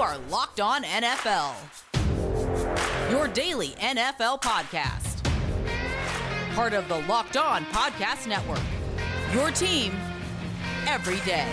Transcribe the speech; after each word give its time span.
are 0.00 0.16
Locked 0.30 0.60
On 0.60 0.82
NFL, 0.82 1.54
your 3.10 3.28
daily 3.28 3.68
NFL 3.80 4.40
podcast. 4.40 5.22
Part 6.54 6.72
of 6.72 6.88
the 6.88 7.00
Locked 7.00 7.36
On 7.36 7.66
Podcast 7.66 8.26
Network, 8.26 8.62
your 9.34 9.50
team 9.50 9.92
every 10.86 11.20
day. 11.26 11.46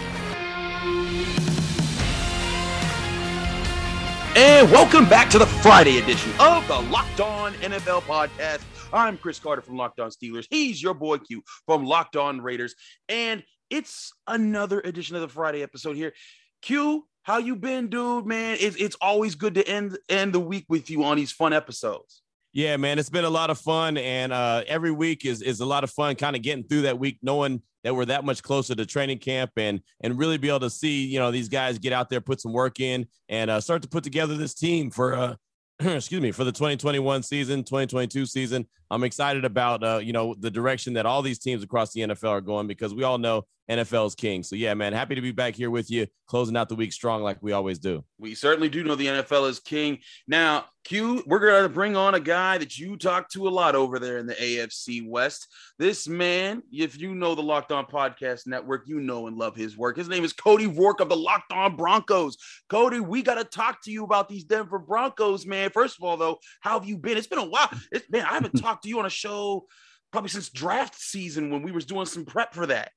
And 4.37 4.71
welcome 4.71 5.09
back 5.09 5.29
to 5.31 5.39
the 5.39 5.45
Friday 5.45 5.97
edition 5.97 6.31
of 6.39 6.65
the 6.69 6.79
Locked 6.89 7.19
On 7.19 7.51
NFL 7.55 8.03
podcast. 8.03 8.61
I'm 8.93 9.17
Chris 9.17 9.39
Carter 9.39 9.61
from 9.61 9.75
Locked 9.75 9.99
On 9.99 10.09
Steelers. 10.09 10.47
He's 10.49 10.81
your 10.81 10.93
boy 10.93 11.17
Q 11.17 11.43
from 11.65 11.83
Locked 11.83 12.15
On 12.15 12.39
Raiders. 12.39 12.75
And 13.09 13.43
it's 13.69 14.13
another 14.25 14.79
edition 14.79 15.17
of 15.17 15.21
the 15.21 15.27
Friday 15.27 15.63
episode 15.63 15.97
here. 15.97 16.13
Q, 16.61 17.05
how 17.27 17.39
you 17.39 17.57
been, 17.57 17.89
dude? 17.89 18.25
Man, 18.25 18.55
it's, 18.57 18.77
it's 18.77 18.95
always 19.01 19.35
good 19.35 19.55
to 19.55 19.67
end 19.67 19.97
end 20.07 20.33
the 20.33 20.39
week 20.39 20.65
with 20.69 20.89
you 20.89 21.03
on 21.03 21.17
these 21.17 21.31
fun 21.31 21.51
episodes. 21.51 22.21
Yeah, 22.53 22.77
man, 22.77 22.97
it's 22.97 23.09
been 23.09 23.25
a 23.25 23.29
lot 23.29 23.49
of 23.49 23.59
fun, 23.59 23.97
and 23.97 24.31
uh, 24.31 24.63
every 24.65 24.91
week 24.91 25.25
is 25.25 25.41
is 25.41 25.59
a 25.59 25.65
lot 25.65 25.83
of 25.83 25.91
fun. 25.91 26.15
Kind 26.15 26.37
of 26.37 26.41
getting 26.41 26.63
through 26.63 26.83
that 26.83 26.97
week, 26.97 27.19
knowing 27.21 27.61
that 27.83 27.93
we're 27.93 28.05
that 28.05 28.23
much 28.23 28.41
closer 28.41 28.73
to 28.75 28.85
training 28.85 29.19
camp, 29.19 29.51
and 29.57 29.81
and 29.99 30.17
really 30.17 30.37
be 30.37 30.47
able 30.47 30.61
to 30.61 30.69
see 30.69 31.05
you 31.05 31.19
know 31.19 31.29
these 31.29 31.49
guys 31.49 31.77
get 31.77 31.91
out 31.91 32.09
there, 32.09 32.21
put 32.21 32.39
some 32.39 32.53
work 32.53 32.79
in, 32.79 33.05
and 33.27 33.51
uh, 33.51 33.59
start 33.59 33.81
to 33.81 33.89
put 33.89 34.05
together 34.05 34.37
this 34.37 34.53
team 34.53 34.89
for 34.89 35.13
uh, 35.13 35.35
excuse 35.79 36.21
me 36.21 36.31
for 36.31 36.45
the 36.45 36.51
2021 36.51 37.21
season 37.21 37.63
2022 37.63 38.25
season 38.25 38.65
i'm 38.89 39.03
excited 39.03 39.45
about 39.45 39.83
uh, 39.83 39.99
you 40.01 40.11
know 40.11 40.33
the 40.39 40.49
direction 40.49 40.93
that 40.93 41.05
all 41.05 41.21
these 41.21 41.37
teams 41.37 41.61
across 41.61 41.93
the 41.93 42.01
nfl 42.01 42.29
are 42.29 42.41
going 42.41 42.65
because 42.65 42.95
we 42.95 43.03
all 43.03 43.19
know 43.19 43.45
nfl 43.69 44.07
is 44.07 44.15
king. 44.15 44.43
So 44.43 44.55
yeah 44.55 44.73
man 44.73 44.93
happy 44.93 45.15
to 45.15 45.21
be 45.21 45.31
back 45.31 45.55
here 45.55 45.69
with 45.69 45.91
you 45.91 46.07
closing 46.27 46.57
out 46.57 46.69
the 46.69 46.75
week 46.75 46.93
strong 46.93 47.21
like 47.21 47.37
we 47.41 47.51
always 47.51 47.79
do. 47.79 48.03
We 48.17 48.35
certainly 48.35 48.69
do 48.69 48.83
know 48.83 48.95
the 48.95 49.07
nfl 49.07 49.49
is 49.49 49.59
king. 49.59 49.99
Now 50.27 50.65
q 50.83 51.23
we're 51.25 51.39
going 51.39 51.63
to 51.63 51.69
bring 51.69 51.95
on 51.95 52.15
a 52.15 52.19
guy 52.19 52.57
that 52.57 52.77
you 52.77 52.97
talk 52.97 53.29
to 53.29 53.47
a 53.47 53.49
lot 53.49 53.75
over 53.75 53.99
there 53.99 54.17
in 54.17 54.25
the 54.25 54.35
afc 54.35 55.07
west. 55.07 55.47
This 55.77 56.07
man 56.07 56.63
if 56.71 56.99
you 56.99 57.13
know 57.13 57.35
the 57.35 57.43
locked 57.43 57.71
on 57.71 57.85
podcast 57.85 58.47
network 58.47 58.87
you 58.87 58.99
know 58.99 59.27
and 59.27 59.37
love 59.37 59.55
his 59.55 59.77
work. 59.77 59.97
His 59.97 60.09
name 60.09 60.23
is 60.23 60.33
cody 60.33 60.67
roark 60.67 60.99
of 60.99 61.09
the 61.09 61.15
locked 61.15 61.51
on 61.51 61.75
broncos. 61.75 62.37
Cody 62.69 62.99
we 62.99 63.21
got 63.21 63.35
to 63.35 63.43
talk 63.43 63.83
to 63.83 63.91
you 63.91 64.03
about 64.03 64.29
these 64.29 64.43
denver 64.43 64.79
broncos 64.79 65.45
man. 65.45 65.69
First 65.71 65.97
of 65.97 66.03
all 66.03 66.17
though 66.17 66.39
how 66.61 66.79
have 66.79 66.87
you 66.87 66.97
been? 66.97 67.17
It's 67.17 67.27
been 67.27 67.39
a 67.39 67.45
while. 67.45 67.69
It's 67.91 68.09
man 68.09 68.25
i 68.25 68.33
haven't 68.33 68.59
talked 68.59 68.83
to 68.83 68.89
you 68.89 68.99
on 68.99 69.05
a 69.05 69.09
show 69.09 69.65
probably 70.11 70.29
since 70.29 70.49
draft 70.49 70.95
season 70.95 71.51
when 71.51 71.61
we 71.61 71.71
was 71.71 71.85
doing 71.85 72.05
some 72.05 72.25
prep 72.25 72.53
for 72.53 72.65
that. 72.67 72.91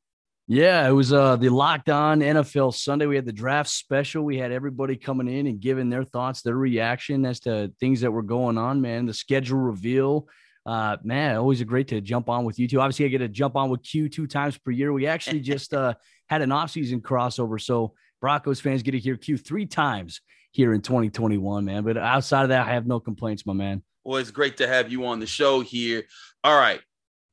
Yeah, 0.52 0.88
it 0.88 0.90
was 0.90 1.12
uh 1.12 1.36
the 1.36 1.48
locked 1.48 1.90
on 1.90 2.18
NFL 2.18 2.74
Sunday. 2.74 3.06
We 3.06 3.14
had 3.14 3.24
the 3.24 3.32
draft 3.32 3.70
special. 3.70 4.24
We 4.24 4.36
had 4.36 4.50
everybody 4.50 4.96
coming 4.96 5.28
in 5.28 5.46
and 5.46 5.60
giving 5.60 5.90
their 5.90 6.02
thoughts, 6.02 6.42
their 6.42 6.56
reaction 6.56 7.24
as 7.24 7.38
to 7.42 7.72
things 7.78 8.00
that 8.00 8.10
were 8.10 8.24
going 8.24 8.58
on, 8.58 8.80
man. 8.80 9.06
The 9.06 9.14
schedule 9.14 9.58
reveal. 9.58 10.26
Uh 10.66 10.96
man, 11.04 11.36
always 11.36 11.60
a 11.60 11.64
great 11.64 11.86
to 11.88 12.00
jump 12.00 12.28
on 12.28 12.44
with 12.44 12.58
you 12.58 12.66
two. 12.66 12.80
Obviously, 12.80 13.04
I 13.04 13.08
get 13.10 13.18
to 13.18 13.28
jump 13.28 13.54
on 13.54 13.70
with 13.70 13.84
Q 13.84 14.08
two 14.08 14.26
times 14.26 14.58
per 14.58 14.72
year. 14.72 14.92
We 14.92 15.06
actually 15.06 15.38
just 15.38 15.72
uh 15.72 15.94
had 16.28 16.42
an 16.42 16.50
off-season 16.50 17.00
crossover. 17.00 17.60
So 17.60 17.94
Broncos 18.20 18.58
fans 18.58 18.82
get 18.82 18.90
to 18.90 18.98
hear 18.98 19.16
Q 19.16 19.38
three 19.38 19.66
times 19.66 20.20
here 20.50 20.74
in 20.74 20.80
2021, 20.80 21.64
man. 21.64 21.84
But 21.84 21.96
outside 21.96 22.42
of 22.42 22.48
that, 22.48 22.66
I 22.66 22.72
have 22.72 22.88
no 22.88 22.98
complaints, 22.98 23.46
my 23.46 23.52
man. 23.52 23.84
Well, 24.02 24.18
it's 24.18 24.32
great 24.32 24.56
to 24.56 24.66
have 24.66 24.90
you 24.90 25.06
on 25.06 25.20
the 25.20 25.28
show 25.28 25.60
here. 25.60 26.02
All 26.42 26.58
right. 26.58 26.80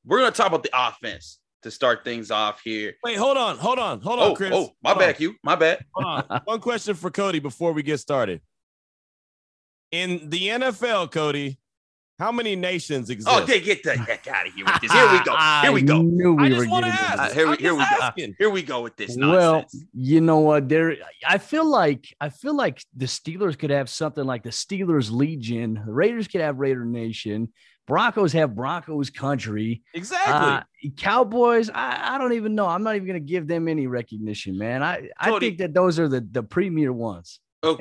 We're 0.05 0.19
going 0.19 0.31
to 0.31 0.37
talk 0.37 0.49
about 0.49 0.61
the 0.61 0.69
offense 0.71 1.39
to 1.67 1.71
start 1.71 2.03
things 2.03 2.31
off 2.31 2.61
here. 2.63 2.93
Wait, 3.03 3.17
hold 3.17 3.37
on, 3.37 3.57
hold 3.57 3.77
on, 3.77 4.01
hold 4.01 4.19
on, 4.19 4.31
oh, 4.31 4.35
Chris. 4.35 4.51
Oh, 4.53 4.71
my 4.81 4.91
hold 4.91 4.99
bad, 4.99 5.15
on. 5.15 5.21
you. 5.21 5.35
My 5.43 5.55
bad. 5.55 5.85
One 6.45 6.59
question 6.59 6.95
for 6.95 7.11
Cody 7.11 7.39
before 7.39 7.73
we 7.73 7.83
get 7.83 7.99
started. 7.99 8.41
In 9.91 10.29
the 10.29 10.47
NFL, 10.47 11.11
Cody, 11.11 11.59
how 12.19 12.31
many 12.31 12.55
nations 12.55 13.09
exist? 13.09 13.29
Oh, 13.31 13.45
they 13.45 13.59
get 13.61 13.83
the 13.83 13.95
heck 13.95 14.27
out 14.27 14.47
of 14.47 14.53
here 14.53 14.65
with 14.65 14.81
this. 14.81 14.91
Here 14.91 15.11
we 15.11 15.23
go. 15.23 15.35
Here 15.61 15.71
we 15.71 15.81
go. 15.81 16.01
Knew 16.01 16.33
we 16.33 16.45
I 16.45 16.49
just 16.49 16.69
want 16.69 16.85
to 16.85 16.91
ask. 16.91 17.19
Uh, 17.19 17.29
here, 17.33 17.49
we, 17.49 17.57
here 17.57 17.75
we 17.75 17.81
asking. 17.81 18.31
go. 18.31 18.35
Here 18.39 18.49
we 18.49 18.63
go 18.63 18.81
with 18.81 18.95
this 18.95 19.15
nonsense. 19.15 19.73
Well, 19.73 19.83
you 19.93 20.21
know 20.21 20.39
what? 20.39 20.67
There, 20.67 20.95
I 21.27 21.37
feel 21.37 21.65
like 21.65 22.13
I 22.19 22.29
feel 22.29 22.55
like 22.55 22.83
the 22.95 23.05
Steelers 23.05 23.57
could 23.57 23.69
have 23.69 23.89
something 23.89 24.23
like 24.23 24.43
the 24.43 24.49
Steelers 24.49 25.11
Legion. 25.11 25.83
The 25.85 25.93
Raiders 25.93 26.27
could 26.27 26.41
have 26.41 26.57
Raider 26.57 26.85
Nation. 26.85 27.53
Broncos 27.87 28.33
have 28.33 28.53
Broncos 28.53 29.09
Country. 29.09 29.81
Exactly. 29.93 30.33
Uh, 30.33 30.61
Cowboys, 30.97 31.69
I, 31.73 32.15
I 32.15 32.17
don't 32.17 32.33
even 32.33 32.53
know. 32.53 32.67
I'm 32.67 32.83
not 32.83 32.95
even 32.95 33.07
going 33.07 33.19
to 33.19 33.25
give 33.25 33.47
them 33.47 33.67
any 33.67 33.87
recognition, 33.87 34.57
man. 34.57 34.83
I, 34.83 35.09
I 35.17 35.29
Cody- 35.29 35.47
think 35.47 35.59
that 35.59 35.73
those 35.73 35.97
are 35.97 36.07
the 36.07 36.21
the 36.29 36.43
premier 36.43 36.91
ones. 36.93 37.39
Oh, 37.63 37.79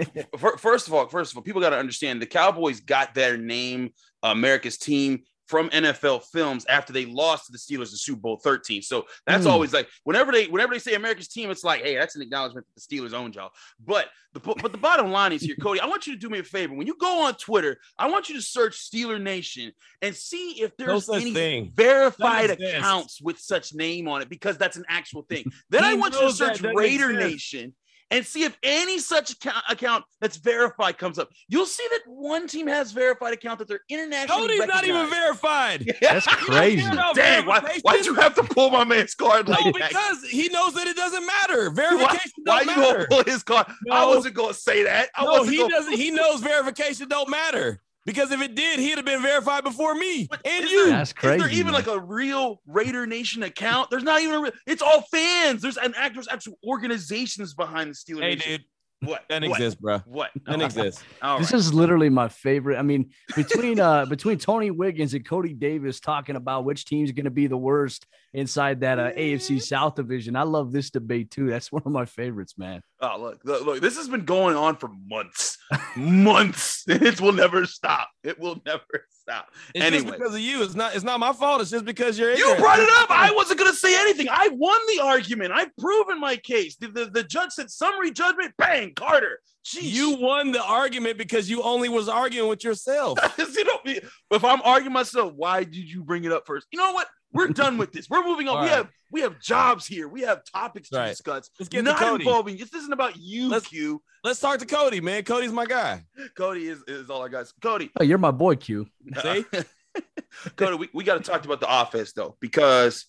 first 0.59 0.87
of 0.87 0.95
all, 0.95 1.07
first 1.09 1.33
of 1.33 1.37
all, 1.37 1.43
people 1.43 1.61
got 1.61 1.71
to 1.71 1.79
understand 1.79 2.23
the 2.23 2.27
Cowboys 2.27 2.81
got 2.81 3.15
their 3.15 3.37
name, 3.37 3.91
America's 4.23 4.79
team, 4.79 5.25
from 5.47 5.71
NFL 5.71 6.25
films 6.25 6.67
after 6.67 6.93
they 6.93 7.07
lost 7.07 7.47
to 7.47 7.53
the 7.53 7.59
Steelers 7.59 7.91
in 7.93 7.97
Super 7.97 8.21
Bowl 8.21 8.37
13. 8.37 8.83
So 8.83 9.07
that's 9.27 9.45
Hmm. 9.45 9.51
always 9.51 9.73
like 9.73 9.89
whenever 10.05 10.33
they 10.33 10.47
whenever 10.49 10.73
they 10.75 10.79
say 10.81 10.95
America's 10.95 11.29
team, 11.29 11.51
it's 11.51 11.63
like, 11.65 11.83
hey, 11.83 11.95
that's 11.97 12.17
an 12.17 12.23
acknowledgement 12.23 12.67
that 12.67 12.81
the 12.81 12.97
Steelers 12.97 13.13
own 13.13 13.33
y'all. 13.33 13.51
But 13.85 14.09
the 14.35 14.41
but 14.41 14.73
the 14.73 14.79
bottom 14.79 15.13
line 15.13 15.33
is 15.33 15.43
here, 15.43 15.55
Cody. 15.57 15.81
I 15.81 15.87
want 15.87 16.07
you 16.07 16.15
to 16.15 16.19
do 16.19 16.29
me 16.29 16.41
a 16.41 16.43
favor. 16.45 16.75
When 16.75 16.87
you 16.87 16.97
go 16.99 17.25
on 17.27 17.35
Twitter, 17.35 17.79
I 17.99 18.11
want 18.11 18.29
you 18.29 18.35
to 18.35 18.43
search 18.43 18.77
Steeler 18.79 19.21
Nation 19.21 19.73
and 20.03 20.15
see 20.15 20.61
if 20.61 20.77
there's 20.77 21.07
such 21.07 21.23
any 21.23 21.33
thing. 21.33 21.73
verified 21.75 22.51
accounts 22.51 23.23
with 23.23 23.39
such 23.39 23.73
name 23.73 24.09
on 24.09 24.21
it 24.23 24.29
because 24.29 24.59
that's 24.59 24.77
an 24.77 24.85
actual 24.89 25.23
thing. 25.23 25.45
Then 25.71 25.85
I 25.85 25.95
want 25.95 26.15
you 26.15 26.21
to 26.23 26.33
search 26.33 26.61
Raider 26.61 27.11
exist. 27.13 27.31
Nation 27.31 27.75
and 28.11 28.25
see 28.25 28.45
if 28.45 28.57
any 28.63 28.99
such 28.99 29.33
account, 29.33 29.65
account 29.69 30.05
that's 30.21 30.37
verified 30.37 30.97
comes 30.99 31.19
up. 31.19 31.29
You'll 31.49 31.67
see 31.67 31.85
that 31.91 32.01
one 32.07 32.47
team 32.47 32.67
has 32.67 32.93
verified 32.93 33.33
account 33.35 33.59
that 33.59 33.69
they're 33.69 33.81
internationally 33.89 34.59
Cody's 34.59 34.67
not 34.67 34.85
even 34.87 35.09
verified. 35.11 35.93
That's 36.01 36.27
crazy. 36.27 36.83
Dang, 36.83 37.47
why, 37.47 37.61
verification. 37.61 37.81
why'd 37.83 38.07
you 38.07 38.15
have 38.15 38.35
to 38.37 38.43
pull 38.45 38.71
my 38.71 38.85
man's 38.85 39.15
card 39.15 39.49
like 39.49 39.65
No, 39.65 39.73
that? 39.73 39.89
because 39.91 40.25
he 40.31 40.49
knows 40.49 40.75
that 40.75 40.87
it 40.87 40.97
doesn't 40.97 41.27
matter. 41.27 41.71
Why, 41.71 41.75
Verification 41.75 42.33
why 42.45 42.65
don't 42.65 42.77
you 42.77 42.83
gonna 42.83 43.07
pull 43.09 43.25
his 43.25 43.43
card? 43.43 43.67
I 43.91 44.07
wasn't 44.07 44.35
gonna 44.35 44.55
say 44.55 44.85
that. 44.85 45.09
I 45.15 45.25
No, 45.25 45.33
wasn't 45.33 45.57
he 45.57 45.69
doesn't. 45.69 45.93
He 45.95 46.11
knows 46.11 46.41
verification 46.41 47.09
don't 47.09 47.29
matter 47.29 47.81
because 48.07 48.31
if 48.33 48.41
it 48.41 48.55
did, 48.55 48.79
he'd 48.79 48.97
have 48.97 49.05
been 49.05 49.21
verified 49.21 49.65
before 49.65 49.95
me 49.95 50.27
But 50.31 50.41
and 50.47 50.65
you. 50.65 50.85
there- 50.87 50.97
That's 50.97 51.11
Is 51.11 51.15
there 51.21 51.39
crazy, 51.39 51.57
even 51.57 51.67
man. 51.73 51.75
like 51.75 51.87
a 51.89 52.01
real 52.01 52.63
Raider 52.67 53.07
Nation 53.07 53.43
account? 53.43 53.91
There's 53.91 54.03
not 54.05 54.23
even 54.23 54.35
a 54.37 54.41
real, 54.41 54.53
it's 54.67 54.81
all 54.81 55.03
fans. 55.13 55.61
There's 55.61 55.77
an 55.77 55.93
act, 55.97 56.15
there's 56.15 56.29
actual 56.29 56.57
organizations 56.67 57.53
behind 57.53 57.91
the 57.91 57.95
Steelers. 57.95 58.23
Hey, 58.23 58.35
Nation. 58.37 58.53
dude, 58.53 58.65
What? 59.09 59.25
that 59.29 59.43
what? 59.43 59.51
exists, 59.61 59.79
bro. 59.81 59.99
What? 60.07 60.31
That 60.47 60.63
exists. 60.63 61.03
All 61.23 61.39
This 61.39 61.53
right. 61.53 61.59
is 61.59 61.75
literally 61.75 62.09
my 62.09 62.29
favorite. 62.29 62.79
I 62.79 62.83
mean, 62.83 63.11
between 63.35 63.79
uh 63.81 64.07
between 64.07 64.39
Tony 64.39 64.71
Wiggins 64.71 65.13
and 65.13 65.27
Cody 65.27 65.53
Davis 65.53 66.01
talking 66.01 66.35
about 66.37 66.65
which 66.65 66.85
team's 66.87 67.13
going 67.13 67.25
to 67.25 67.31
be 67.31 67.47
the 67.47 67.57
worst 67.59 68.07
inside 68.33 68.81
that 68.81 68.99
uh, 68.99 69.13
AFC 69.13 69.61
South 69.61 69.97
division. 69.97 70.35
I 70.37 70.43
love 70.45 70.73
this 70.73 70.89
debate 70.91 71.31
too. 71.31 71.49
That's 71.51 71.71
one 71.71 71.83
of 71.85 71.93
my 71.93 72.05
favorites, 72.07 72.55
man. 72.57 72.81
Oh, 73.01 73.21
look, 73.21 73.41
look, 73.45 73.67
look, 73.67 73.81
this 73.83 73.97
has 73.99 74.09
been 74.09 74.25
going 74.25 74.57
on 74.57 74.77
for 74.77 74.89
months, 75.07 75.56
months. 75.97 76.85
It 77.07 77.21
will 77.21 77.33
never 77.33 77.67
stop. 77.67 78.09
It 78.23 78.39
will 78.39 78.61
never 78.65 79.07
stop. 79.09 79.49
It's 79.75 79.85
Anyway. 79.85 80.03
just 80.05 80.19
because 80.19 80.35
of 80.35 80.41
you. 80.41 80.63
It's 80.63 80.75
not. 80.75 80.95
It's 80.95 81.05
not 81.05 81.21
my 81.21 81.33
fault. 81.33 81.61
It's 81.61 81.71
just 81.71 81.85
because 81.85 82.19
you're. 82.19 82.35
You 82.35 82.55
brought 82.57 82.79
it 82.79 82.89
up. 82.99 83.11
I 83.11 83.33
wasn't 83.33 83.59
going 83.59 83.71
to 83.71 83.77
say 83.77 83.99
anything. 84.01 84.29
I 84.31 84.49
won 84.53 84.79
the 84.95 85.03
argument. 85.03 85.53
I've 85.53 85.77
proven 85.77 86.21
my 86.21 86.37
case. 86.37 86.77
The, 86.77 86.89
the, 86.89 87.07
the 87.07 87.23
judge 87.25 87.51
said 87.51 87.71
summary 87.71 88.11
judgment. 88.13 88.55
Bang, 88.57 88.95
Carter. 88.95 89.41
Jeez. 89.65 89.83
You 89.83 90.17
won 90.21 90.53
the 90.53 90.63
argument 90.63 91.19
because 91.19 91.51
you 91.51 91.63
only 91.63 91.89
was 91.89 92.09
arguing 92.09 92.49
with 92.49 92.63
yourself. 92.63 93.19
you 93.39 93.65
know, 93.65 94.01
if 94.31 94.45
I'm 94.45 94.63
arguing 94.63 94.93
myself, 94.93 95.33
why 95.35 95.65
did 95.65 95.91
you 95.91 96.05
bring 96.05 96.25
it 96.25 96.31
up 96.31 96.45
first? 96.47 96.69
You 96.71 96.79
know 96.79 96.93
what? 96.93 97.09
We're 97.37 97.49
done 97.49 97.79
with 97.79 97.93
this. 97.93 98.09
We're 98.11 98.25
moving 98.25 98.49
on. 98.49 98.57
All 98.57 98.63
we 98.63 98.69
right. 98.69 98.77
have 98.77 98.89
we 99.13 99.21
have 99.21 99.41
jobs 99.41 99.87
here. 99.87 100.09
We 100.09 100.23
have 100.23 100.43
topics 100.53 100.89
to 100.91 100.97
Right. 100.99 101.09
discuss. 101.11 101.51
Let's 101.61 101.69
get 101.69 101.79
to 101.79 101.83
Not 101.85 101.99
Cody. 101.99 102.25
involving. 102.25 102.57
This 102.57 102.75
isn't 102.75 102.93
about 102.93 103.17
you, 103.17 103.49
Let's- 103.49 103.69
Q. 103.69 104.03
Let's 104.25 104.41
talk 104.41 104.59
to 104.59 104.67
Cody, 104.67 105.01
man. 105.01 105.23
Cody's 105.23 105.53
my 105.53 105.67
guy. 105.67 106.05
Cody 106.37 106.67
is, 106.69 106.83
is 106.89 107.09
all 107.11 107.23
I 107.23 107.29
got. 107.29 107.47
Cody, 107.63 107.91
Oh, 108.01 108.03
you're 108.03 108.19
my 108.19 108.33
boy, 108.33 108.57
Q. 108.57 108.87
See? 109.23 109.45
Cody, 110.57 110.77
we, 110.77 110.89
we 110.93 111.05
got 111.05 111.23
to 111.23 111.31
talk 111.31 111.45
about 111.45 111.61
the 111.61 111.81
offense 111.81 112.13
though, 112.13 112.37
because 112.41 113.07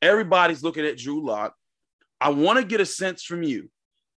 everybody's 0.00 0.62
looking 0.62 0.84
at 0.86 0.96
Drew 0.96 1.24
Lock. 1.24 1.54
I 2.20 2.28
want 2.30 2.58
to 2.58 2.64
get 2.64 2.80
a 2.80 2.86
sense 2.86 3.22
from 3.24 3.42
you. 3.42 3.70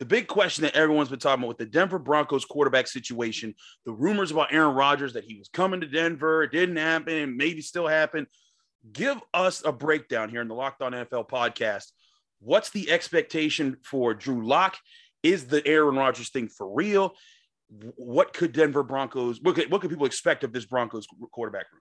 The 0.00 0.05
big 0.05 0.26
question 0.26 0.62
that 0.62 0.75
everyone's 0.75 1.08
been 1.08 1.20
talking 1.20 1.43
about 1.44 1.49
with 1.49 1.58
the 1.58 1.67
Denver 1.67 2.00
Broncos 2.00 2.44
quarterback 2.44 2.88
situation, 2.88 3.55
the 3.87 3.93
rumors 3.93 4.32
about 4.32 4.52
Aaron 4.52 4.75
Rodgers 4.75 5.12
that 5.12 5.25
he 5.25 5.37
was 5.38 5.49
coming 5.49 5.81
to 5.81 5.87
Denver, 5.87 6.43
it 6.43 6.50
didn't 6.52 6.76
happen, 6.76 7.14
and 7.14 7.37
maybe 7.37 7.62
still 7.62 7.87
happen. 7.87 8.26
Give 8.92 9.20
us 9.32 9.62
a 9.64 9.72
breakdown 9.72 10.28
here 10.28 10.42
in 10.42 10.48
the 10.48 10.54
Locked 10.54 10.82
On 10.82 10.92
NFL 10.92 11.28
podcast. 11.28 11.92
What's 12.40 12.70
the 12.70 12.90
expectation 12.90 13.78
for 13.82 14.12
Drew 14.12 14.46
Lock? 14.46 14.76
Is 15.22 15.46
the 15.46 15.66
Aaron 15.66 15.96
Rodgers 15.96 16.28
thing 16.28 16.48
for 16.48 16.72
real? 16.75 17.14
What 17.96 18.34
could 18.34 18.52
Denver 18.52 18.82
Broncos? 18.82 19.40
What 19.40 19.54
could, 19.54 19.70
what 19.70 19.81
could 19.81 19.90
people 19.90 20.04
expect 20.04 20.44
of 20.44 20.52
this 20.52 20.66
Broncos 20.66 21.06
quarterback 21.32 21.66
room? 21.72 21.81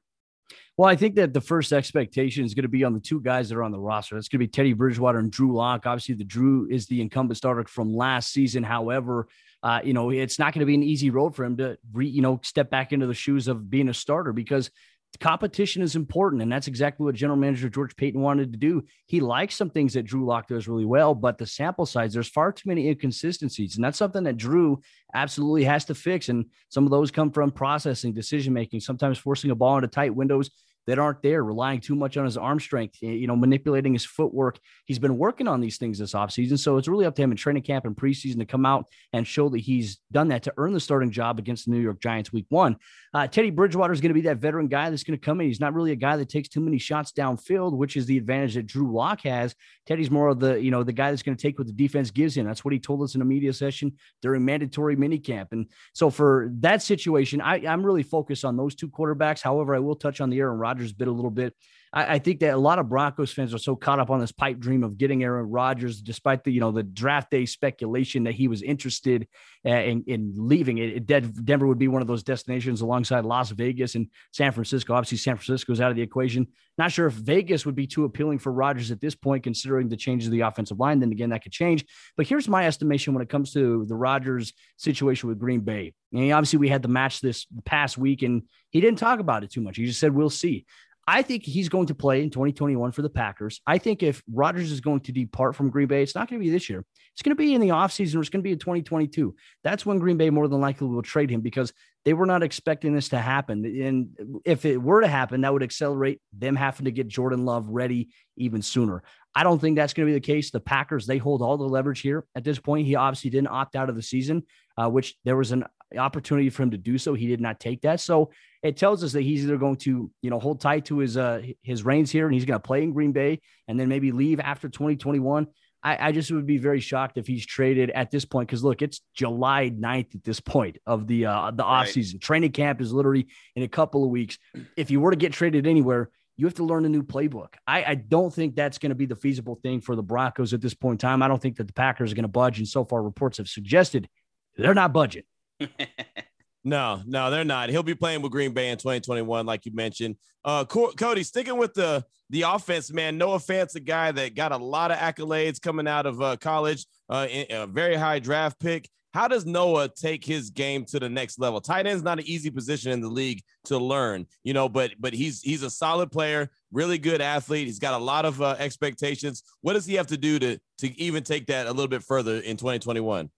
Well, 0.78 0.90
I 0.90 0.96
think 0.96 1.16
that 1.16 1.34
the 1.34 1.42
first 1.42 1.72
expectation 1.72 2.46
is 2.46 2.54
going 2.54 2.64
to 2.64 2.70
be 2.70 2.84
on 2.84 2.94
the 2.94 3.00
two 3.00 3.22
guys 3.22 3.50
that 3.50 3.58
are 3.58 3.64
on 3.64 3.72
the 3.72 3.80
roster. 3.80 4.16
That's 4.16 4.28
going 4.28 4.40
to 4.40 4.46
be 4.46 4.48
Teddy 4.48 4.74
Bridgewater 4.74 5.20
and 5.20 5.32
Drew 5.32 5.54
Lock. 5.54 5.86
Obviously, 5.86 6.16
the 6.16 6.24
Drew 6.24 6.68
is 6.70 6.88
the 6.88 7.02
incumbent 7.02 7.38
starter 7.38 7.64
from 7.66 7.94
last 7.94 8.32
season. 8.32 8.64
However, 8.64 9.28
uh, 9.62 9.82
you 9.84 9.94
know, 9.94 10.10
it's 10.10 10.40
not 10.40 10.54
going 10.54 10.62
to 10.62 10.66
be 10.66 10.76
an 10.76 10.84
easy 10.84 11.10
road 11.10 11.36
for 11.36 11.46
him 11.46 11.58
to, 11.58 11.78
re, 11.92 12.08
you 12.08 12.22
know, 12.22 12.40
step 12.44 12.70
back 12.70 12.92
into 12.92 13.08
the 13.08 13.14
shoes 13.14 13.48
of 13.48 13.70
being 13.70 13.88
a 13.88 13.94
starter 13.94 14.34
because 14.34 14.72
competition 15.20 15.82
is 15.82 15.96
important. 15.96 16.42
And 16.42 16.52
that's 16.52 16.68
exactly 16.68 17.06
what 17.06 17.16
general 17.16 17.38
manager 17.38 17.70
George 17.70 17.96
Paton 17.96 18.22
wanted 18.22 18.52
to 18.52 18.58
do. 18.58 18.84
He 19.06 19.20
likes 19.20 19.56
some 19.56 19.70
things 19.70 19.94
that 19.94 20.04
Drew 20.04 20.26
Lock 20.26 20.48
does 20.48 20.68
really 20.68 20.86
well, 20.86 21.14
but 21.14 21.38
the 21.38 21.46
sample 21.46 21.86
size, 21.86 22.14
there's 22.14 22.28
far 22.28 22.52
too 22.52 22.68
many 22.68 22.88
inconsistencies. 22.90 23.76
And 23.76 23.84
that's 23.84 23.98
something 23.98 24.24
that 24.24 24.38
Drew 24.38 24.82
absolutely 25.14 25.64
has 25.66 25.86
to 25.86 25.96
fix. 25.96 26.30
And 26.30 26.46
some 26.70 26.86
of 26.86 26.92
those 26.92 27.12
come 27.12 27.32
from 27.32 27.52
processing, 27.52 28.14
decision 28.14 28.54
making, 28.54 28.80
sometimes 28.80 29.18
forcing 29.18 29.52
a 29.52 29.56
ball 29.56 29.78
into 29.78 29.88
tight 29.88 30.16
windows 30.16 30.50
that 30.86 31.00
aren't 31.00 31.22
there, 31.22 31.44
relying 31.44 31.80
too 31.80 31.96
much 31.96 32.18
on 32.18 32.26
his 32.26 32.38
arm 32.38 32.60
strength, 32.60 33.02
you 33.02 33.28
know, 33.28 33.36
manipulating 33.36 33.94
his 33.94 34.06
footwork. 34.06 34.60
He's 34.86 35.00
been 35.00 35.18
working 35.18 35.48
on 35.48 35.62
these 35.62 35.78
things 35.78 36.00
this 36.00 36.14
offseason. 36.14 36.60
So 36.60 36.78
it's 36.78 36.88
really 36.88 37.06
up 37.06 37.16
to 37.16 37.22
him 37.22 37.32
in 37.32 37.38
training 37.38 37.64
camp 37.64 37.86
and 37.86 37.96
preseason 37.96 38.40
to 38.40 38.46
come 38.46 38.66
out 38.66 38.86
and 39.14 39.26
show 39.26 39.48
that 39.50 39.62
he's 39.62 40.00
done 40.12 40.28
that 40.30 40.44
to 40.44 40.54
earn 40.58 40.74
the 40.74 40.80
starting 40.80 41.12
job 41.12 41.40
against 41.40 41.66
the 41.66 41.72
New 41.72 41.80
York 41.80 42.02
Giants 42.02 42.34
week 42.34 42.48
one. 42.50 42.76
Uh, 43.14 43.28
Teddy 43.28 43.52
Bridgewater 43.52 43.94
is 43.94 44.02
going 44.02 44.10
to 44.10 44.16
be 44.16 44.22
that 44.22 44.38
veteran 44.38 44.68
guy 44.68 44.90
that's 44.90 45.04
going 45.04 45.20
to 45.20 45.24
come 45.24 45.40
in. 45.40 45.48
He's 45.48 45.60
not 45.60 45.76
really 45.76 45.92
a 45.92 45.96
guy 45.96 46.18
that 46.18 46.30
takes 46.30 46.50
too 46.50 46.62
many 46.62 46.80
shots 46.80 47.12
downfield, 47.12 47.78
which 47.78 47.96
is 47.96 48.08
the 48.08 48.18
advantage 48.18 48.56
that 48.56 48.66
Drew 48.66 48.92
Lock 48.92 49.22
has. 49.22 49.54
Teddy's 49.86 50.10
more 50.10 50.30
of 50.30 50.40
the, 50.40 50.60
you 50.60 50.72
know, 50.72 50.82
the 50.82 50.94
guy 50.94 51.12
that's 51.12 51.22
going 51.22 51.38
to 51.38 51.42
take 51.42 51.60
what 51.60 51.68
the 51.68 51.74
defense 51.74 52.10
gives 52.10 52.36
him. 52.36 52.48
That's 52.48 52.66
what 52.66 52.74
he 52.74 52.80
told 52.80 53.04
us 53.04 53.14
in 53.14 53.22
a 53.22 53.26
media 53.26 53.54
session 53.54 53.94
during 54.24 54.44
mandatory 54.44 54.96
minicamp. 54.96 55.48
And 55.52 55.68
so 55.94 56.10
for 56.10 56.50
that 56.62 56.82
situation, 56.82 57.40
I, 57.40 57.58
I'm 57.68 57.86
really 57.86 58.04
focused 58.04 58.46
on 58.46 58.58
those 58.58 58.74
two 58.74 58.90
quarterbacks. 58.90 59.44
However, 59.44 59.76
I 59.76 59.80
will 59.80 59.96
touch 59.96 60.20
on 60.20 60.32
the 60.32 60.40
Aaron 60.40 60.58
Rodgers 60.58 60.92
bit 60.92 61.08
a 61.08 61.12
little 61.12 61.32
bit. 61.32 61.54
I, 61.94 62.16
I, 62.16 62.20
think 62.20 62.40
that 62.40 62.54
a 62.54 62.58
lot 62.58 62.80
of 62.80 62.90
Broncos 62.90 63.32
fans 63.32 63.54
are 63.54 63.60
so 63.60 63.76
caught 63.76 64.00
up 64.00 64.10
on 64.10 64.20
this 64.20 64.32
pipe 64.32 64.58
dream 64.60 64.84
of 64.84 64.98
getting 64.98 65.24
Aaron 65.24 65.50
Rodgers, 65.50 66.02
despite 66.02 66.44
the 66.44 66.52
you 66.52 66.60
know 66.60 66.72
the 66.72 66.84
draft 66.84 67.30
day 67.30 67.46
speculation 67.46 68.24
that 68.24 68.34
he 68.34 68.48
was 68.48 68.62
interested 68.64 69.28
in, 69.64 70.04
in 70.08 70.34
leaving. 70.36 70.80
It, 70.80 71.06
Denver 71.06 71.68
would 71.68 71.78
be 71.78 71.88
one 71.88 72.02
of 72.02 72.08
those 72.08 72.24
destinations 72.24 72.82
alongside 72.82 73.26
Las 73.26 73.52
Vegas 73.52 73.96
and 73.96 74.08
San 74.32 74.52
Francisco. 74.52 74.94
Obviously, 74.94 75.20
San 75.20 75.38
Francisco 75.38 75.72
is 75.72 75.80
out 75.80 75.92
of 75.92 75.96
the 75.96 76.02
equation. 76.02 76.48
Not 76.78 76.92
sure 76.92 77.06
if 77.06 77.14
Vegas 77.14 77.66
would 77.66 77.76
be 77.76 77.86
too 77.86 78.06
appealing 78.06 78.40
for 78.40 78.52
Rodgers 78.52 78.90
at 78.90 79.00
this 79.00 79.14
point, 79.14 79.44
considering 79.44 79.90
the 79.90 79.98
changes 79.98 80.28
of 80.28 80.32
the 80.32 80.42
offensive 80.42 80.80
line. 80.80 81.00
Then 81.00 81.12
again, 81.12 81.30
that 81.30 81.44
could 81.44 81.52
change. 81.52 81.86
But 82.18 82.28
here's 82.28 82.48
my 82.48 82.66
estimation 82.66 83.14
when 83.14 83.22
it 83.22 83.30
comes 83.30 83.54
to 83.54 83.86
the 83.86 83.96
Rodgers 83.96 84.54
situation 84.78 85.30
with 85.30 85.38
Green 85.38 85.62
Bay. 85.62 85.94
And 86.12 86.32
obviously, 86.32 86.60
we 86.60 86.70
had 86.70 86.82
the 86.82 86.88
match 86.88 87.22
this 87.22 87.46
past 87.66 87.98
week, 87.98 88.24
and 88.24 88.44
he 88.72 88.82
didn't 88.82 89.00
talk 89.00 89.20
about 89.20 89.44
it 89.44 89.52
too 89.52 89.62
much. 89.62 89.78
He 89.78 89.86
just 89.86 90.00
said, 90.00 90.16
"We'll 90.16 90.32
see." 90.32 90.66
I 91.06 91.22
think 91.22 91.44
he's 91.44 91.68
going 91.68 91.88
to 91.88 91.96
play 91.96 92.24
in 92.24 92.30
2021 92.30 92.94
for 92.94 93.02
the 93.02 93.10
Packers. 93.10 93.60
I 93.68 93.78
think 93.78 94.04
if 94.04 94.24
Rodgers 94.32 94.72
is 94.72 94.80
going 94.80 95.02
to 95.02 95.12
depart 95.12 95.56
from 95.56 95.70
Green 95.70 95.88
Bay, 95.88 96.02
it's 96.02 96.16
not 96.16 96.30
going 96.30 96.40
to 96.40 96.46
be 96.46 96.50
this 96.50 96.70
year. 96.70 96.86
It's 97.14 97.22
going 97.22 97.36
to 97.36 97.42
be 97.42 97.54
in 97.54 97.60
the 97.60 97.70
offseason 97.70 98.16
or 98.16 98.22
it's 98.22 98.30
going 98.30 98.40
to 98.40 98.44
be 98.44 98.54
in 98.54 98.60
2022. 98.60 99.36
That's 99.64 99.86
when 99.86 100.00
Green 100.00 100.18
Bay 100.18 100.30
more 100.30 100.48
than 100.48 100.62
likely 100.62 100.88
will 100.88 101.02
trade 101.02 101.30
him 101.30 101.42
because 101.42 101.74
they 102.06 102.14
were 102.14 102.26
not 102.26 102.42
expecting 102.42 102.94
this 102.94 103.10
to 103.10 103.20
happen. 103.20 103.66
And 103.66 104.42
if 104.46 104.66
it 104.66 104.78
were 104.82 105.02
to 105.02 105.08
happen, 105.08 105.42
that 105.42 105.52
would 105.52 105.64
accelerate 105.64 106.22
them 106.32 106.56
having 106.56 106.86
to 106.86 106.92
get 106.92 107.10
Jordan 107.10 107.44
Love 107.44 107.68
ready 107.68 108.10
even 108.38 108.62
sooner. 108.62 109.04
I 109.36 109.44
don't 109.44 109.60
think 109.60 109.76
that's 109.76 109.94
going 109.94 110.08
to 110.08 110.12
be 110.12 110.20
the 110.20 110.26
case. 110.26 110.52
The 110.52 110.60
Packers, 110.60 111.06
they 111.06 111.18
hold 111.18 111.42
all 111.42 111.58
the 111.58 111.66
leverage 111.66 112.02
here 112.02 112.26
at 112.36 112.44
this 112.46 112.60
point. 112.60 112.88
He 112.88 112.96
obviously 112.96 113.30
didn't 113.30 113.48
opt 113.48 113.76
out 113.76 113.90
of 113.90 113.96
the 113.96 114.02
season, 114.02 114.44
uh, 114.78 114.90
which 114.90 115.16
there 115.26 115.38
was 115.38 115.52
an 115.52 115.66
opportunity 115.98 116.50
for 116.50 116.64
him 116.64 116.72
to 116.72 116.78
do 116.78 116.98
so. 116.98 117.14
He 117.14 117.28
did 117.28 117.42
not 117.42 117.60
take 117.60 117.82
that. 117.82 118.00
So 118.00 118.32
it 118.64 118.78
tells 118.78 119.04
us 119.04 119.12
that 119.12 119.22
he's 119.22 119.44
either 119.44 119.58
going 119.58 119.76
to, 119.76 120.10
you 120.22 120.30
know, 120.30 120.40
hold 120.40 120.62
tight 120.62 120.86
to 120.86 120.98
his 121.00 121.18
uh 121.18 121.42
his 121.62 121.84
reins 121.84 122.10
here 122.10 122.26
and 122.26 122.34
he's 122.34 122.46
going 122.46 122.60
to 122.60 122.66
play 122.66 122.82
in 122.82 122.94
Green 122.94 123.12
Bay 123.12 123.42
and 123.68 123.80
then 123.80 123.90
maybe 123.90 124.12
leave 124.12 124.40
after 124.40 124.70
2021. 124.70 125.48
I, 125.86 126.08
I 126.08 126.12
just 126.14 126.32
would 126.32 126.48
be 126.48 126.58
very 126.58 126.80
shocked 126.80 127.18
if 127.18 127.28
he's 127.28 127.46
traded 127.46 127.90
at 127.90 128.10
this 128.10 128.24
point 128.24 128.48
because 128.48 128.64
look, 128.64 128.82
it's 128.82 129.02
July 129.14 129.70
9th 129.70 130.16
at 130.16 130.24
this 130.24 130.40
point 130.40 130.78
of 130.88 131.08
the 131.08 131.26
uh 131.26 131.52
the 131.52 131.64
off 131.64 131.90
season. 131.90 132.18
Right. 132.18 132.22
Training 132.22 132.52
camp 132.54 132.80
is 132.80 132.94
literally 132.94 133.28
in 133.56 133.64
a 133.64 133.68
couple 133.68 134.04
of 134.04 134.10
weeks. 134.10 134.38
If 134.78 134.90
you 134.90 135.02
were 135.02 135.12
to 135.12 135.18
get 135.18 135.34
traded 135.34 135.68
anywhere, 135.68 136.10
you 136.38 136.46
have 136.48 136.56
to 136.56 136.64
learn 136.64 136.86
a 136.86 136.90
new 136.90 137.04
playbook. 137.04 137.54
I, 137.68 137.84
I 137.84 137.96
don't 137.96 138.34
think 138.34 138.56
that's 138.56 138.80
going 138.80 138.90
to 138.90 138.96
be 138.96 139.06
the 139.06 139.16
feasible 139.16 139.60
thing 139.62 139.82
for 139.82 139.96
the 139.96 140.02
Broncos 140.02 140.54
at 140.54 140.62
this 140.62 140.74
point 140.74 141.04
in 141.04 141.08
time. 141.10 141.22
I 141.22 141.28
don't 141.28 141.42
think 141.42 141.58
that 141.58 141.68
the 141.68 141.74
Packers 141.74 142.12
are 142.12 142.16
going 142.16 142.24
to 142.24 142.30
budge. 142.30 142.58
And 142.58 142.68
so 142.68 142.86
far, 142.86 143.04
reports 143.04 143.38
have 143.38 143.48
suggested 143.48 144.10
they're 144.58 144.74
not 144.74 144.94
budging. 144.94 145.24
no, 146.64 147.02
no, 147.06 147.30
they're 147.30 147.44
not. 147.44 147.70
He'll 147.70 147.84
be 147.84 147.96
playing 147.96 148.22
with 148.22 148.32
Green 148.32 148.54
Bay 148.54 148.70
in 148.70 148.78
2021, 148.78 149.46
like 149.46 149.66
you 149.66 149.74
mentioned. 149.74 150.16
Uh, 150.46 150.66
Cody, 150.66 151.24
sticking 151.24 151.58
with 151.58 151.74
the 151.74 152.06
the 152.30 152.44
offense, 152.44 152.92
man. 152.92 153.18
Noah 153.18 153.40
Fant's 153.40 153.76
a 153.76 153.80
guy 153.80 154.12
that 154.12 154.36
got 154.36 154.52
a 154.52 154.58
lot 154.58 154.92
of 154.92 154.98
accolades 154.98 155.62
coming 155.62 155.88
out 155.88 156.06
of 156.06 156.22
uh, 156.22 156.38
college, 156.38 156.86
uh, 157.10 157.28
a 157.30 157.68
very 157.68 157.96
high 157.96 158.20
draft 158.20 158.60
pick. 158.60 158.90
How 159.14 159.28
does 159.28 159.46
Noah 159.46 159.90
take 159.90 160.26
his 160.26 160.50
game 160.50 160.86
to 160.86 161.00
the 161.00 161.08
next 161.08 161.38
level? 161.38 161.62
Tight 161.62 161.86
end's 161.86 162.02
not 162.02 162.18
an 162.18 162.26
easy 162.26 162.50
position 162.50 162.92
in 162.92 163.00
the 163.00 163.08
league 163.08 163.44
to 163.66 163.78
learn, 163.78 164.26
you 164.44 164.54
know, 164.54 164.68
but 164.68 164.94
but 165.00 165.14
he's 165.14 165.42
he's 165.42 165.64
a 165.64 165.70
solid 165.70 166.12
player, 166.12 166.50
really 166.72 166.98
good 166.98 167.22
athlete. 167.22 167.68
He's 167.68 167.80
got 167.80 167.94
a 167.94 168.04
lot 168.04 168.26
of 168.26 168.42
uh, 168.42 168.56
expectations. 168.58 169.44
What 169.62 169.74
does 169.74 169.86
he 169.86 169.96
have 169.96 170.08
to 170.08 170.18
do 170.18 170.40
to 170.40 170.60
to 170.80 171.00
even 171.00 171.24
take 171.24 171.46
that 171.48 171.68
a 171.68 171.72
little 171.72 171.88
bit 171.88 172.04
further 172.04 172.40
in 172.40 172.58
2021? 172.58 173.30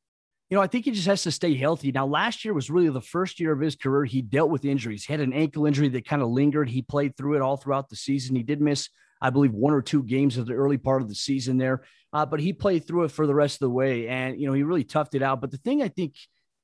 You 0.55 0.59
know, 0.59 0.63
I 0.63 0.67
think 0.67 0.85
he 0.85 0.91
just 0.91 1.07
has 1.07 1.23
to 1.23 1.31
stay 1.31 1.53
healthy. 1.53 1.91
Now, 1.91 2.05
last 2.05 2.45
year 2.45 2.53
was 2.53 2.69
really 2.69 2.87
the 2.87 3.01
first 3.01 3.41
year 3.41 3.51
of 3.51 3.59
his 3.59 3.75
career. 3.75 4.05
He 4.05 4.21
dealt 4.21 4.49
with 4.49 4.63
injuries. 4.63 5.03
He 5.03 5.11
had 5.11 5.19
an 5.19 5.33
ankle 5.33 5.65
injury 5.65 5.89
that 5.89 6.07
kind 6.07 6.21
of 6.21 6.29
lingered. 6.29 6.69
He 6.69 6.81
played 6.81 7.17
through 7.17 7.35
it 7.35 7.41
all 7.41 7.57
throughout 7.57 7.89
the 7.89 7.97
season. 7.97 8.37
He 8.37 8.41
did 8.41 8.61
miss, 8.61 8.87
I 9.19 9.31
believe, 9.31 9.51
one 9.51 9.73
or 9.73 9.81
two 9.81 10.01
games 10.01 10.37
of 10.37 10.45
the 10.45 10.53
early 10.53 10.77
part 10.77 11.01
of 11.01 11.09
the 11.09 11.15
season 11.15 11.57
there, 11.57 11.83
uh, 12.13 12.25
but 12.25 12.39
he 12.39 12.53
played 12.53 12.87
through 12.87 13.03
it 13.03 13.11
for 13.11 13.27
the 13.27 13.35
rest 13.35 13.55
of 13.55 13.65
the 13.65 13.69
way. 13.69 14.07
And, 14.07 14.39
you 14.39 14.47
know, 14.47 14.53
he 14.53 14.63
really 14.63 14.85
toughed 14.85 15.13
it 15.13 15.21
out. 15.21 15.41
But 15.41 15.51
the 15.51 15.57
thing 15.57 15.81
I 15.81 15.89
think 15.89 16.13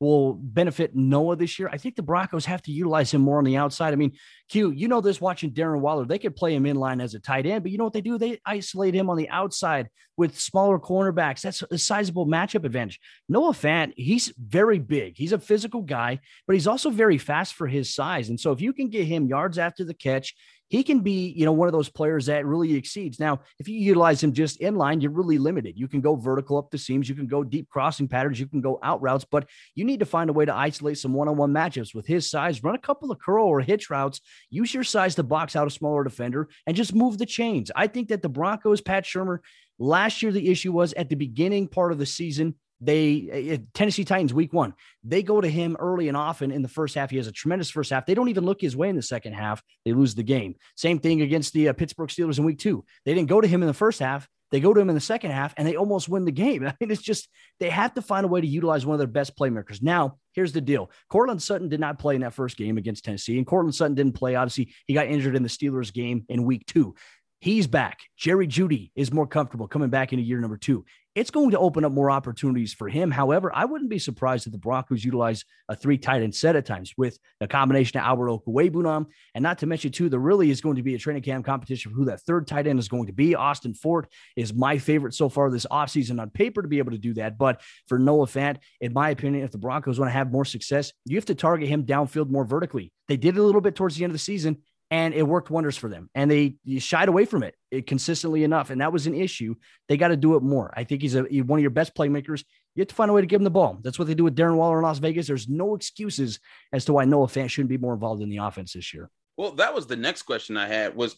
will 0.01 0.33
benefit 0.33 0.95
Noah 0.95 1.35
this 1.35 1.59
year. 1.59 1.69
I 1.71 1.77
think 1.77 1.95
the 1.95 2.01
Broncos 2.01 2.45
have 2.45 2.61
to 2.63 2.71
utilize 2.71 3.13
him 3.13 3.21
more 3.21 3.37
on 3.37 3.43
the 3.43 3.57
outside. 3.57 3.93
I 3.93 3.97
mean, 3.97 4.13
Q, 4.49 4.71
you 4.71 4.87
know 4.87 4.99
this 4.99 5.21
watching 5.21 5.51
Darren 5.51 5.79
Waller, 5.79 6.05
they 6.05 6.17
could 6.17 6.35
play 6.35 6.55
him 6.55 6.65
in 6.65 6.75
line 6.75 6.99
as 6.99 7.13
a 7.13 7.19
tight 7.19 7.45
end, 7.45 7.63
but 7.63 7.71
you 7.71 7.77
know 7.77 7.83
what 7.83 7.93
they 7.93 8.01
do? 8.01 8.17
They 8.17 8.39
isolate 8.43 8.95
him 8.95 9.09
on 9.11 9.15
the 9.15 9.29
outside 9.29 9.89
with 10.17 10.39
smaller 10.39 10.79
cornerbacks. 10.79 11.41
That's 11.41 11.63
a 11.69 11.77
sizable 11.77 12.25
matchup 12.25 12.65
advantage. 12.65 12.99
Noah 13.29 13.53
Fant, 13.53 13.93
he's 13.95 14.33
very 14.37 14.79
big. 14.79 15.17
He's 15.17 15.33
a 15.33 15.39
physical 15.39 15.83
guy, 15.83 16.19
but 16.47 16.53
he's 16.53 16.67
also 16.67 16.89
very 16.89 17.19
fast 17.19 17.53
for 17.53 17.67
his 17.67 17.93
size. 17.93 18.29
And 18.29 18.39
so 18.39 18.51
if 18.51 18.59
you 18.59 18.73
can 18.73 18.89
get 18.89 19.05
him 19.05 19.27
yards 19.27 19.59
after 19.59 19.85
the 19.85 19.93
catch, 19.93 20.35
he 20.71 20.83
can 20.83 21.01
be, 21.01 21.33
you 21.35 21.43
know, 21.43 21.51
one 21.51 21.67
of 21.67 21.73
those 21.73 21.89
players 21.89 22.27
that 22.27 22.45
really 22.45 22.75
exceeds. 22.75 23.19
Now, 23.19 23.41
if 23.59 23.67
you 23.67 23.77
utilize 23.77 24.23
him 24.23 24.31
just 24.31 24.61
in 24.61 24.75
line, 24.75 25.01
you're 25.01 25.11
really 25.11 25.37
limited. 25.37 25.77
You 25.77 25.89
can 25.89 25.99
go 25.99 26.15
vertical 26.15 26.57
up 26.57 26.71
the 26.71 26.77
seams, 26.77 27.09
you 27.09 27.13
can 27.13 27.27
go 27.27 27.43
deep 27.43 27.67
crossing 27.67 28.07
patterns, 28.07 28.39
you 28.39 28.47
can 28.47 28.61
go 28.61 28.79
out 28.81 29.01
routes, 29.01 29.25
but 29.29 29.49
you 29.75 29.83
need 29.83 29.99
to 29.99 30.05
find 30.05 30.29
a 30.29 30.33
way 30.33 30.45
to 30.45 30.55
isolate 30.55 30.97
some 30.97 31.11
one-on-one 31.11 31.51
matchups 31.51 31.93
with 31.93 32.07
his 32.07 32.29
size. 32.29 32.63
Run 32.63 32.73
a 32.73 32.79
couple 32.79 33.11
of 33.11 33.19
curl 33.19 33.45
or 33.45 33.59
hitch 33.59 33.89
routes. 33.89 34.21
Use 34.49 34.73
your 34.73 34.85
size 34.85 35.15
to 35.15 35.23
box 35.23 35.57
out 35.57 35.67
a 35.67 35.71
smaller 35.71 36.05
defender 36.05 36.47
and 36.65 36.73
just 36.73 36.95
move 36.95 37.17
the 37.17 37.25
chains. 37.25 37.69
I 37.75 37.87
think 37.87 38.07
that 38.07 38.21
the 38.21 38.29
Broncos, 38.29 38.79
Pat 38.79 39.03
Shurmur, 39.03 39.39
last 39.77 40.21
year 40.23 40.31
the 40.31 40.49
issue 40.49 40.71
was 40.71 40.93
at 40.93 41.09
the 41.09 41.15
beginning 41.15 41.67
part 41.67 41.91
of 41.91 41.97
the 41.97 42.05
season 42.05 42.55
they 42.81 43.53
uh, 43.53 43.63
Tennessee 43.73 44.03
Titans 44.03 44.33
week 44.33 44.51
one, 44.51 44.73
they 45.03 45.23
go 45.23 45.39
to 45.39 45.47
him 45.47 45.77
early 45.79 46.07
and 46.07 46.17
often 46.17 46.51
in 46.51 46.61
the 46.61 46.67
first 46.67 46.95
half. 46.95 47.11
He 47.11 47.17
has 47.17 47.27
a 47.27 47.31
tremendous 47.31 47.69
first 47.69 47.91
half. 47.91 48.05
They 48.05 48.15
don't 48.15 48.29
even 48.29 48.43
look 48.43 48.59
his 48.59 48.75
way 48.75 48.89
in 48.89 48.95
the 48.95 49.01
second 49.01 49.33
half. 49.33 49.61
They 49.85 49.93
lose 49.93 50.15
the 50.15 50.23
game. 50.23 50.55
Same 50.75 50.99
thing 50.99 51.21
against 51.21 51.53
the 51.53 51.69
uh, 51.69 51.73
Pittsburgh 51.73 52.09
Steelers 52.09 52.39
in 52.39 52.43
week 52.43 52.59
two. 52.59 52.83
They 53.05 53.13
didn't 53.13 53.29
go 53.29 53.39
to 53.39 53.47
him 53.47 53.61
in 53.61 53.67
the 53.67 53.73
first 53.73 53.99
half. 53.99 54.27
They 54.51 54.59
go 54.59 54.73
to 54.73 54.81
him 54.81 54.89
in 54.89 54.95
the 54.95 55.01
second 55.01 55.31
half 55.31 55.53
and 55.57 55.65
they 55.65 55.77
almost 55.77 56.09
win 56.09 56.25
the 56.25 56.31
game. 56.31 56.65
I 56.67 56.75
mean, 56.79 56.91
it's 56.91 57.01
just 57.01 57.29
they 57.59 57.69
have 57.69 57.93
to 57.93 58.01
find 58.01 58.25
a 58.25 58.29
way 58.29 58.41
to 58.41 58.47
utilize 58.47 58.85
one 58.85 58.95
of 58.95 58.99
their 58.99 59.07
best 59.07 59.37
playmakers. 59.37 59.81
Now, 59.81 60.17
here's 60.33 60.51
the 60.51 60.61
deal. 60.61 60.91
Courtland 61.09 61.41
Sutton 61.41 61.69
did 61.69 61.79
not 61.79 61.99
play 61.99 62.15
in 62.15 62.21
that 62.21 62.33
first 62.33 62.57
game 62.57 62.77
against 62.77 63.05
Tennessee, 63.05 63.37
and 63.37 63.47
Courtland 63.47 63.75
Sutton 63.75 63.95
didn't 63.95 64.15
play. 64.15 64.35
Obviously, 64.35 64.73
he 64.87 64.93
got 64.93 65.07
injured 65.07 65.35
in 65.35 65.43
the 65.43 65.49
Steelers 65.49 65.93
game 65.93 66.25
in 66.29 66.43
week 66.43 66.65
two. 66.65 66.95
He's 67.41 67.65
back. 67.65 68.01
Jerry 68.15 68.45
Jeudy 68.45 68.91
is 68.95 69.11
more 69.11 69.25
comfortable 69.25 69.67
coming 69.67 69.89
back 69.89 70.13
into 70.13 70.23
year 70.23 70.39
number 70.39 70.57
two. 70.57 70.85
It's 71.15 71.31
going 71.31 71.49
to 71.51 71.57
open 71.57 71.83
up 71.83 71.91
more 71.91 72.11
opportunities 72.11 72.71
for 72.71 72.87
him. 72.87 73.09
However, 73.09 73.51
I 73.53 73.65
wouldn't 73.65 73.89
be 73.89 73.97
surprised 73.97 74.45
if 74.45 74.51
the 74.51 74.59
Broncos 74.59 75.03
utilize 75.03 75.43
a 75.67 75.75
three 75.75 75.97
tight 75.97 76.21
end 76.21 76.35
set 76.35 76.55
at 76.55 76.67
times 76.67 76.93
with 76.95 77.17
a 77.41 77.47
combination 77.47 77.99
of 77.99 78.05
Albert 78.05 78.27
Okwuegbunam. 78.27 79.07
And 79.33 79.41
not 79.41 79.57
to 79.57 79.65
mention, 79.65 79.91
too, 79.91 80.07
there 80.07 80.19
really 80.19 80.51
is 80.51 80.61
going 80.61 80.75
to 80.75 80.83
be 80.83 80.93
a 80.93 80.99
training 80.99 81.23
camp 81.23 81.43
competition 81.43 81.91
for 81.91 81.97
who 81.97 82.05
that 82.05 82.21
third 82.21 82.45
tight 82.45 82.67
end 82.67 82.77
is 82.77 82.87
going 82.87 83.07
to 83.07 83.11
be. 83.11 83.33
Austin 83.33 83.73
Fort 83.73 84.07
is 84.35 84.53
my 84.53 84.77
favorite 84.77 85.15
so 85.15 85.27
far 85.27 85.49
this 85.49 85.65
offseason 85.65 86.21
on 86.21 86.29
paper 86.29 86.61
to 86.61 86.67
be 86.67 86.77
able 86.77 86.91
to 86.91 86.99
do 86.99 87.15
that. 87.15 87.39
But 87.39 87.61
for 87.87 87.97
Noah 87.97 88.27
Fant, 88.27 88.57
in 88.79 88.93
my 88.93 89.09
opinion, 89.09 89.43
if 89.43 89.51
the 89.51 89.57
Broncos 89.57 89.99
want 89.99 90.09
to 90.09 90.13
have 90.13 90.31
more 90.31 90.45
success, 90.45 90.93
you 91.05 91.17
have 91.17 91.25
to 91.25 91.35
target 91.35 91.67
him 91.67 91.87
downfield 91.87 92.29
more 92.29 92.45
vertically. 92.45 92.93
They 93.07 93.17
did 93.17 93.35
a 93.35 93.43
little 93.43 93.61
bit 93.61 93.75
towards 93.75 93.97
the 93.97 94.03
end 94.03 94.11
of 94.11 94.15
the 94.15 94.19
season 94.19 94.59
and 94.91 95.13
it 95.13 95.23
worked 95.23 95.49
wonders 95.49 95.77
for 95.77 95.87
them. 95.87 96.09
And 96.13 96.29
they 96.29 96.55
shied 96.79 97.07
away 97.07 97.23
from 97.23 97.43
it, 97.43 97.55
it 97.71 97.87
consistently 97.87 98.43
enough, 98.43 98.69
and 98.69 98.81
that 98.81 98.91
was 98.91 99.07
an 99.07 99.15
issue. 99.15 99.55
They 99.87 99.95
got 99.95 100.09
to 100.09 100.17
do 100.17 100.35
it 100.35 100.43
more. 100.43 100.71
I 100.75 100.83
think 100.83 101.01
he's 101.01 101.15
a 101.15 101.23
one 101.23 101.59
of 101.59 101.61
your 101.61 101.71
best 101.71 101.95
playmakers. 101.95 102.43
You 102.75 102.81
have 102.81 102.89
to 102.89 102.95
find 102.95 103.09
a 103.09 103.13
way 103.13 103.21
to 103.21 103.27
give 103.27 103.39
him 103.39 103.45
the 103.45 103.49
ball. 103.49 103.79
That's 103.81 103.97
what 103.97 104.07
they 104.07 104.13
do 104.13 104.25
with 104.25 104.35
Darren 104.35 104.55
Waller 104.55 104.77
in 104.77 104.83
Las 104.83 104.99
Vegas. 104.99 105.27
There's 105.27 105.47
no 105.47 105.75
excuses 105.75 106.39
as 106.71 106.85
to 106.85 106.93
why 106.93 107.05
Noah 107.05 107.27
Fant 107.27 107.49
shouldn't 107.49 107.69
be 107.69 107.77
more 107.77 107.93
involved 107.93 108.21
in 108.21 108.29
the 108.29 108.37
offense 108.37 108.73
this 108.73 108.93
year. 108.93 109.09
Well, 109.37 109.53
that 109.53 109.73
was 109.73 109.87
the 109.87 109.95
next 109.95 110.23
question 110.23 110.57
I 110.57 110.67
had 110.67 110.95
was 110.95 111.15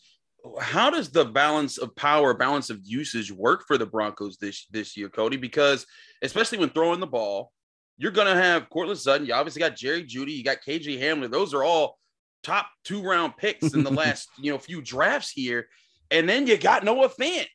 how 0.59 0.89
does 0.89 1.09
the 1.09 1.25
balance 1.25 1.77
of 1.77 1.95
power, 1.95 2.33
balance 2.33 2.69
of 2.69 2.79
usage 2.83 3.31
work 3.31 3.63
for 3.65 3.77
the 3.77 3.85
Broncos 3.85 4.37
this 4.37 4.67
this 4.67 4.95
year, 4.95 5.09
Cody? 5.09 5.37
Because 5.37 5.85
especially 6.21 6.59
when 6.59 6.69
throwing 6.69 6.99
the 6.99 7.07
ball, 7.07 7.51
you're 7.97 8.11
gonna 8.11 8.35
have 8.35 8.69
Courtland 8.69 8.99
Sutton. 8.99 9.25
You 9.25 9.33
obviously 9.33 9.61
got 9.61 9.75
Jerry 9.75 10.03
Jeudy, 10.03 10.33
You 10.33 10.43
got 10.43 10.61
KJ 10.67 10.99
Hamler. 10.99 11.31
Those 11.31 11.53
are 11.53 11.63
all 11.63 11.97
top 12.43 12.67
two 12.83 13.01
round 13.01 13.37
picks 13.37 13.73
in 13.73 13.83
the 13.83 13.91
last 14.03 14.29
you 14.37 14.51
know 14.51 14.57
few 14.57 14.81
drafts 14.81 15.31
here. 15.31 15.67
And 16.11 16.29
then 16.29 16.45
you 16.45 16.57
got 16.57 16.83
Noah 16.83 17.09
Fant. 17.09 17.47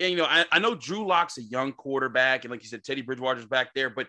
And 0.00 0.10
you 0.10 0.16
know, 0.16 0.24
I, 0.24 0.44
I 0.52 0.58
know 0.58 0.74
Drew 0.74 1.06
Lock's 1.06 1.38
a 1.38 1.42
young 1.42 1.72
quarterback, 1.72 2.44
and 2.44 2.50
like 2.50 2.62
you 2.62 2.68
said, 2.68 2.84
Teddy 2.84 3.02
Bridgewater's 3.02 3.46
back 3.46 3.74
there, 3.74 3.90
but 3.90 4.06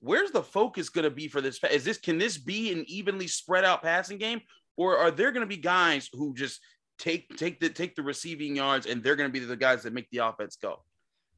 where's 0.00 0.30
the 0.30 0.42
focus 0.42 0.88
going 0.88 1.04
to 1.04 1.10
be 1.10 1.28
for 1.28 1.40
this? 1.40 1.58
Is 1.70 1.84
this 1.84 1.98
can 1.98 2.18
this 2.18 2.38
be 2.38 2.72
an 2.72 2.84
evenly 2.88 3.26
spread 3.26 3.64
out 3.64 3.82
passing 3.82 4.18
game, 4.18 4.40
or 4.76 4.98
are 4.98 5.10
there 5.10 5.32
going 5.32 5.42
to 5.42 5.46
be 5.46 5.56
guys 5.56 6.08
who 6.12 6.34
just 6.34 6.60
take 6.98 7.36
take 7.36 7.60
the 7.60 7.68
take 7.68 7.94
the 7.94 8.02
receiving 8.02 8.56
yards 8.56 8.86
and 8.86 9.02
they're 9.02 9.16
going 9.16 9.28
to 9.28 9.32
be 9.32 9.44
the 9.44 9.56
guys 9.56 9.82
that 9.82 9.92
make 9.92 10.08
the 10.10 10.18
offense 10.18 10.56
go? 10.60 10.82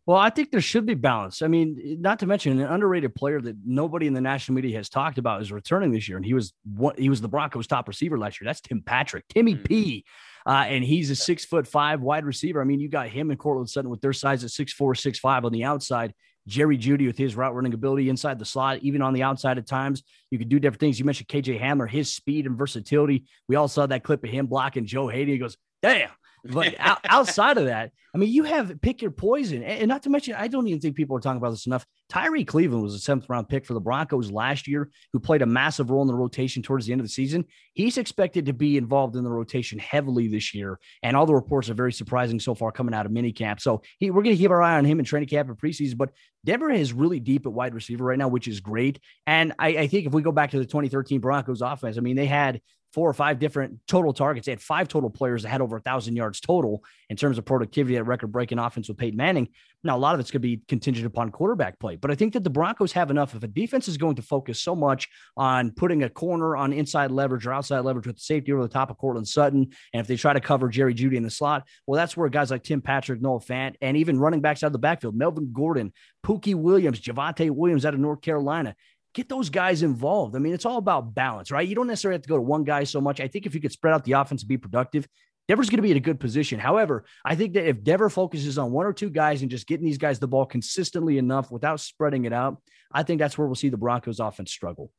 Well, 0.04 0.18
I 0.18 0.30
think 0.30 0.50
there 0.50 0.60
should 0.60 0.84
be 0.84 0.94
balance. 0.94 1.42
I 1.42 1.46
mean, 1.46 1.98
not 2.00 2.18
to 2.20 2.26
mention 2.26 2.60
an 2.60 2.66
underrated 2.66 3.14
player 3.14 3.40
that 3.40 3.56
nobody 3.64 4.08
in 4.08 4.14
the 4.14 4.20
national 4.20 4.56
media 4.56 4.76
has 4.78 4.88
talked 4.88 5.16
about 5.16 5.42
is 5.42 5.52
returning 5.52 5.92
this 5.92 6.08
year, 6.08 6.16
and 6.16 6.26
he 6.26 6.34
was 6.34 6.52
what 6.64 6.98
he 6.98 7.08
was 7.08 7.20
the 7.20 7.28
Broncos' 7.28 7.68
top 7.68 7.86
receiver 7.86 8.18
last 8.18 8.40
year. 8.40 8.46
That's 8.46 8.60
Tim 8.60 8.82
Patrick, 8.82 9.28
Timmy 9.28 9.54
mm-hmm. 9.54 9.64
P. 9.64 10.04
Uh, 10.44 10.64
and 10.66 10.82
he's 10.82 11.08
a 11.10 11.14
six 11.14 11.44
foot 11.44 11.68
five 11.68 12.00
wide 12.00 12.24
receiver. 12.24 12.60
I 12.60 12.64
mean, 12.64 12.80
you 12.80 12.88
got 12.88 13.08
him 13.08 13.30
and 13.30 13.38
Courtland 13.38 13.70
Sutton 13.70 13.90
with 13.90 14.00
their 14.00 14.12
size 14.12 14.42
at 14.42 14.50
six 14.50 14.72
four, 14.72 14.96
six 14.96 15.20
five 15.20 15.44
on 15.44 15.52
the 15.52 15.62
outside. 15.62 16.14
Jerry 16.48 16.76
Jeudy 16.76 17.06
with 17.06 17.16
his 17.16 17.36
route 17.36 17.54
running 17.54 17.72
ability 17.72 18.08
inside 18.08 18.40
the 18.40 18.44
slot, 18.44 18.78
even 18.82 19.02
on 19.02 19.14
the 19.14 19.22
outside 19.22 19.58
at 19.58 19.66
times. 19.66 20.02
You 20.30 20.38
could 20.38 20.48
do 20.48 20.58
different 20.58 20.80
things. 20.80 20.98
You 20.98 21.04
mentioned 21.04 21.28
KJ 21.28 21.60
Hamler, 21.60 21.88
his 21.88 22.12
speed 22.12 22.46
and 22.46 22.58
versatility. 22.58 23.26
We 23.48 23.54
all 23.54 23.68
saw 23.68 23.86
that 23.86 24.02
clip 24.02 24.24
of 24.24 24.30
him 24.30 24.46
blocking 24.46 24.84
Joe 24.84 25.06
Haden. 25.06 25.32
He 25.32 25.38
goes, 25.38 25.56
damn, 25.80 26.10
but 26.44 26.74
outside 27.04 27.58
of 27.58 27.66
that, 27.66 27.92
I 28.14 28.18
mean, 28.18 28.30
you 28.30 28.44
have 28.44 28.78
pick 28.82 29.00
your 29.00 29.10
poison. 29.10 29.62
And 29.62 29.88
not 29.88 30.02
to 30.02 30.10
mention, 30.10 30.34
I 30.34 30.46
don't 30.46 30.66
even 30.66 30.80
think 30.80 30.96
people 30.96 31.16
are 31.16 31.20
talking 31.20 31.38
about 31.38 31.50
this 31.50 31.66
enough. 31.66 31.86
Tyree 32.10 32.44
Cleveland 32.44 32.82
was 32.82 32.94
a 32.94 32.98
seventh 32.98 33.28
round 33.30 33.48
pick 33.48 33.64
for 33.64 33.72
the 33.72 33.80
Broncos 33.80 34.30
last 34.30 34.68
year, 34.68 34.90
who 35.14 35.18
played 35.18 35.40
a 35.40 35.46
massive 35.46 35.90
role 35.90 36.02
in 36.02 36.08
the 36.08 36.14
rotation 36.14 36.62
towards 36.62 36.84
the 36.84 36.92
end 36.92 37.00
of 37.00 37.06
the 37.06 37.12
season. 37.12 37.46
He's 37.72 37.96
expected 37.96 38.46
to 38.46 38.52
be 38.52 38.76
involved 38.76 39.16
in 39.16 39.24
the 39.24 39.30
rotation 39.30 39.78
heavily 39.78 40.28
this 40.28 40.52
year. 40.52 40.78
And 41.02 41.16
all 41.16 41.24
the 41.24 41.34
reports 41.34 41.70
are 41.70 41.74
very 41.74 41.92
surprising 41.92 42.38
so 42.38 42.54
far 42.54 42.70
coming 42.70 42.94
out 42.94 43.06
of 43.06 43.12
minicamp. 43.12 43.60
So 43.60 43.80
he, 43.98 44.10
we're 44.10 44.22
going 44.22 44.36
to 44.36 44.42
keep 44.42 44.50
our 44.50 44.62
eye 44.62 44.76
on 44.76 44.84
him 44.84 44.98
in 44.98 45.06
training 45.06 45.30
camp 45.30 45.48
and 45.48 45.58
preseason. 45.58 45.96
But 45.96 46.10
Denver 46.44 46.70
is 46.70 46.92
really 46.92 47.18
deep 47.18 47.46
at 47.46 47.52
wide 47.52 47.74
receiver 47.74 48.04
right 48.04 48.18
now, 48.18 48.28
which 48.28 48.46
is 48.46 48.60
great. 48.60 49.00
And 49.26 49.54
I, 49.58 49.68
I 49.68 49.86
think 49.86 50.06
if 50.06 50.12
we 50.12 50.20
go 50.20 50.32
back 50.32 50.50
to 50.50 50.58
the 50.58 50.66
2013 50.66 51.20
Broncos 51.20 51.62
offense, 51.62 51.96
I 51.96 52.00
mean, 52.00 52.16
they 52.16 52.26
had 52.26 52.60
four 52.92 53.08
or 53.08 53.14
five 53.14 53.38
different 53.38 53.80
total 53.86 54.12
targets. 54.12 54.46
They 54.46 54.52
had 54.52 54.60
five 54.60 54.88
total 54.88 55.10
players 55.10 55.42
that 55.42 55.48
had 55.48 55.60
over 55.60 55.76
a 55.76 55.80
thousand 55.80 56.16
yards 56.16 56.40
total 56.40 56.84
in 57.08 57.16
terms 57.16 57.38
of 57.38 57.44
productivity 57.44 57.96
at 57.96 58.06
record 58.06 58.32
breaking 58.32 58.58
offense 58.58 58.88
with 58.88 58.98
Peyton 58.98 59.16
Manning. 59.16 59.48
Now, 59.84 59.96
a 59.96 59.98
lot 59.98 60.14
of 60.14 60.20
it's 60.20 60.30
going 60.30 60.42
to 60.42 60.48
be 60.48 60.62
contingent 60.68 61.06
upon 61.06 61.30
quarterback 61.30 61.78
play, 61.80 61.96
but 61.96 62.10
I 62.10 62.14
think 62.14 62.34
that 62.34 62.44
the 62.44 62.50
Broncos 62.50 62.92
have 62.92 63.10
enough. 63.10 63.34
If 63.34 63.42
a 63.42 63.48
defense 63.48 63.88
is 63.88 63.96
going 63.96 64.14
to 64.16 64.22
focus 64.22 64.60
so 64.60 64.76
much 64.76 65.08
on 65.36 65.72
putting 65.72 66.04
a 66.04 66.08
corner 66.08 66.56
on 66.56 66.72
inside 66.72 67.10
leverage 67.10 67.46
or 67.46 67.52
outside 67.52 67.80
leverage 67.80 68.06
with 68.06 68.16
the 68.16 68.22
safety 68.22 68.52
over 68.52 68.62
the 68.62 68.68
top 68.68 68.90
of 68.90 68.98
Courtland 68.98 69.26
Sutton, 69.26 69.70
and 69.92 70.00
if 70.00 70.06
they 70.06 70.16
try 70.16 70.32
to 70.32 70.40
cover 70.40 70.68
Jerry 70.68 70.94
Jeudy 70.94 71.16
in 71.16 71.24
the 71.24 71.30
slot, 71.30 71.66
well, 71.86 71.98
that's 71.98 72.16
where 72.16 72.28
guys 72.28 72.50
like 72.50 72.62
Tim 72.62 72.80
Patrick, 72.80 73.20
Noah 73.20 73.40
Fant, 73.40 73.74
and 73.80 73.96
even 73.96 74.20
running 74.20 74.40
backs 74.40 74.62
out 74.62 74.68
of 74.68 74.72
the 74.72 74.78
backfield, 74.78 75.16
Melvin 75.16 75.50
Gordon, 75.52 75.92
Pookie 76.24 76.54
Williams, 76.54 77.00
Javonte 77.00 77.50
Williams 77.50 77.84
out 77.84 77.94
of 77.94 78.00
North 78.00 78.20
Carolina, 78.20 78.76
get 79.14 79.28
those 79.28 79.50
guys 79.50 79.82
involved. 79.82 80.34
I 80.36 80.38
mean, 80.38 80.54
it's 80.54 80.64
all 80.64 80.78
about 80.78 81.14
balance, 81.14 81.50
right? 81.50 81.66
You 81.66 81.74
don't 81.74 81.86
necessarily 81.86 82.16
have 82.16 82.22
to 82.22 82.28
go 82.28 82.36
to 82.36 82.42
one 82.42 82.64
guy 82.64 82.84
so 82.84 83.00
much. 83.00 83.20
I 83.20 83.28
think 83.28 83.46
if 83.46 83.54
you 83.54 83.60
could 83.60 83.72
spread 83.72 83.94
out 83.94 84.04
the 84.04 84.12
offense 84.12 84.42
and 84.42 84.48
be 84.48 84.56
productive, 84.56 85.06
Denver's 85.48 85.68
going 85.68 85.78
to 85.78 85.82
be 85.82 85.90
in 85.90 85.96
a 85.96 86.00
good 86.00 86.20
position. 86.20 86.58
However, 86.58 87.04
I 87.24 87.34
think 87.34 87.54
that 87.54 87.66
if 87.66 87.82
Denver 87.82 88.08
focuses 88.08 88.58
on 88.58 88.70
one 88.70 88.86
or 88.86 88.92
two 88.92 89.10
guys 89.10 89.42
and 89.42 89.50
just 89.50 89.66
getting 89.66 89.84
these 89.84 89.98
guys 89.98 90.18
the 90.18 90.28
ball 90.28 90.46
consistently 90.46 91.18
enough 91.18 91.50
without 91.50 91.80
spreading 91.80 92.24
it 92.24 92.32
out, 92.32 92.62
I 92.92 93.02
think 93.02 93.18
that's 93.18 93.36
where 93.36 93.46
we'll 93.46 93.56
see 93.56 93.68
the 93.68 93.76
Broncos 93.76 94.20
offense 94.20 94.52
struggle. 94.52 94.90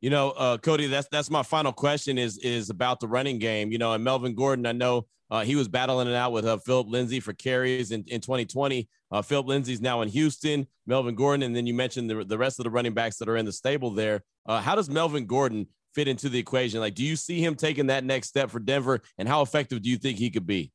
You 0.00 0.10
know, 0.10 0.30
uh, 0.32 0.58
Cody, 0.58 0.88
that's 0.88 1.08
that's 1.08 1.30
my 1.30 1.42
final 1.42 1.72
question 1.72 2.18
is 2.18 2.38
is 2.38 2.68
about 2.68 3.00
the 3.00 3.08
running 3.08 3.38
game. 3.38 3.72
You 3.72 3.78
know, 3.78 3.92
and 3.92 4.04
Melvin 4.04 4.34
Gordon, 4.34 4.66
I 4.66 4.72
know 4.72 5.06
uh, 5.30 5.42
he 5.42 5.56
was 5.56 5.68
battling 5.68 6.08
it 6.08 6.14
out 6.14 6.32
with 6.32 6.46
uh, 6.46 6.58
Phillip 6.58 6.88
Lindsay 6.88 7.20
for 7.20 7.32
carries 7.32 7.90
in, 7.90 8.04
in 8.06 8.20
2020. 8.20 8.88
Uh, 9.10 9.22
Phillip 9.22 9.46
Lindsay's 9.46 9.80
now 9.80 10.02
in 10.02 10.08
Houston, 10.08 10.66
Melvin 10.86 11.14
Gordon, 11.14 11.42
and 11.42 11.54
then 11.54 11.66
you 11.66 11.74
mentioned 11.74 12.08
the, 12.08 12.24
the 12.24 12.38
rest 12.38 12.58
of 12.58 12.64
the 12.64 12.70
running 12.70 12.94
backs 12.94 13.16
that 13.16 13.28
are 13.28 13.36
in 13.36 13.44
the 13.44 13.52
stable 13.52 13.90
there. 13.90 14.22
Uh, 14.46 14.60
how 14.60 14.74
does 14.74 14.88
Melvin 14.88 15.26
Gordon 15.26 15.66
fit 15.94 16.08
into 16.08 16.28
the 16.28 16.38
equation? 16.38 16.80
Like, 16.80 16.94
do 16.94 17.04
you 17.04 17.16
see 17.16 17.40
him 17.40 17.54
taking 17.54 17.88
that 17.88 18.04
next 18.04 18.28
step 18.28 18.50
for 18.50 18.60
Denver, 18.60 19.00
and 19.18 19.28
how 19.28 19.42
effective 19.42 19.82
do 19.82 19.90
you 19.90 19.96
think 19.96 20.18
he 20.18 20.30
could 20.30 20.46
be? 20.46 20.72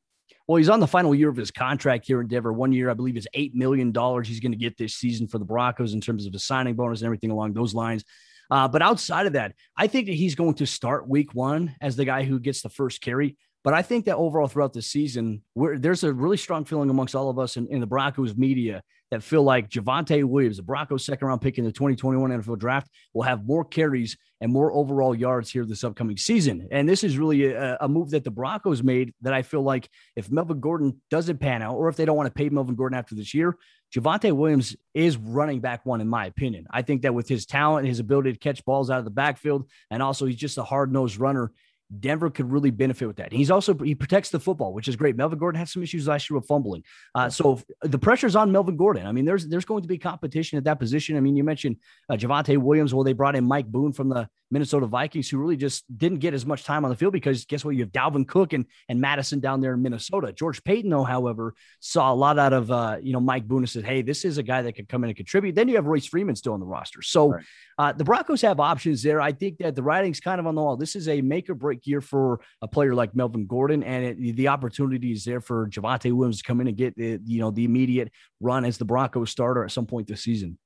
Well, 0.48 0.56
he's 0.56 0.68
on 0.68 0.80
the 0.80 0.86
final 0.86 1.14
year 1.14 1.28
of 1.28 1.36
his 1.36 1.50
contract 1.50 2.06
here 2.06 2.20
in 2.20 2.26
Denver. 2.26 2.52
One 2.52 2.72
year, 2.72 2.90
I 2.90 2.94
believe, 2.94 3.16
is 3.16 3.28
$8 3.34 3.54
million 3.54 3.88
he's 4.24 4.40
going 4.40 4.52
to 4.52 4.58
get 4.58 4.76
this 4.76 4.94
season 4.94 5.28
for 5.28 5.38
the 5.38 5.44
Broncos 5.44 5.94
in 5.94 6.00
terms 6.00 6.26
of 6.26 6.32
the 6.32 6.38
signing 6.38 6.74
bonus 6.74 7.00
and 7.00 7.06
everything 7.06 7.30
along 7.30 7.54
those 7.54 7.74
lines. 7.74 8.04
Uh, 8.50 8.68
but 8.68 8.82
outside 8.82 9.26
of 9.26 9.32
that, 9.34 9.54
I 9.76 9.86
think 9.86 10.06
that 10.06 10.14
he's 10.14 10.34
going 10.34 10.54
to 10.54 10.66
start 10.66 11.08
week 11.08 11.32
one 11.32 11.74
as 11.80 11.96
the 11.96 12.04
guy 12.04 12.24
who 12.24 12.38
gets 12.38 12.60
the 12.60 12.68
first 12.68 13.00
carry. 13.00 13.36
But 13.64 13.74
I 13.74 13.82
think 13.82 14.06
that 14.06 14.16
overall 14.16 14.48
throughout 14.48 14.72
the 14.72 14.82
season, 14.82 15.42
there's 15.54 16.02
a 16.02 16.12
really 16.12 16.36
strong 16.36 16.64
feeling 16.64 16.90
amongst 16.90 17.14
all 17.14 17.30
of 17.30 17.38
us 17.38 17.56
in, 17.56 17.68
in 17.68 17.80
the 17.80 17.86
Broncos 17.86 18.36
media 18.36 18.82
that 19.12 19.22
feel 19.22 19.42
like 19.42 19.68
Javonte 19.68 20.24
Williams, 20.24 20.56
the 20.56 20.62
Broncos 20.62 21.04
second 21.04 21.28
round 21.28 21.42
pick 21.42 21.58
in 21.58 21.64
the 21.64 21.70
2021 21.70 22.30
NFL 22.30 22.58
draft, 22.58 22.90
will 23.12 23.22
have 23.22 23.46
more 23.46 23.64
carries 23.64 24.16
and 24.40 24.50
more 24.50 24.72
overall 24.72 25.14
yards 25.14 25.50
here 25.50 25.64
this 25.64 25.84
upcoming 25.84 26.16
season. 26.16 26.66
And 26.72 26.88
this 26.88 27.04
is 27.04 27.18
really 27.18 27.52
a, 27.52 27.76
a, 27.80 27.88
move 27.88 28.10
that 28.10 28.24
the 28.24 28.30
Broncos 28.30 28.82
made 28.82 29.12
that 29.20 29.34
I 29.34 29.42
feel 29.42 29.62
like 29.62 29.88
if 30.16 30.30
Melvin 30.30 30.60
Gordon 30.60 31.00
doesn't 31.10 31.38
pan 31.38 31.62
out, 31.62 31.76
or 31.76 31.88
if 31.88 31.96
they 31.96 32.06
don't 32.06 32.16
want 32.16 32.26
to 32.26 32.32
pay 32.32 32.48
Melvin 32.48 32.74
Gordon 32.74 32.98
after 32.98 33.14
this 33.14 33.34
year, 33.34 33.56
Javonte 33.94 34.32
Williams 34.32 34.74
is 34.94 35.18
running 35.18 35.60
back 35.60 35.84
one, 35.84 36.00
in 36.00 36.08
my 36.08 36.24
opinion. 36.24 36.66
I 36.70 36.80
think 36.80 37.02
that 37.02 37.14
with 37.14 37.28
his 37.28 37.44
talent, 37.44 37.86
his 37.86 38.00
ability 38.00 38.32
to 38.32 38.38
catch 38.38 38.64
balls 38.64 38.90
out 38.90 38.98
of 38.98 39.04
the 39.04 39.10
backfield, 39.10 39.68
and 39.90 40.02
also 40.02 40.24
he's 40.24 40.36
just 40.36 40.56
a 40.56 40.64
hard 40.64 40.90
nosed 40.90 41.18
runner, 41.18 41.52
Denver 42.00 42.30
could 42.30 42.50
really 42.50 42.70
benefit 42.70 43.06
with 43.06 43.16
that. 43.16 43.32
He's 43.32 43.50
also 43.50 43.74
he 43.74 43.94
protects 43.94 44.30
the 44.30 44.40
football, 44.40 44.72
which 44.72 44.88
is 44.88 44.96
great. 44.96 45.16
Melvin 45.16 45.38
Gordon 45.38 45.58
had 45.58 45.68
some 45.68 45.82
issues 45.82 46.06
last 46.06 46.28
year 46.30 46.38
with 46.38 46.46
fumbling, 46.46 46.82
uh, 47.14 47.28
so 47.28 47.60
the 47.82 47.98
pressure's 47.98 48.36
on 48.36 48.52
Melvin 48.52 48.76
Gordon. 48.76 49.06
I 49.06 49.12
mean, 49.12 49.24
there's 49.24 49.46
there's 49.48 49.64
going 49.64 49.82
to 49.82 49.88
be 49.88 49.98
competition 49.98 50.58
at 50.58 50.64
that 50.64 50.78
position. 50.78 51.16
I 51.16 51.20
mean, 51.20 51.36
you 51.36 51.44
mentioned 51.44 51.76
uh, 52.08 52.14
Javonte 52.14 52.56
Williams. 52.58 52.94
Well, 52.94 53.04
they 53.04 53.12
brought 53.12 53.36
in 53.36 53.44
Mike 53.44 53.66
Boone 53.66 53.92
from 53.92 54.08
the 54.08 54.28
Minnesota 54.52 54.86
Vikings, 54.86 55.30
who 55.30 55.38
really 55.38 55.56
just 55.56 55.84
didn't 55.96 56.18
get 56.18 56.34
as 56.34 56.44
much 56.44 56.64
time 56.64 56.84
on 56.84 56.90
the 56.90 56.96
field 56.96 57.14
because 57.14 57.46
guess 57.46 57.64
what? 57.64 57.74
You 57.74 57.84
have 57.84 57.90
Dalvin 57.90 58.28
Cook 58.28 58.52
and, 58.52 58.66
and 58.86 59.00
Mattison 59.00 59.40
down 59.40 59.62
there 59.62 59.72
in 59.72 59.80
Minnesota. 59.80 60.30
George 60.30 60.62
Paton, 60.62 60.90
though, 60.90 61.04
however, 61.04 61.54
saw 61.80 62.12
a 62.12 62.14
lot 62.14 62.38
out 62.38 62.52
of 62.52 62.70
uh, 62.70 62.98
you 63.02 63.14
know 63.14 63.20
Mike 63.20 63.48
Boone 63.48 63.62
and 63.62 63.70
said, 63.70 63.84
"Hey, 63.84 64.02
this 64.02 64.26
is 64.26 64.36
a 64.36 64.42
guy 64.42 64.60
that 64.60 64.74
could 64.74 64.88
come 64.88 65.04
in 65.04 65.10
and 65.10 65.16
contribute." 65.16 65.54
Then 65.54 65.68
you 65.68 65.76
have 65.76 65.86
Royce 65.86 66.04
Freeman 66.04 66.36
still 66.36 66.52
on 66.52 66.60
the 66.60 66.66
roster, 66.66 67.00
so 67.00 67.30
right. 67.30 67.44
uh, 67.78 67.92
the 67.92 68.04
Broncos 68.04 68.42
have 68.42 68.60
options 68.60 69.02
there. 69.02 69.22
I 69.22 69.32
think 69.32 69.56
that 69.58 69.74
the 69.74 69.82
writing's 69.82 70.20
kind 70.20 70.38
of 70.38 70.46
on 70.46 70.54
the 70.54 70.60
wall. 70.60 70.76
This 70.76 70.96
is 70.96 71.08
a 71.08 71.22
make 71.22 71.48
or 71.48 71.54
break 71.54 71.86
year 71.86 72.02
for 72.02 72.40
a 72.60 72.68
player 72.68 72.94
like 72.94 73.16
Melvin 73.16 73.46
Gordon, 73.46 73.82
and 73.82 74.04
it, 74.04 74.36
the 74.36 74.48
opportunity 74.48 75.12
is 75.12 75.24
there 75.24 75.40
for 75.40 75.68
Javonte 75.68 76.12
Williams 76.12 76.38
to 76.38 76.44
come 76.44 76.60
in 76.60 76.68
and 76.68 76.76
get 76.76 76.94
the, 76.94 77.18
you 77.24 77.40
know 77.40 77.50
the 77.50 77.64
immediate 77.64 78.12
run 78.38 78.66
as 78.66 78.76
the 78.76 78.84
Broncos 78.84 79.30
starter 79.30 79.64
at 79.64 79.72
some 79.72 79.86
point 79.86 80.08
this 80.08 80.22
season. 80.22 80.58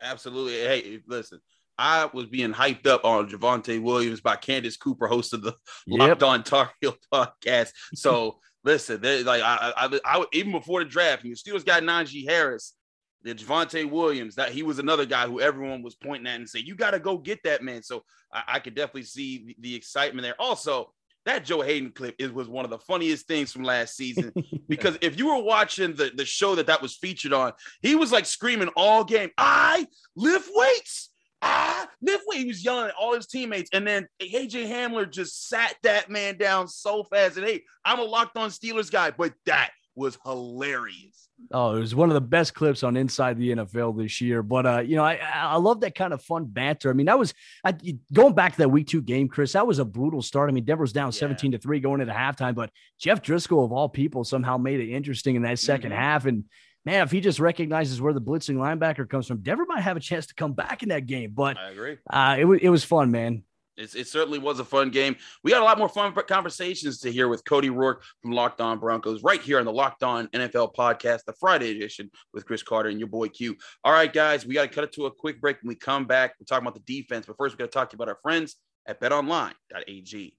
Absolutely. 0.00 0.54
Hey, 0.54 1.00
listen. 1.06 1.40
I 1.78 2.10
was 2.12 2.26
being 2.26 2.52
hyped 2.52 2.86
up 2.86 3.04
on 3.04 3.28
Javonte 3.28 3.80
Williams 3.80 4.20
by 4.20 4.36
Candace 4.36 4.76
Cooper, 4.76 5.06
host 5.06 5.32
of 5.32 5.42
the 5.42 5.54
yep. 5.86 6.00
Locked 6.00 6.22
On 6.22 6.42
Tar 6.42 6.70
Heel 6.80 6.96
podcast. 7.12 7.70
So 7.94 8.40
listen, 8.64 9.00
like 9.24 9.42
I, 9.42 9.72
I, 9.76 10.00
I, 10.04 10.24
even 10.32 10.52
before 10.52 10.82
the 10.82 10.90
draft, 10.90 11.24
and 11.24 11.32
the 11.32 11.36
Steelers 11.36 11.64
got 11.64 11.82
Najee 11.82 12.28
Harris, 12.28 12.74
the 13.22 13.34
Javonte 13.34 13.88
Williams. 13.88 14.34
That 14.34 14.50
he 14.50 14.62
was 14.62 14.78
another 14.78 15.06
guy 15.06 15.26
who 15.26 15.40
everyone 15.40 15.82
was 15.82 15.94
pointing 15.94 16.26
at 16.26 16.36
and 16.36 16.48
say, 16.48 16.60
"You 16.60 16.74
got 16.74 16.90
to 16.90 16.98
go 16.98 17.16
get 17.16 17.42
that 17.44 17.62
man." 17.62 17.82
So 17.82 18.02
I, 18.32 18.42
I 18.48 18.58
could 18.58 18.74
definitely 18.74 19.04
see 19.04 19.44
the, 19.46 19.56
the 19.60 19.74
excitement 19.76 20.24
there. 20.24 20.40
Also, 20.40 20.92
that 21.26 21.44
Joe 21.44 21.60
Haden 21.60 21.92
clip 21.92 22.16
is 22.18 22.32
was 22.32 22.48
one 22.48 22.64
of 22.64 22.70
the 22.70 22.78
funniest 22.78 23.26
things 23.26 23.52
from 23.52 23.62
last 23.62 23.96
season 23.96 24.32
because 24.68 24.98
if 25.00 25.18
you 25.18 25.28
were 25.28 25.42
watching 25.42 25.94
the, 25.94 26.10
the 26.14 26.24
show 26.24 26.54
that 26.54 26.66
that 26.66 26.82
was 26.82 26.96
featured 26.96 27.32
on, 27.32 27.52
he 27.82 27.94
was 27.94 28.10
like 28.10 28.26
screaming 28.26 28.70
all 28.76 29.04
game, 29.04 29.30
"I 29.38 29.86
lift 30.16 30.50
weights." 30.52 31.10
Ah, 31.42 31.88
this 32.00 32.20
way 32.26 32.38
he 32.38 32.44
was 32.46 32.64
yelling 32.64 32.88
at 32.88 32.94
all 32.94 33.14
his 33.14 33.26
teammates. 33.26 33.70
And 33.72 33.86
then 33.86 34.06
AJ 34.20 34.68
Hamler 34.68 35.10
just 35.10 35.48
sat 35.48 35.76
that 35.82 36.10
man 36.10 36.36
down 36.36 36.68
so 36.68 37.04
fast. 37.04 37.36
And 37.36 37.46
hey, 37.46 37.62
I'm 37.84 37.98
a 37.98 38.04
locked 38.04 38.36
on 38.36 38.50
Steelers 38.50 38.90
guy, 38.90 39.10
but 39.10 39.32
that 39.46 39.70
was 39.94 40.18
hilarious. 40.24 41.28
Oh, 41.52 41.76
it 41.76 41.80
was 41.80 41.94
one 41.94 42.10
of 42.10 42.14
the 42.14 42.20
best 42.20 42.52
clips 42.54 42.82
on 42.82 42.96
Inside 42.96 43.38
the 43.38 43.50
NFL 43.50 43.96
this 43.96 44.20
year. 44.20 44.42
But 44.42 44.66
uh, 44.66 44.80
you 44.80 44.96
know, 44.96 45.04
I 45.04 45.20
I 45.32 45.56
love 45.56 45.80
that 45.80 45.94
kind 45.94 46.12
of 46.12 46.22
fun 46.22 46.46
banter. 46.46 46.90
I 46.90 46.94
mean, 46.94 47.06
that 47.06 47.18
was 47.18 47.32
I, 47.64 47.74
going 48.12 48.34
back 48.34 48.52
to 48.52 48.58
that 48.58 48.70
week 48.70 48.88
two 48.88 49.00
game, 49.00 49.28
Chris. 49.28 49.52
That 49.52 49.66
was 49.66 49.78
a 49.78 49.84
brutal 49.84 50.20
start. 50.20 50.50
I 50.50 50.52
mean, 50.52 50.64
Denver 50.64 50.82
was 50.82 50.92
down 50.92 51.08
yeah. 51.08 51.20
17 51.20 51.52
to 51.52 51.58
three 51.58 51.78
going 51.78 52.00
into 52.00 52.12
halftime, 52.12 52.54
but 52.54 52.70
Jeff 52.98 53.22
Driskel 53.22 53.64
of 53.64 53.72
all 53.72 53.88
people 53.88 54.24
somehow 54.24 54.56
made 54.56 54.80
it 54.80 54.92
interesting 54.92 55.36
in 55.36 55.42
that 55.42 55.58
2nd 55.58 55.82
mm-hmm. 55.82 55.92
half. 55.92 56.26
And 56.26 56.44
man, 56.88 57.02
if 57.02 57.10
he 57.10 57.20
just 57.20 57.38
recognizes 57.38 58.00
where 58.00 58.14
the 58.14 58.20
blitzing 58.20 58.56
linebacker 58.56 59.08
comes 59.08 59.26
from, 59.26 59.38
Denver 59.38 59.66
might 59.68 59.82
have 59.82 59.96
a 59.96 60.00
chance 60.00 60.26
to 60.26 60.34
come 60.34 60.54
back 60.54 60.82
in 60.82 60.88
that 60.88 61.06
game. 61.06 61.32
But 61.34 61.58
I 61.58 61.70
agree. 61.70 61.98
Uh, 62.08 62.36
it 62.38 62.44
was 62.44 62.60
it 62.62 62.70
was 62.70 62.84
fun, 62.84 63.10
man. 63.10 63.42
It's, 63.76 63.94
it 63.94 64.08
certainly 64.08 64.40
was 64.40 64.58
a 64.58 64.64
fun 64.64 64.90
game. 64.90 65.14
We 65.44 65.52
got 65.52 65.62
a 65.62 65.64
lot 65.64 65.78
more 65.78 65.88
fun 65.88 66.12
conversations 66.26 66.98
to 67.00 67.12
hear 67.12 67.28
with 67.28 67.44
Cody 67.44 67.70
Roark 67.70 67.98
from 68.20 68.32
Locked 68.32 68.60
On 68.60 68.80
Broncos 68.80 69.22
right 69.22 69.40
here 69.40 69.60
on 69.60 69.66
the 69.66 69.72
Locked 69.72 70.02
On 70.02 70.26
NFL 70.28 70.74
podcast, 70.74 71.24
the 71.26 71.32
Friday 71.34 71.70
edition 71.70 72.10
with 72.34 72.44
Chris 72.44 72.62
Carter 72.62 72.88
and 72.88 72.98
your 72.98 73.06
boy 73.06 73.28
Q. 73.28 73.56
All 73.84 73.92
right, 73.92 74.12
guys, 74.12 74.44
we 74.44 74.54
got 74.54 74.62
to 74.62 74.68
cut 74.68 74.82
it 74.82 74.92
to 74.94 75.06
a 75.06 75.12
quick 75.12 75.40
break. 75.40 75.58
When 75.62 75.68
we 75.68 75.76
come 75.76 76.06
back, 76.06 76.34
we're 76.40 76.46
talking 76.46 76.66
about 76.66 76.74
the 76.74 77.00
defense. 77.00 77.26
But 77.26 77.36
first, 77.36 77.54
we 77.54 77.58
got 77.58 77.70
to 77.70 77.78
talk 77.78 77.90
to 77.90 77.94
you 77.94 77.98
about 77.98 78.08
our 78.08 78.18
friends 78.20 78.56
at 78.84 79.00
betonline.ag. 79.00 80.34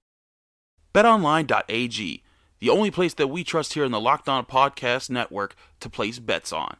BetOnline.ag, 0.92 2.22
the 2.60 2.70
only 2.70 2.90
place 2.90 3.14
that 3.14 3.28
we 3.28 3.42
trust 3.42 3.72
here 3.72 3.84
in 3.84 3.92
the 3.92 4.00
Locked 4.00 4.28
On 4.28 4.44
Podcast 4.44 5.10
Network 5.10 5.56
to 5.80 5.88
place 5.88 6.18
bets 6.18 6.52
on. 6.52 6.76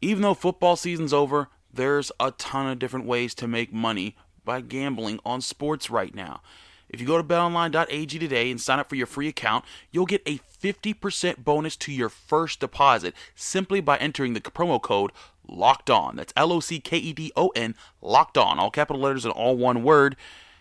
Even 0.00 0.22
though 0.22 0.34
football 0.34 0.76
season's 0.76 1.12
over, 1.12 1.48
there's 1.72 2.12
a 2.20 2.30
ton 2.30 2.70
of 2.70 2.78
different 2.78 3.06
ways 3.06 3.34
to 3.34 3.48
make 3.48 3.72
money 3.72 4.16
by 4.44 4.60
gambling 4.60 5.18
on 5.24 5.40
sports 5.40 5.90
right 5.90 6.14
now. 6.14 6.40
If 6.88 7.00
you 7.00 7.06
go 7.06 7.18
to 7.18 7.24
betonline.ag 7.24 8.18
today 8.18 8.50
and 8.50 8.60
sign 8.60 8.78
up 8.78 8.88
for 8.88 8.94
your 8.94 9.06
free 9.06 9.28
account, 9.28 9.64
you'll 9.90 10.06
get 10.06 10.22
a 10.24 10.38
50% 10.38 11.44
bonus 11.44 11.76
to 11.76 11.92
your 11.92 12.08
first 12.08 12.60
deposit 12.60 13.14
simply 13.34 13.80
by 13.80 13.98
entering 13.98 14.32
the 14.32 14.40
promo 14.40 14.80
code 14.80 15.12
locked 15.46 15.90
on. 15.90 16.16
That's 16.16 16.32
L 16.36 16.52
O 16.52 16.60
C 16.60 16.80
K 16.80 16.96
E 16.96 17.12
D 17.12 17.32
O 17.36 17.48
N, 17.48 17.74
locked 18.00 18.38
on, 18.38 18.58
all 18.58 18.70
capital 18.70 19.02
letters 19.02 19.24
and 19.24 19.34
all 19.34 19.56
one 19.56 19.82
word. 19.82 20.16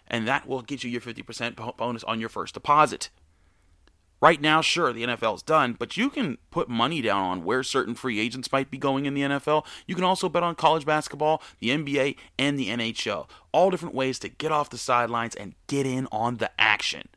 And 0.07 0.27
that 0.27 0.47
will 0.47 0.61
get 0.61 0.83
you 0.83 0.89
your 0.89 1.01
50% 1.01 1.77
bonus 1.77 2.03
on 2.05 2.19
your 2.19 2.29
first 2.29 2.53
deposit. 2.53 3.09
Right 4.19 4.41
now, 4.41 4.61
sure, 4.61 4.91
the 4.91 5.03
NFL's 5.03 5.43
done, 5.43 5.75
but 5.77 5.95
you 5.95 6.09
can 6.09 6.39
put 6.49 6.69
money 6.69 7.01
down 7.01 7.21
on 7.21 7.43
where 7.43 7.61
certain 7.61 7.93
free 7.93 8.19
agents 8.19 8.51
might 8.51 8.71
be 8.71 8.77
going 8.79 9.05
in 9.05 9.13
the 9.13 9.21
NFL. 9.21 9.63
You 9.85 9.93
can 9.93 10.03
also 10.03 10.27
bet 10.27 10.41
on 10.41 10.55
college 10.55 10.85
basketball, 10.85 11.43
the 11.59 11.69
NBA, 11.69 12.15
and 12.39 12.57
the 12.57 12.69
NHL. 12.69 13.29
All 13.51 13.69
different 13.69 13.93
ways 13.93 14.17
to 14.19 14.29
get 14.29 14.51
off 14.51 14.71
the 14.71 14.77
sidelines 14.77 15.35
and 15.35 15.53
get 15.67 15.85
in 15.85 16.07
on 16.11 16.37
the 16.37 16.49
action. 16.59 17.09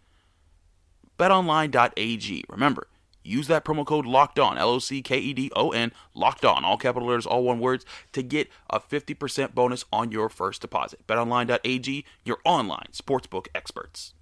BetOnline.ag. 1.19 2.45
Remember, 2.51 2.87
use 3.25 3.47
that 3.47 3.65
promo 3.65 3.87
code 3.87 4.05
locked 4.05 4.39
on, 4.39 4.59
L 4.59 4.69
O 4.69 4.79
C 4.79 5.01
K 5.01 5.19
E 5.19 5.33
D 5.33 5.51
O 5.57 5.71
N, 5.71 5.93
locked 6.15 6.45
on, 6.45 6.67
all 6.67 6.77
capital 6.77 7.09
letters, 7.09 7.25
all 7.25 7.45
one 7.45 7.61
words, 7.61 7.87
to 8.13 8.23
get 8.23 8.51
a 8.69 8.79
50% 8.79 9.55
bonus 9.55 9.87
on 9.91 10.13
your 10.13 10.29
first 10.29 10.61
deposit. 10.61 11.07
BetOnline.ag, 11.07 12.05
your 12.25 12.39
online 12.45 12.89
sportsbook 12.93 13.47
experts. 13.55 14.13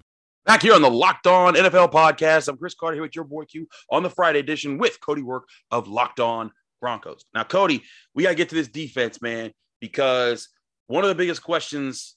Back 0.49 0.63
here 0.63 0.73
on 0.73 0.81
the 0.81 0.89
Locked 0.89 1.27
On 1.27 1.53
NFL 1.53 1.91
podcast, 1.91 2.47
I'm 2.47 2.57
Chris 2.57 2.73
Carter 2.73 2.95
here 2.95 3.03
with 3.03 3.15
your 3.15 3.23
boy 3.23 3.45
Q 3.45 3.67
on 3.91 4.01
the 4.01 4.09
Friday 4.09 4.39
edition 4.39 4.79
with 4.79 4.99
Cody 4.99 5.21
Roark 5.21 5.41
of 5.69 5.87
Locked 5.87 6.19
On 6.19 6.51
Broncos. 6.81 7.23
Now, 7.35 7.43
Cody, 7.43 7.83
we 8.15 8.23
got 8.23 8.29
to 8.29 8.35
get 8.35 8.49
to 8.49 8.55
this 8.55 8.67
defense, 8.67 9.21
man, 9.21 9.51
because 9.79 10.49
one 10.87 11.03
of 11.03 11.09
the 11.09 11.13
biggest 11.13 11.43
questions 11.43 12.15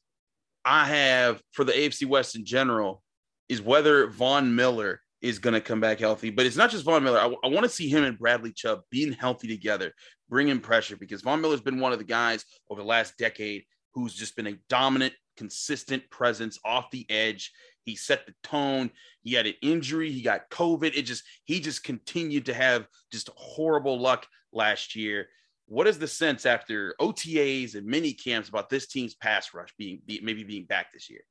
I 0.64 0.86
have 0.86 1.42
for 1.50 1.62
the 1.62 1.72
AFC 1.72 2.06
West 2.06 2.34
in 2.34 2.46
general 2.46 3.02
is 3.50 3.60
whether 3.60 4.06
Von 4.06 4.54
Miller 4.54 5.02
is 5.20 5.38
going 5.38 5.52
to 5.52 5.60
come 5.60 5.80
back 5.80 6.00
healthy. 6.00 6.30
But 6.30 6.46
it's 6.46 6.56
not 6.56 6.70
just 6.70 6.86
Von 6.86 7.04
Miller. 7.04 7.20
I, 7.20 7.48
want 7.48 7.64
to 7.64 7.68
see 7.68 7.90
him 7.90 8.02
and 8.02 8.18
Bradley 8.18 8.52
Chubb 8.52 8.80
being 8.90 9.12
healthy 9.12 9.46
together, 9.46 9.92
bringing 10.30 10.58
pressure, 10.58 10.96
because 10.96 11.20
Von 11.20 11.42
Miller's 11.42 11.60
been 11.60 11.80
one 11.80 11.92
of 11.92 11.98
the 11.98 12.04
guys 12.06 12.46
over 12.70 12.80
the 12.80 12.88
last 12.88 13.18
decade 13.18 13.64
who's 13.92 14.14
just 14.14 14.36
been 14.36 14.46
a 14.46 14.58
dominant, 14.70 15.12
consistent 15.36 16.08
presence 16.08 16.58
off 16.64 16.90
the 16.90 17.04
edge. 17.10 17.52
He 17.84 17.96
set 17.96 18.26
the 18.26 18.34
tone. 18.42 18.90
He 19.22 19.34
had 19.34 19.46
an 19.46 19.54
injury. 19.62 20.10
He 20.10 20.22
got 20.22 20.50
COVID. 20.50 20.96
It 20.96 21.02
just 21.02 21.24
he 21.44 21.60
just 21.60 21.84
continued 21.84 22.46
to 22.46 22.54
have 22.54 22.86
just 23.10 23.30
horrible 23.36 24.00
luck 24.00 24.26
last 24.52 24.94
year. 24.94 25.28
What 25.66 25.86
is 25.86 25.98
the 25.98 26.08
sense 26.08 26.44
after 26.44 26.94
OTAs 27.00 27.74
and 27.74 27.86
mini 27.86 28.12
camps 28.12 28.48
about 28.48 28.68
this 28.68 28.86
team's 28.86 29.14
pass 29.14 29.54
rush 29.54 29.72
being 29.78 30.02
maybe 30.06 30.44
being 30.44 30.64
back 30.64 30.92
this 30.92 31.08
year? 31.08 31.22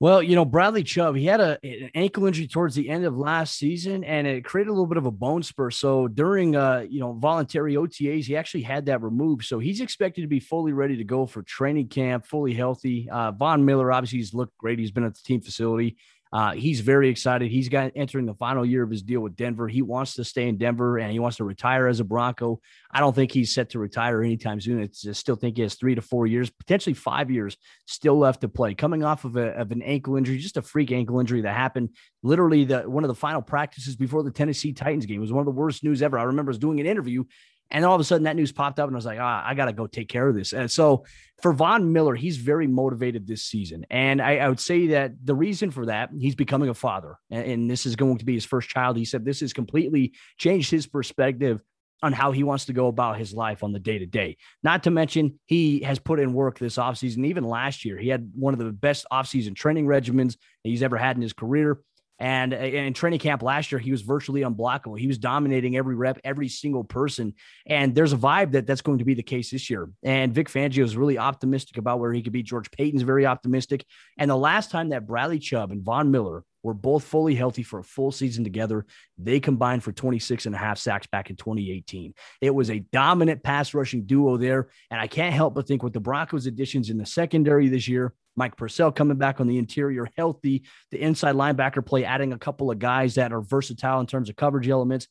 Well, 0.00 0.22
you 0.22 0.36
know, 0.36 0.44
Bradley 0.44 0.84
Chubb, 0.84 1.16
he 1.16 1.24
had 1.24 1.40
a, 1.40 1.58
an 1.64 1.90
ankle 1.92 2.26
injury 2.26 2.46
towards 2.46 2.76
the 2.76 2.88
end 2.88 3.04
of 3.04 3.18
last 3.18 3.58
season 3.58 4.04
and 4.04 4.28
it 4.28 4.44
created 4.44 4.70
a 4.70 4.72
little 4.72 4.86
bit 4.86 4.96
of 4.96 5.06
a 5.06 5.10
bone 5.10 5.42
spur. 5.42 5.72
So 5.72 6.06
during, 6.06 6.54
uh, 6.54 6.86
you 6.88 7.00
know, 7.00 7.14
voluntary 7.14 7.74
OTAs, 7.74 8.24
he 8.24 8.36
actually 8.36 8.62
had 8.62 8.86
that 8.86 9.02
removed. 9.02 9.46
So 9.46 9.58
he's 9.58 9.80
expected 9.80 10.20
to 10.20 10.28
be 10.28 10.38
fully 10.38 10.72
ready 10.72 10.96
to 10.98 11.04
go 11.04 11.26
for 11.26 11.42
training 11.42 11.88
camp, 11.88 12.26
fully 12.26 12.54
healthy. 12.54 13.08
Uh, 13.10 13.32
Von 13.32 13.64
Miller, 13.64 13.90
obviously, 13.90 14.18
he's 14.18 14.34
looked 14.34 14.56
great. 14.56 14.78
He's 14.78 14.92
been 14.92 15.02
at 15.04 15.16
the 15.16 15.22
team 15.24 15.40
facility. 15.40 15.96
Uh, 16.32 16.52
he's 16.52 16.80
very 16.80 17.08
excited. 17.08 17.50
He's 17.50 17.68
got 17.68 17.92
entering 17.96 18.26
the 18.26 18.34
final 18.34 18.64
year 18.64 18.82
of 18.82 18.90
his 18.90 19.02
deal 19.02 19.20
with 19.20 19.36
Denver. 19.36 19.68
He 19.68 19.82
wants 19.82 20.14
to 20.14 20.24
stay 20.24 20.48
in 20.48 20.58
Denver 20.58 20.98
and 20.98 21.10
he 21.10 21.18
wants 21.18 21.38
to 21.38 21.44
retire 21.44 21.86
as 21.86 22.00
a 22.00 22.04
Bronco. 22.04 22.60
I 22.90 23.00
don't 23.00 23.14
think 23.14 23.32
he's 23.32 23.52
set 23.52 23.70
to 23.70 23.78
retire 23.78 24.22
anytime 24.22 24.60
soon. 24.60 24.80
It's, 24.80 25.06
I 25.06 25.12
still 25.12 25.36
think 25.36 25.56
he 25.56 25.62
has 25.62 25.74
three 25.74 25.94
to 25.94 26.02
four 26.02 26.26
years, 26.26 26.50
potentially 26.50 26.94
five 26.94 27.30
years 27.30 27.56
still 27.86 28.18
left 28.18 28.42
to 28.42 28.48
play. 28.48 28.74
Coming 28.74 29.04
off 29.04 29.24
of, 29.24 29.36
a, 29.36 29.48
of 29.58 29.72
an 29.72 29.82
ankle 29.82 30.16
injury, 30.16 30.38
just 30.38 30.56
a 30.56 30.62
freak 30.62 30.92
ankle 30.92 31.20
injury 31.20 31.42
that 31.42 31.54
happened 31.54 31.90
literally 32.22 32.64
the 32.64 32.80
one 32.80 33.04
of 33.04 33.08
the 33.08 33.14
final 33.14 33.42
practices 33.42 33.96
before 33.96 34.22
the 34.22 34.30
Tennessee 34.30 34.72
Titans 34.72 35.06
game. 35.06 35.18
It 35.18 35.20
was 35.20 35.32
one 35.32 35.42
of 35.42 35.46
the 35.46 35.58
worst 35.58 35.84
news 35.84 36.02
ever. 36.02 36.18
I 36.18 36.24
remember 36.24 36.50
I 36.50 36.52
was 36.52 36.58
doing 36.58 36.80
an 36.80 36.86
interview 36.86 37.24
and 37.70 37.84
all 37.84 37.94
of 37.94 38.00
a 38.00 38.04
sudden 38.04 38.24
that 38.24 38.36
news 38.36 38.52
popped 38.52 38.78
up 38.78 38.88
and 38.88 38.96
I 38.96 38.98
was 38.98 39.06
like, 39.06 39.18
ah, 39.20 39.42
I 39.44 39.54
got 39.54 39.66
to 39.66 39.72
go 39.72 39.86
take 39.86 40.08
care 40.08 40.28
of 40.28 40.34
this. 40.34 40.52
And 40.52 40.70
so 40.70 41.04
for 41.42 41.52
Von 41.52 41.92
Miller, 41.92 42.14
he's 42.14 42.36
very 42.36 42.66
motivated 42.66 43.26
this 43.26 43.42
season. 43.42 43.86
And 43.90 44.20
I, 44.22 44.38
I, 44.38 44.48
would 44.48 44.60
say 44.60 44.88
that 44.88 45.12
the 45.22 45.34
reason 45.34 45.70
for 45.70 45.86
that, 45.86 46.10
he's 46.18 46.34
becoming 46.34 46.68
a 46.68 46.74
father. 46.74 47.16
And, 47.30 47.44
and 47.44 47.70
this 47.70 47.86
is 47.86 47.96
going 47.96 48.18
to 48.18 48.24
be 48.24 48.34
his 48.34 48.44
first 48.44 48.68
child. 48.68 48.96
He 48.96 49.04
said 49.04 49.24
this 49.24 49.40
has 49.40 49.52
completely 49.52 50.14
changed 50.38 50.70
his 50.70 50.86
perspective 50.86 51.62
on 52.02 52.12
how 52.12 52.32
he 52.32 52.44
wants 52.44 52.66
to 52.66 52.72
go 52.72 52.86
about 52.86 53.18
his 53.18 53.34
life 53.34 53.64
on 53.64 53.72
the 53.72 53.80
day 53.80 53.98
to 53.98 54.06
day. 54.06 54.36
Not 54.62 54.84
to 54.84 54.90
mention, 54.90 55.38
he 55.46 55.80
has 55.80 55.98
put 55.98 56.20
in 56.20 56.32
work 56.32 56.58
this 56.58 56.76
offseason. 56.76 57.26
Even 57.26 57.44
last 57.44 57.84
year, 57.84 57.98
he 57.98 58.08
had 58.08 58.30
one 58.34 58.54
of 58.54 58.60
the 58.60 58.72
best 58.72 59.04
offseason 59.12 59.56
training 59.56 59.86
regimens 59.86 60.36
he's 60.62 60.82
ever 60.82 60.96
had 60.96 61.16
in 61.16 61.22
his 61.22 61.32
career. 61.32 61.80
And 62.18 62.52
uh, 62.52 62.56
in 62.56 62.94
training 62.94 63.20
camp 63.20 63.42
last 63.42 63.70
year, 63.70 63.78
he 63.78 63.90
was 63.90 64.02
virtually 64.02 64.42
unblockable. 64.42 64.98
He 64.98 65.06
was 65.06 65.18
dominating 65.18 65.76
every 65.76 65.94
rep, 65.94 66.18
every 66.24 66.48
single 66.48 66.84
person. 66.84 67.34
And 67.66 67.94
there's 67.94 68.12
a 68.12 68.16
vibe 68.16 68.52
that 68.52 68.66
that's 68.66 68.80
going 68.80 68.98
to 68.98 69.04
be 69.04 69.14
the 69.14 69.22
case 69.22 69.50
this 69.50 69.70
year. 69.70 69.88
And 70.02 70.34
Vic 70.34 70.48
Fangio 70.48 70.84
is 70.84 70.96
really 70.96 71.18
optimistic 71.18 71.76
about 71.76 72.00
where 72.00 72.12
he 72.12 72.22
could 72.22 72.32
be. 72.32 72.42
George 72.42 72.70
Paton's 72.70 73.02
very 73.02 73.26
optimistic. 73.26 73.84
And 74.18 74.30
the 74.30 74.36
last 74.36 74.70
time 74.70 74.88
that 74.90 75.06
Bradley 75.06 75.38
Chubb 75.38 75.70
and 75.70 75.82
Von 75.82 76.10
Miller 76.10 76.44
were 76.62 76.74
both 76.74 77.04
fully 77.04 77.34
healthy 77.34 77.62
for 77.62 77.78
a 77.78 77.84
full 77.84 78.10
season 78.10 78.44
together. 78.44 78.84
They 79.16 79.40
combined 79.40 79.84
for 79.84 79.92
26 79.92 80.46
and 80.46 80.54
a 80.54 80.58
half 80.58 80.78
sacks 80.78 81.06
back 81.06 81.30
in 81.30 81.36
2018. 81.36 82.14
It 82.40 82.54
was 82.54 82.70
a 82.70 82.80
dominant 82.92 83.42
pass 83.42 83.74
rushing 83.74 84.04
duo 84.04 84.36
there. 84.36 84.68
And 84.90 85.00
I 85.00 85.06
can't 85.06 85.34
help 85.34 85.54
but 85.54 85.66
think 85.66 85.82
with 85.82 85.92
the 85.92 86.00
Broncos 86.00 86.46
additions 86.46 86.90
in 86.90 86.98
the 86.98 87.06
secondary 87.06 87.68
this 87.68 87.88
year, 87.88 88.12
Mike 88.38 88.56
Purcell 88.56 88.92
coming 88.92 89.18
back 89.18 89.40
on 89.40 89.46
the 89.46 89.58
interior 89.58 90.08
healthy, 90.16 90.64
the 90.90 91.00
inside 91.02 91.34
linebacker 91.34 91.84
play, 91.84 92.04
adding 92.04 92.32
a 92.32 92.38
couple 92.38 92.70
of 92.70 92.78
guys 92.78 93.16
that 93.16 93.32
are 93.32 93.42
versatile 93.42 94.00
in 94.00 94.06
terms 94.06 94.30
of 94.30 94.36
coverage 94.36 94.68
elements. 94.68 95.08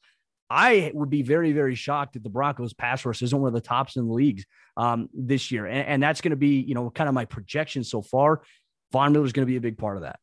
I 0.50 0.92
would 0.94 1.10
be 1.10 1.24
very, 1.24 1.52
very 1.52 1.76
shocked 1.76 2.16
if 2.16 2.24
the 2.24 2.30
Broncos 2.30 2.74
pass 2.74 3.06
rush 3.06 3.22
isn't 3.22 3.40
one 3.40 3.50
of 3.50 3.54
the 3.54 3.62
tops 3.62 3.98
in 3.98 4.08
the 4.08 4.14
leagues 4.14 4.46
um, 4.78 5.10
this 5.14 5.52
year. 5.52 5.66
And, 5.66 5.88
and 5.88 6.04
that's 6.04 6.22
going 6.22 6.32
to 6.32 6.38
be, 6.38 6.62
you 6.62 6.74
know, 6.74 6.90
kind 6.90 7.10
of 7.10 7.14
my 7.14 7.26
projection 7.26 7.84
so 7.84 8.02
far. 8.02 8.42
Von 8.94 9.12
Miller 9.12 9.26
is 9.26 9.34
going 9.34 9.46
to 9.46 9.52
be 9.52 9.58
a 9.58 9.62
big 9.62 9.78
part 9.78 9.98
of 9.98 10.04
that. 10.04 10.20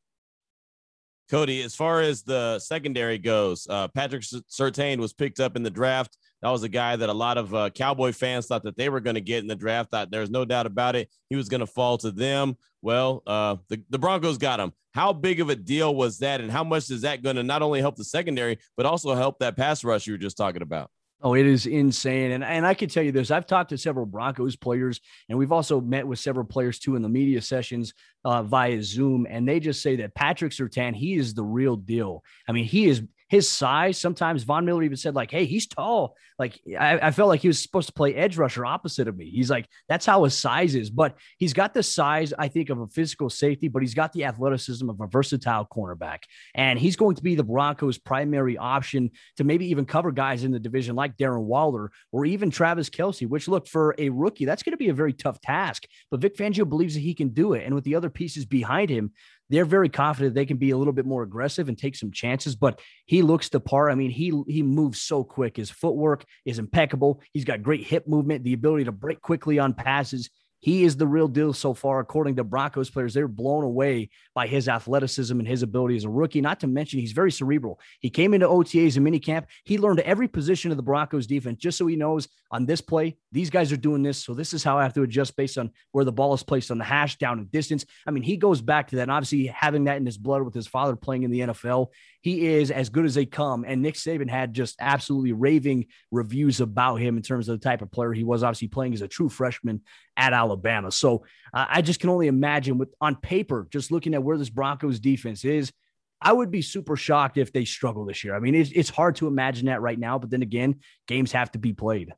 Cody, 1.30 1.62
as 1.62 1.74
far 1.74 2.00
as 2.00 2.22
the 2.22 2.58
secondary 2.58 3.18
goes, 3.18 3.66
uh, 3.68 3.88
Patrick 3.88 4.22
Surtain 4.22 4.98
was 4.98 5.12
picked 5.12 5.40
up 5.40 5.56
in 5.56 5.62
the 5.62 5.70
draft. 5.70 6.16
That 6.42 6.50
was 6.50 6.62
a 6.62 6.68
guy 6.68 6.96
that 6.96 7.08
a 7.08 7.14
lot 7.14 7.38
of 7.38 7.54
uh, 7.54 7.70
Cowboy 7.70 8.12
fans 8.12 8.46
thought 8.46 8.62
that 8.64 8.76
they 8.76 8.90
were 8.90 9.00
going 9.00 9.14
to 9.14 9.22
get 9.22 9.38
in 9.38 9.46
the 9.46 9.56
draft. 9.56 9.90
Thought 9.90 10.10
there's 10.10 10.30
no 10.30 10.44
doubt 10.44 10.66
about 10.66 10.96
it. 10.96 11.08
He 11.30 11.36
was 11.36 11.48
going 11.48 11.60
to 11.60 11.66
fall 11.66 11.96
to 11.98 12.10
them. 12.10 12.56
Well, 12.82 13.22
uh, 13.26 13.56
the, 13.68 13.82
the 13.88 13.98
Broncos 13.98 14.36
got 14.36 14.60
him. 14.60 14.72
How 14.92 15.14
big 15.14 15.40
of 15.40 15.48
a 15.48 15.56
deal 15.56 15.94
was 15.94 16.18
that? 16.18 16.42
And 16.42 16.50
how 16.50 16.62
much 16.62 16.90
is 16.90 17.00
that 17.00 17.22
going 17.22 17.36
to 17.36 17.42
not 17.42 17.62
only 17.62 17.80
help 17.80 17.96
the 17.96 18.04
secondary, 18.04 18.58
but 18.76 18.84
also 18.84 19.14
help 19.14 19.38
that 19.38 19.56
pass 19.56 19.82
rush 19.82 20.06
you 20.06 20.12
were 20.12 20.18
just 20.18 20.36
talking 20.36 20.62
about? 20.62 20.90
Oh, 21.24 21.32
it 21.32 21.46
is 21.46 21.64
insane. 21.64 22.32
And, 22.32 22.44
and 22.44 22.66
I 22.66 22.74
can 22.74 22.90
tell 22.90 23.02
you 23.02 23.10
this 23.10 23.30
I've 23.30 23.46
talked 23.46 23.70
to 23.70 23.78
several 23.78 24.04
Broncos 24.04 24.56
players, 24.56 25.00
and 25.30 25.38
we've 25.38 25.52
also 25.52 25.80
met 25.80 26.06
with 26.06 26.18
several 26.18 26.44
players 26.44 26.78
too 26.78 26.96
in 26.96 27.02
the 27.02 27.08
media 27.08 27.40
sessions 27.40 27.94
uh, 28.26 28.42
via 28.42 28.82
Zoom. 28.82 29.26
And 29.28 29.48
they 29.48 29.58
just 29.58 29.80
say 29.80 29.96
that 29.96 30.14
Patrick 30.14 30.52
Surtain, 30.52 30.94
he 30.94 31.14
is 31.14 31.32
the 31.32 31.42
real 31.42 31.76
deal. 31.76 32.22
I 32.46 32.52
mean, 32.52 32.66
he 32.66 32.86
is 32.88 33.02
his 33.34 33.48
size. 33.48 33.98
Sometimes 33.98 34.44
Von 34.44 34.64
Miller 34.64 34.84
even 34.84 34.96
said, 34.96 35.16
like, 35.16 35.32
hey, 35.32 35.44
he's 35.44 35.66
tall. 35.66 36.16
Like, 36.38 36.60
I, 36.78 37.08
I, 37.08 37.10
felt 37.10 37.28
like 37.28 37.40
he 37.40 37.48
was 37.48 37.60
supposed 37.60 37.88
to 37.88 37.92
play 37.92 38.14
edge 38.14 38.36
rusher 38.36 38.64
opposite 38.64 39.08
of 39.08 39.16
me. 39.16 39.28
He's 39.28 39.50
like, 39.50 39.66
that's 39.88 40.06
how 40.06 40.22
his 40.22 40.38
size 40.38 40.76
is. 40.76 40.88
But 40.88 41.16
he's 41.36 41.52
got 41.52 41.74
the 41.74 41.82
size, 41.82 42.32
I 42.38 42.46
think, 42.46 42.70
of 42.70 42.78
a 42.78 42.86
physical 42.86 43.28
safety, 43.28 43.66
but 43.66 43.82
he's 43.82 43.94
got 43.94 44.12
the 44.12 44.24
athleticism 44.24 44.88
of 44.88 45.00
a 45.00 45.08
versatile 45.08 45.66
cornerback. 45.66 46.20
And 46.54 46.78
he's 46.78 46.94
going 46.94 47.16
to 47.16 47.22
be 47.24 47.34
the 47.34 47.42
Broncos' 47.42 47.98
primary 47.98 48.56
option 48.56 49.10
to 49.36 49.42
maybe 49.42 49.66
even 49.66 49.84
cover 49.84 50.12
guys 50.12 50.44
in 50.44 50.52
the 50.52 50.60
division 50.60 50.94
like 50.94 51.16
Darren 51.16 51.42
Waller 51.42 51.90
or 52.12 52.24
even 52.24 52.50
Travis 52.50 52.88
Kelce, 52.88 53.28
which 53.28 53.48
look 53.48 53.66
for 53.66 53.96
a 53.98 54.10
rookie, 54.10 54.44
that's 54.44 54.62
going 54.62 54.74
to 54.74 54.76
be 54.76 54.90
a 54.90 54.94
very 54.94 55.12
tough 55.12 55.40
task. 55.40 55.86
But 56.08 56.20
Vic 56.20 56.36
Fangio 56.36 56.68
believes 56.68 56.94
that 56.94 57.00
he 57.00 57.14
can 57.14 57.30
do 57.30 57.54
it. 57.54 57.64
And 57.64 57.74
with 57.74 57.82
the 57.82 57.96
other 57.96 58.10
pieces 58.10 58.44
behind 58.44 58.90
him, 58.90 59.12
they're 59.50 59.64
very 59.64 59.88
confident 59.88 60.34
they 60.34 60.46
can 60.46 60.56
be 60.56 60.70
a 60.70 60.76
little 60.76 60.92
bit 60.92 61.06
more 61.06 61.22
aggressive 61.22 61.68
and 61.68 61.76
take 61.76 61.96
some 61.96 62.10
chances. 62.10 62.56
But 62.56 62.80
he 63.06 63.22
looks 63.22 63.48
the 63.48 63.60
part. 63.60 63.92
I 63.92 63.94
mean, 63.94 64.10
he 64.10 64.32
he 64.46 64.62
moves 64.62 65.00
so 65.00 65.24
quick. 65.24 65.56
His 65.56 65.70
footwork 65.70 66.24
is 66.44 66.58
impeccable. 66.58 67.20
He's 67.32 67.44
got 67.44 67.62
great 67.62 67.84
hip 67.84 68.08
movement, 68.08 68.44
the 68.44 68.54
ability 68.54 68.84
to 68.84 68.92
break 68.92 69.20
quickly 69.20 69.58
on 69.58 69.74
passes. 69.74 70.30
He 70.64 70.82
is 70.82 70.96
the 70.96 71.06
real 71.06 71.28
deal 71.28 71.52
so 71.52 71.74
far, 71.74 72.00
according 72.00 72.36
to 72.36 72.42
Broncos 72.42 72.88
players. 72.88 73.12
They're 73.12 73.28
blown 73.28 73.64
away 73.64 74.08
by 74.34 74.46
his 74.46 74.66
athleticism 74.66 75.38
and 75.38 75.46
his 75.46 75.62
ability 75.62 75.94
as 75.96 76.04
a 76.04 76.08
rookie. 76.08 76.40
Not 76.40 76.60
to 76.60 76.66
mention, 76.66 77.00
he's 77.00 77.12
very 77.12 77.30
cerebral. 77.30 77.78
He 78.00 78.08
came 78.08 78.32
into 78.32 78.48
OTAs 78.48 78.96
and 78.96 79.06
minicamp. 79.06 79.44
He 79.64 79.76
learned 79.76 80.00
every 80.00 80.26
position 80.26 80.70
of 80.70 80.78
the 80.78 80.82
Broncos 80.82 81.26
defense 81.26 81.58
just 81.58 81.76
so 81.76 81.86
he 81.86 81.96
knows 81.96 82.28
on 82.50 82.64
this 82.64 82.80
play, 82.80 83.18
these 83.30 83.50
guys 83.50 83.72
are 83.72 83.76
doing 83.76 84.02
this. 84.02 84.24
So 84.24 84.32
this 84.32 84.54
is 84.54 84.64
how 84.64 84.78
I 84.78 84.84
have 84.84 84.94
to 84.94 85.02
adjust 85.02 85.36
based 85.36 85.58
on 85.58 85.70
where 85.92 86.06
the 86.06 86.12
ball 86.12 86.32
is 86.32 86.42
placed 86.42 86.70
on 86.70 86.78
the 86.78 86.84
hash, 86.84 87.18
down 87.18 87.40
and 87.40 87.52
distance. 87.52 87.84
I 88.06 88.10
mean, 88.10 88.22
he 88.22 88.38
goes 88.38 88.62
back 88.62 88.88
to 88.88 88.96
that. 88.96 89.02
And 89.02 89.10
obviously, 89.10 89.48
having 89.48 89.84
that 89.84 89.98
in 89.98 90.06
his 90.06 90.16
blood 90.16 90.42
with 90.44 90.54
his 90.54 90.66
father 90.66 90.96
playing 90.96 91.24
in 91.24 91.30
the 91.30 91.40
NFL, 91.40 91.88
he 92.24 92.46
is 92.46 92.70
as 92.70 92.88
good 92.88 93.04
as 93.04 93.14
they 93.14 93.26
come. 93.26 93.66
And 93.68 93.82
Nick 93.82 93.96
Saban 93.96 94.30
had 94.30 94.54
just 94.54 94.76
absolutely 94.80 95.32
raving 95.32 95.88
reviews 96.10 96.62
about 96.62 96.96
him 96.96 97.18
in 97.18 97.22
terms 97.22 97.50
of 97.50 97.60
the 97.60 97.62
type 97.62 97.82
of 97.82 97.92
player 97.92 98.14
he 98.14 98.24
was, 98.24 98.42
obviously 98.42 98.68
playing 98.68 98.94
as 98.94 99.02
a 99.02 99.08
true 99.08 99.28
freshman 99.28 99.82
at 100.16 100.32
Alabama. 100.32 100.90
So 100.90 101.26
uh, 101.52 101.66
I 101.68 101.82
just 101.82 102.00
can 102.00 102.08
only 102.08 102.28
imagine 102.28 102.78
with 102.78 102.94
on 102.98 103.16
paper, 103.16 103.68
just 103.70 103.92
looking 103.92 104.14
at 104.14 104.22
where 104.22 104.38
this 104.38 104.48
Broncos 104.48 105.00
defense 105.00 105.44
is. 105.44 105.70
I 106.18 106.32
would 106.32 106.50
be 106.50 106.62
super 106.62 106.96
shocked 106.96 107.36
if 107.36 107.52
they 107.52 107.66
struggle 107.66 108.06
this 108.06 108.24
year. 108.24 108.34
I 108.34 108.38
mean, 108.38 108.54
it's, 108.54 108.70
it's 108.70 108.88
hard 108.88 109.16
to 109.16 109.26
imagine 109.26 109.66
that 109.66 109.82
right 109.82 109.98
now, 109.98 110.18
but 110.18 110.30
then 110.30 110.40
again, 110.40 110.76
games 111.06 111.32
have 111.32 111.52
to 111.52 111.58
be 111.58 111.74
played. 111.74 112.14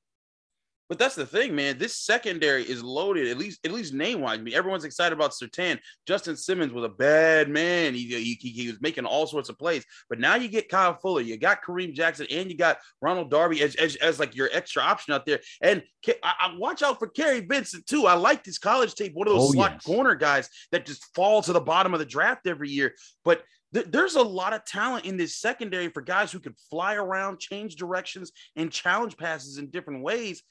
But 0.89 0.99
that's 0.99 1.17
the 1.17 1.27
thing, 1.27 1.55
man. 1.55 1.79
This 1.79 1.99
secondary 1.99 2.63
is 2.63 2.83
loaded, 2.83 3.29
at 3.29 3.39
least 3.39 3.65
at 3.65 3.73
least 3.73 3.93
name 3.93 4.21
wise. 4.21 4.39
I 4.39 4.43
mean, 4.43 4.55
everyone's 4.55 4.85
excited 4.85 5.15
about 5.15 5.33
Surtain. 5.33 5.79
Justin 6.07 6.37
Simmons 6.37 6.73
was 6.73 6.85
a 6.85 6.89
bad 6.89 7.49
man. 7.49 7.95
He, 7.95 8.07
he, 8.07 8.51
he, 8.51 8.69
was 8.69 8.81
making 8.81 9.05
all 9.05 9.27
sorts 9.27 9.49
of 9.49 9.59
plays. 9.59 9.85
But 10.09 10.21
now 10.21 10.37
you 10.37 10.49
get 10.49 10.69
Kyle 10.69 10.95
Fuller, 10.95 11.23
you 11.23 11.37
got 11.39 11.65
Kareem 11.65 11.93
Jackson, 11.93 12.27
and 12.31 12.51
you 12.51 12.57
got 12.57 12.79
Ronald 13.01 13.31
Darby 13.31 13.63
as, 13.63 13.75
as, 13.77 13.97
as 13.97 14.21
like 14.21 14.37
your 14.37 14.49
extra 14.53 14.83
option 14.83 15.13
out 15.13 15.27
there. 15.27 15.41
And 15.61 15.83
I, 16.07 16.15
I 16.23 16.55
watch 16.57 16.83
out 16.83 17.01
for 17.01 17.09
Kary 17.09 17.41
Vincent 17.41 17.87
too. 17.87 18.07
I 18.07 18.15
like 18.15 18.45
this 18.45 18.59
college 18.59 18.95
tape, 18.95 19.15
one 19.15 19.27
of 19.27 19.35
those 19.35 19.51
oh, 19.51 19.53
slot 19.53 19.73
yes. 19.75 19.85
corner 19.85 20.15
guys 20.15 20.49
that 20.71 20.87
just 20.87 21.05
fall 21.15 21.43
to 21.43 21.53
the 21.53 21.61
bottom 21.61 21.95
of 21.95 21.99
the 21.99 22.07
draft 22.07 22.47
every 22.47 22.71
year. 22.71 22.95
But 23.25 23.43
there's 23.73 24.15
a 24.15 24.23
lot 24.23 24.53
of 24.53 24.65
talent 24.65 25.05
in 25.05 25.17
this 25.17 25.37
secondary 25.37 25.89
for 25.89 26.01
guys 26.01 26.31
who 26.31 26.39
could 26.39 26.57
fly 26.71 26.95
around, 26.95 27.41
change 27.41 27.77
directions, 27.77 28.31
and 28.55 28.71
challenge 28.71 29.17
passes 29.17 29.59
in 29.59 29.71
different 29.71 30.03
ways 30.03 30.43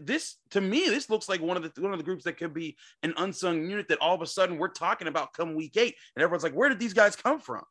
this 0.00 0.36
to 0.50 0.60
me 0.60 0.88
this 0.88 1.08
looks 1.08 1.28
like 1.28 1.40
one 1.40 1.56
of 1.56 1.62
the 1.62 1.80
one 1.80 1.92
of 1.92 1.98
the 1.98 2.04
groups 2.04 2.24
that 2.24 2.36
could 2.36 2.52
be 2.52 2.76
an 3.02 3.14
unsung 3.16 3.68
unit 3.68 3.88
that 3.88 4.00
all 4.00 4.14
of 4.14 4.22
a 4.22 4.26
sudden 4.26 4.58
we're 4.58 4.68
talking 4.68 5.08
about 5.08 5.32
come 5.32 5.54
week 5.54 5.76
eight. 5.76 5.94
And 6.16 6.22
everyone's 6.22 6.42
like 6.42 6.54
where 6.54 6.68
did 6.68 6.78
these 6.78 6.94
guys 6.94 7.16
come 7.16 7.40
from 7.40 7.62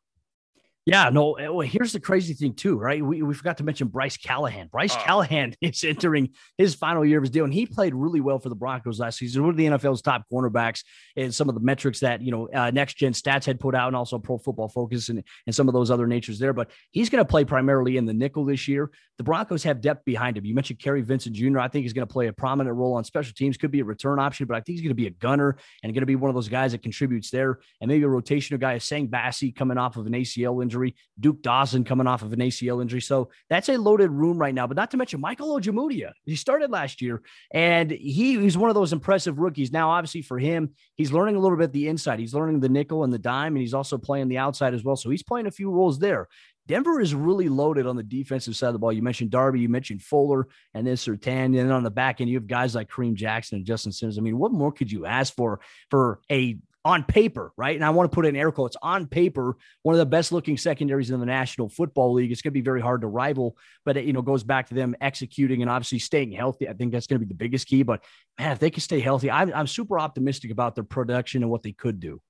yeah, 0.88 1.10
no. 1.10 1.34
Eh, 1.34 1.48
well, 1.48 1.68
here's 1.68 1.92
the 1.92 2.00
crazy 2.00 2.32
thing 2.32 2.54
too, 2.54 2.78
right? 2.78 3.04
We, 3.04 3.20
we 3.20 3.34
forgot 3.34 3.58
to 3.58 3.62
mention 3.62 3.88
Bryce 3.88 4.16
Callahan. 4.16 4.68
Bryce 4.68 4.96
oh. 4.96 5.02
Callahan 5.04 5.54
is 5.60 5.84
entering 5.84 6.30
his 6.56 6.74
final 6.74 7.04
year 7.04 7.18
of 7.18 7.24
his 7.24 7.30
deal, 7.30 7.44
and 7.44 7.52
he 7.52 7.66
played 7.66 7.94
really 7.94 8.22
well 8.22 8.38
for 8.38 8.48
the 8.48 8.54
Broncos 8.54 8.98
last 8.98 9.18
season. 9.18 9.42
One 9.42 9.50
of 9.50 9.58
the 9.58 9.66
NFL's 9.66 10.00
top 10.00 10.24
cornerbacks, 10.32 10.84
and 11.14 11.34
some 11.34 11.50
of 11.50 11.54
the 11.54 11.60
metrics 11.60 12.00
that 12.00 12.22
you 12.22 12.30
know 12.30 12.48
uh, 12.54 12.70
Next 12.70 12.96
Gen 12.96 13.12
Stats 13.12 13.44
had 13.44 13.60
put 13.60 13.74
out, 13.74 13.88
and 13.88 13.96
also 13.96 14.18
Pro 14.18 14.38
Football 14.38 14.68
Focus, 14.68 15.10
and, 15.10 15.22
and 15.46 15.54
some 15.54 15.68
of 15.68 15.74
those 15.74 15.90
other 15.90 16.06
natures 16.06 16.38
there. 16.38 16.54
But 16.54 16.70
he's 16.90 17.10
going 17.10 17.22
to 17.22 17.28
play 17.28 17.44
primarily 17.44 17.98
in 17.98 18.06
the 18.06 18.14
nickel 18.14 18.46
this 18.46 18.66
year. 18.66 18.90
The 19.18 19.24
Broncos 19.24 19.64
have 19.64 19.82
depth 19.82 20.06
behind 20.06 20.38
him. 20.38 20.46
You 20.46 20.54
mentioned 20.54 20.78
Kary 20.78 21.02
Vincent 21.02 21.36
Jr. 21.36 21.58
I 21.58 21.68
think 21.68 21.82
he's 21.82 21.92
going 21.92 22.06
to 22.06 22.12
play 22.12 22.28
a 22.28 22.32
prominent 22.32 22.74
role 22.74 22.94
on 22.94 23.04
special 23.04 23.34
teams. 23.34 23.58
Could 23.58 23.72
be 23.72 23.80
a 23.80 23.84
return 23.84 24.18
option, 24.18 24.46
but 24.46 24.56
I 24.56 24.60
think 24.60 24.78
he's 24.78 24.82
going 24.82 24.90
to 24.90 24.94
be 24.94 25.08
a 25.08 25.10
gunner 25.10 25.58
and 25.82 25.92
going 25.92 26.00
to 26.00 26.06
be 26.06 26.16
one 26.16 26.30
of 26.30 26.34
those 26.34 26.48
guys 26.48 26.72
that 26.72 26.82
contributes 26.82 27.30
there, 27.30 27.58
and 27.82 27.88
maybe 27.90 28.04
a 28.04 28.08
rotational 28.08 28.58
guy. 28.58 28.76
Essang 28.78 29.10
Bassey 29.10 29.54
coming 29.54 29.76
off 29.76 29.98
of 29.98 30.06
an 30.06 30.14
ACL 30.14 30.62
injury. 30.62 30.77
Duke 31.18 31.42
Dawson 31.42 31.84
coming 31.84 32.06
off 32.06 32.22
of 32.22 32.32
an 32.32 32.40
ACL 32.40 32.80
injury. 32.80 33.00
So 33.00 33.30
that's 33.48 33.68
a 33.68 33.76
loaded 33.76 34.10
room 34.10 34.38
right 34.38 34.54
now. 34.54 34.66
But 34.66 34.76
not 34.76 34.90
to 34.92 34.96
mention 34.96 35.20
Michael 35.20 35.58
Ojemudia. 35.58 36.12
He 36.24 36.36
started 36.36 36.70
last 36.70 37.02
year 37.02 37.22
and 37.52 37.90
he, 37.90 38.38
he's 38.38 38.58
one 38.58 38.70
of 38.70 38.74
those 38.74 38.92
impressive 38.92 39.38
rookies. 39.38 39.72
Now, 39.72 39.90
obviously, 39.90 40.22
for 40.22 40.38
him, 40.38 40.70
he's 40.94 41.12
learning 41.12 41.36
a 41.36 41.40
little 41.40 41.58
bit 41.58 41.72
the 41.72 41.88
inside. 41.88 42.18
He's 42.18 42.34
learning 42.34 42.60
the 42.60 42.68
nickel 42.68 43.04
and 43.04 43.12
the 43.12 43.18
dime, 43.18 43.54
and 43.54 43.60
he's 43.60 43.74
also 43.74 43.98
playing 43.98 44.28
the 44.28 44.38
outside 44.38 44.74
as 44.74 44.84
well. 44.84 44.96
So 44.96 45.10
he's 45.10 45.22
playing 45.22 45.46
a 45.46 45.50
few 45.50 45.70
roles 45.70 45.98
there. 45.98 46.28
Denver 46.68 47.00
is 47.00 47.14
really 47.14 47.48
loaded 47.48 47.86
on 47.86 47.96
the 47.96 48.02
defensive 48.02 48.54
side 48.54 48.68
of 48.68 48.72
the 48.74 48.78
ball. 48.78 48.92
You 48.92 49.02
mentioned 49.02 49.30
Darby, 49.30 49.60
you 49.60 49.70
mentioned 49.70 50.02
Fuller, 50.02 50.48
and 50.74 50.86
then 50.86 50.96
Surtain. 50.96 51.46
And 51.46 51.56
then 51.56 51.70
on 51.70 51.82
the 51.82 51.90
back 51.90 52.20
end, 52.20 52.28
you 52.28 52.36
have 52.36 52.46
guys 52.46 52.74
like 52.74 52.90
Kareem 52.90 53.14
Jackson 53.14 53.56
and 53.56 53.64
Justin 53.64 53.90
Simmons. 53.90 54.18
I 54.18 54.20
mean, 54.20 54.38
what 54.38 54.52
more 54.52 54.70
could 54.70 54.92
you 54.92 55.06
ask 55.06 55.34
for 55.34 55.60
for 55.90 56.20
a 56.30 56.58
on 56.88 57.04
paper, 57.04 57.52
right? 57.58 57.76
And 57.76 57.84
I 57.84 57.90
want 57.90 58.10
to 58.10 58.14
put 58.14 58.24
in 58.24 58.34
air 58.34 58.50
quotes 58.50 58.74
on 58.80 59.06
paper, 59.06 59.58
one 59.82 59.94
of 59.94 59.98
the 59.98 60.06
best 60.06 60.32
looking 60.32 60.56
secondaries 60.56 61.10
in 61.10 61.20
the 61.20 61.26
National 61.26 61.68
Football 61.68 62.14
League. 62.14 62.32
It's 62.32 62.40
going 62.40 62.52
to 62.52 62.58
be 62.58 62.62
very 62.62 62.80
hard 62.80 63.02
to 63.02 63.06
rival, 63.06 63.58
but 63.84 63.98
it, 63.98 64.06
you 64.06 64.14
know, 64.14 64.22
goes 64.22 64.42
back 64.42 64.68
to 64.68 64.74
them 64.74 64.96
executing 65.02 65.60
and 65.60 65.70
obviously 65.70 65.98
staying 65.98 66.32
healthy. 66.32 66.66
I 66.66 66.72
think 66.72 66.92
that's 66.92 67.06
going 67.06 67.20
to 67.20 67.26
be 67.26 67.28
the 67.28 67.36
biggest 67.36 67.66
key. 67.66 67.82
But 67.82 68.02
man, 68.38 68.52
if 68.52 68.58
they 68.58 68.70
can 68.70 68.80
stay 68.80 69.00
healthy, 69.00 69.30
I'm, 69.30 69.52
I'm 69.54 69.66
super 69.66 70.00
optimistic 70.00 70.50
about 70.50 70.76
their 70.76 70.84
production 70.84 71.42
and 71.42 71.50
what 71.50 71.62
they 71.62 71.72
could 71.72 72.00
do. 72.00 72.22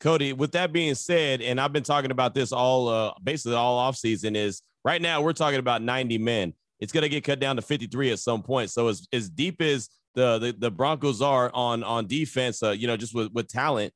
Cody, 0.00 0.32
with 0.32 0.52
that 0.52 0.72
being 0.72 0.94
said, 0.94 1.42
and 1.42 1.60
I've 1.60 1.72
been 1.72 1.82
talking 1.82 2.10
about 2.10 2.32
this 2.32 2.52
all 2.52 2.88
uh, 2.88 3.12
basically 3.22 3.56
all 3.56 3.76
off 3.76 3.96
season 3.96 4.34
is 4.34 4.62
right 4.82 5.02
now 5.02 5.20
we're 5.20 5.34
talking 5.34 5.58
about 5.58 5.82
90 5.82 6.16
men. 6.16 6.54
It's 6.80 6.92
going 6.92 7.02
to 7.02 7.10
get 7.10 7.22
cut 7.22 7.38
down 7.38 7.56
to 7.56 7.62
53 7.62 8.12
at 8.12 8.18
some 8.18 8.42
point. 8.42 8.70
So 8.70 8.88
as, 8.88 9.06
as 9.12 9.28
deep 9.28 9.60
as 9.60 9.90
the 10.18 10.38
the, 10.38 10.56
the 10.58 10.70
Broncos 10.70 11.22
are 11.22 11.50
on 11.54 11.84
on 11.84 12.06
defense, 12.06 12.62
uh, 12.62 12.70
you 12.70 12.86
know, 12.86 12.96
just 12.96 13.14
with 13.14 13.32
with 13.32 13.48
talent. 13.48 13.92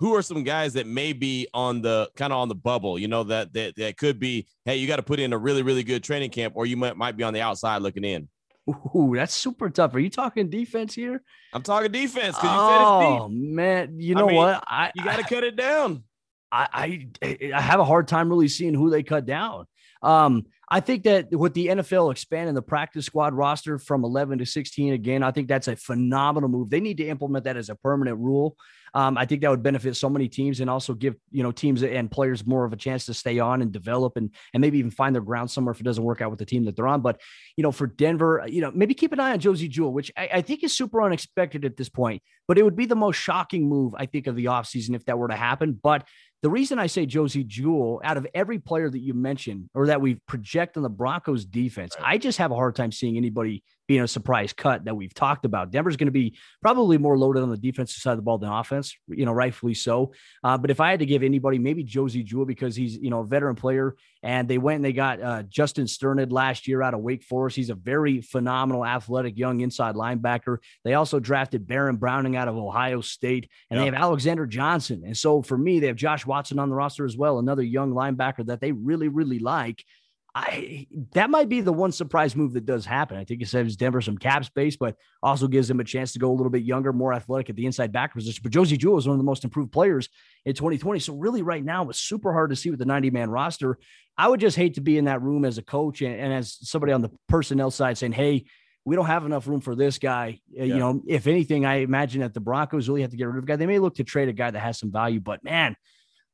Who 0.00 0.16
are 0.16 0.22
some 0.22 0.42
guys 0.42 0.72
that 0.72 0.86
may 0.86 1.12
be 1.12 1.46
on 1.54 1.82
the 1.82 2.10
kind 2.16 2.32
of 2.32 2.38
on 2.38 2.48
the 2.48 2.56
bubble? 2.56 2.98
You 2.98 3.06
know 3.06 3.22
that 3.24 3.52
that 3.52 3.76
that 3.76 3.96
could 3.98 4.18
be. 4.18 4.48
Hey, 4.64 4.76
you 4.76 4.88
got 4.88 4.96
to 4.96 5.02
put 5.02 5.20
in 5.20 5.32
a 5.32 5.38
really 5.38 5.62
really 5.62 5.84
good 5.84 6.02
training 6.02 6.30
camp, 6.30 6.54
or 6.56 6.66
you 6.66 6.76
might 6.76 6.96
might 6.96 7.16
be 7.16 7.22
on 7.22 7.34
the 7.34 7.42
outside 7.42 7.82
looking 7.82 8.04
in. 8.04 8.28
Ooh, 8.68 9.12
that's 9.14 9.34
super 9.34 9.68
tough. 9.70 9.94
Are 9.94 10.00
you 10.00 10.08
talking 10.08 10.48
defense 10.48 10.94
here? 10.94 11.22
I'm 11.52 11.62
talking 11.62 11.92
defense 11.92 12.36
because 12.36 12.50
you 12.50 12.68
said 12.68 13.16
it's 13.16 13.26
deep. 13.26 13.54
man, 13.54 14.00
you 14.00 14.14
know 14.14 14.24
I 14.24 14.28
mean, 14.28 14.36
what? 14.36 14.64
I 14.66 14.92
you 14.94 15.04
got 15.04 15.16
to 15.16 15.24
cut 15.24 15.44
it 15.44 15.56
down. 15.56 16.04
I, 16.50 17.06
I 17.22 17.52
I 17.54 17.60
have 17.60 17.80
a 17.80 17.84
hard 17.84 18.08
time 18.08 18.28
really 18.28 18.48
seeing 18.48 18.74
who 18.74 18.90
they 18.90 19.02
cut 19.02 19.26
down. 19.26 19.66
Um, 20.02 20.46
I 20.68 20.80
think 20.80 21.04
that 21.04 21.30
with 21.30 21.54
the 21.54 21.66
NFL 21.66 22.10
expanding 22.10 22.54
the 22.54 22.62
practice 22.62 23.04
squad 23.04 23.34
roster 23.34 23.78
from 23.78 24.04
11 24.04 24.38
to 24.38 24.46
16 24.46 24.94
again, 24.94 25.22
I 25.22 25.30
think 25.30 25.48
that's 25.48 25.68
a 25.68 25.76
phenomenal 25.76 26.48
move. 26.48 26.70
They 26.70 26.80
need 26.80 26.96
to 26.96 27.06
implement 27.06 27.44
that 27.44 27.56
as 27.56 27.68
a 27.68 27.74
permanent 27.74 28.18
rule. 28.18 28.56
Um, 28.94 29.16
I 29.16 29.26
think 29.26 29.40
that 29.40 29.50
would 29.50 29.62
benefit 29.62 29.96
so 29.96 30.10
many 30.10 30.28
teams 30.28 30.60
and 30.60 30.68
also 30.68 30.92
give 30.92 31.14
you 31.30 31.42
know 31.42 31.50
teams 31.50 31.82
and 31.82 32.10
players 32.10 32.46
more 32.46 32.64
of 32.64 32.72
a 32.72 32.76
chance 32.76 33.06
to 33.06 33.14
stay 33.14 33.38
on 33.38 33.62
and 33.62 33.72
develop 33.72 34.16
and 34.16 34.30
and 34.52 34.60
maybe 34.60 34.78
even 34.78 34.90
find 34.90 35.14
their 35.14 35.22
ground 35.22 35.50
somewhere 35.50 35.72
if 35.72 35.80
it 35.80 35.84
doesn't 35.84 36.04
work 36.04 36.20
out 36.20 36.30
with 36.30 36.38
the 36.38 36.44
team 36.44 36.64
that 36.66 36.76
they're 36.76 36.88
on. 36.88 37.00
But 37.00 37.20
you 37.56 37.62
know, 37.62 37.72
for 37.72 37.86
Denver, 37.86 38.44
you 38.46 38.60
know, 38.60 38.70
maybe 38.74 38.92
keep 38.94 39.12
an 39.12 39.20
eye 39.20 39.32
on 39.32 39.40
Josey 39.40 39.68
Jewell, 39.68 39.92
which 39.92 40.12
I, 40.16 40.28
I 40.34 40.40
think 40.42 40.62
is 40.62 40.76
super 40.76 41.02
unexpected 41.02 41.64
at 41.64 41.76
this 41.76 41.88
point. 41.88 42.22
But 42.46 42.58
it 42.58 42.64
would 42.64 42.76
be 42.76 42.86
the 42.86 42.96
most 42.96 43.16
shocking 43.16 43.68
move 43.68 43.94
I 43.96 44.06
think 44.06 44.26
of 44.26 44.36
the 44.36 44.46
offseason 44.46 44.94
if 44.94 45.06
that 45.06 45.18
were 45.18 45.28
to 45.28 45.36
happen. 45.36 45.78
But 45.82 46.06
the 46.42 46.50
reason 46.50 46.78
I 46.78 46.88
say 46.88 47.06
Josey 47.06 47.44
Jewell, 47.44 48.00
out 48.04 48.16
of 48.16 48.26
every 48.34 48.58
player 48.58 48.90
that 48.90 48.98
you 48.98 49.14
mentioned 49.14 49.70
or 49.74 49.86
that 49.86 50.00
we 50.00 50.16
project 50.26 50.76
on 50.76 50.82
the 50.82 50.90
Broncos 50.90 51.44
defense, 51.44 51.94
right. 51.98 52.14
I 52.14 52.18
just 52.18 52.38
have 52.38 52.50
a 52.50 52.56
hard 52.56 52.74
time 52.74 52.90
seeing 52.90 53.16
anybody 53.16 53.62
being 53.92 54.02
a 54.02 54.08
surprise 54.08 54.54
cut 54.54 54.86
that 54.86 54.96
we've 54.96 55.12
talked 55.12 55.44
about. 55.44 55.70
Denver's 55.70 55.98
going 55.98 56.06
to 56.06 56.12
be 56.12 56.34
probably 56.62 56.96
more 56.96 57.18
loaded 57.18 57.42
on 57.42 57.50
the 57.50 57.58
defensive 57.58 58.00
side 58.00 58.12
of 58.12 58.16
the 58.16 58.22
ball 58.22 58.38
than 58.38 58.50
offense, 58.50 58.96
you 59.06 59.26
know, 59.26 59.32
rightfully 59.32 59.74
so. 59.74 60.14
Uh, 60.42 60.56
but 60.56 60.70
if 60.70 60.80
I 60.80 60.90
had 60.90 61.00
to 61.00 61.06
give 61.06 61.22
anybody, 61.22 61.58
maybe 61.58 61.84
Josey 61.84 62.22
Jewell, 62.22 62.46
because 62.46 62.74
he's, 62.74 62.96
you 62.96 63.10
know, 63.10 63.20
a 63.20 63.26
veteran 63.26 63.54
player 63.54 63.94
and 64.22 64.48
they 64.48 64.56
went 64.56 64.76
and 64.76 64.84
they 64.86 64.94
got 64.94 65.20
uh, 65.20 65.42
Justin 65.42 65.84
Strnad 65.84 66.32
last 66.32 66.66
year 66.66 66.80
out 66.80 66.94
of 66.94 67.00
Wake 67.00 67.22
Forest. 67.22 67.54
He's 67.54 67.68
a 67.68 67.74
very 67.74 68.22
phenomenal, 68.22 68.82
athletic, 68.82 69.36
young 69.36 69.60
inside 69.60 69.94
linebacker. 69.94 70.56
They 70.84 70.94
also 70.94 71.20
drafted 71.20 71.66
Baron 71.66 71.96
Browning 71.96 72.34
out 72.34 72.48
of 72.48 72.56
Ohio 72.56 73.02
State 73.02 73.50
and 73.68 73.76
yep. 73.76 73.82
they 73.82 73.94
have 73.94 74.02
Alexander 74.02 74.46
Johnson. 74.46 75.02
And 75.04 75.14
so 75.14 75.42
for 75.42 75.58
me, 75.58 75.80
they 75.80 75.88
have 75.88 75.96
Josh 75.96 76.24
Watson 76.24 76.58
on 76.58 76.70
the 76.70 76.74
roster 76.74 77.04
as 77.04 77.14
well, 77.14 77.38
another 77.38 77.62
young 77.62 77.92
linebacker 77.92 78.46
that 78.46 78.62
they 78.62 78.72
really, 78.72 79.08
really 79.08 79.38
like. 79.38 79.84
I 80.34 80.86
that 81.12 81.28
might 81.28 81.50
be 81.50 81.60
the 81.60 81.74
one 81.74 81.92
surprise 81.92 82.34
move 82.34 82.54
that 82.54 82.64
does 82.64 82.86
happen. 82.86 83.18
I 83.18 83.24
think 83.24 83.42
it 83.42 83.48
saves 83.48 83.76
Denver 83.76 84.00
some 84.00 84.16
cap 84.16 84.46
space, 84.46 84.76
but 84.76 84.96
also 85.22 85.46
gives 85.46 85.68
them 85.68 85.78
a 85.78 85.84
chance 85.84 86.14
to 86.14 86.18
go 86.18 86.30
a 86.30 86.32
little 86.32 86.50
bit 86.50 86.62
younger, 86.62 86.92
more 86.92 87.12
athletic 87.12 87.50
at 87.50 87.56
the 87.56 87.66
inside 87.66 87.92
back 87.92 88.14
position. 88.14 88.40
But 88.42 88.52
Josey 88.52 88.78
Jewell 88.78 88.96
is 88.96 89.06
one 89.06 89.14
of 89.14 89.18
the 89.18 89.24
most 89.24 89.44
improved 89.44 89.72
players 89.72 90.08
in 90.46 90.54
2020. 90.54 91.00
So 91.00 91.14
really, 91.14 91.42
right 91.42 91.62
now, 91.62 91.90
it's 91.90 92.00
super 92.00 92.32
hard 92.32 92.48
to 92.48 92.56
see 92.56 92.70
with 92.70 92.78
the 92.78 92.86
90 92.86 93.10
man 93.10 93.28
roster. 93.28 93.78
I 94.16 94.28
would 94.28 94.40
just 94.40 94.56
hate 94.56 94.74
to 94.74 94.80
be 94.80 94.96
in 94.96 95.04
that 95.04 95.20
room 95.20 95.44
as 95.44 95.58
a 95.58 95.62
coach 95.62 96.00
and, 96.00 96.18
and 96.18 96.32
as 96.32 96.56
somebody 96.62 96.94
on 96.94 97.02
the 97.02 97.10
personnel 97.28 97.70
side 97.70 97.98
saying, 97.98 98.12
"Hey, 98.12 98.46
we 98.86 98.96
don't 98.96 99.06
have 99.06 99.26
enough 99.26 99.46
room 99.46 99.60
for 99.60 99.74
this 99.74 99.98
guy." 99.98 100.40
Uh, 100.58 100.64
yeah. 100.64 100.74
You 100.74 100.80
know, 100.80 101.02
if 101.06 101.26
anything, 101.26 101.66
I 101.66 101.76
imagine 101.76 102.22
that 102.22 102.32
the 102.32 102.40
Broncos 102.40 102.88
really 102.88 103.02
have 103.02 103.10
to 103.10 103.18
get 103.18 103.26
rid 103.26 103.36
of 103.36 103.44
a 103.44 103.46
guy. 103.46 103.56
They 103.56 103.66
may 103.66 103.80
look 103.80 103.96
to 103.96 104.04
trade 104.04 104.30
a 104.30 104.32
guy 104.32 104.50
that 104.50 104.60
has 104.60 104.78
some 104.78 104.90
value, 104.90 105.20
but 105.20 105.44
man 105.44 105.76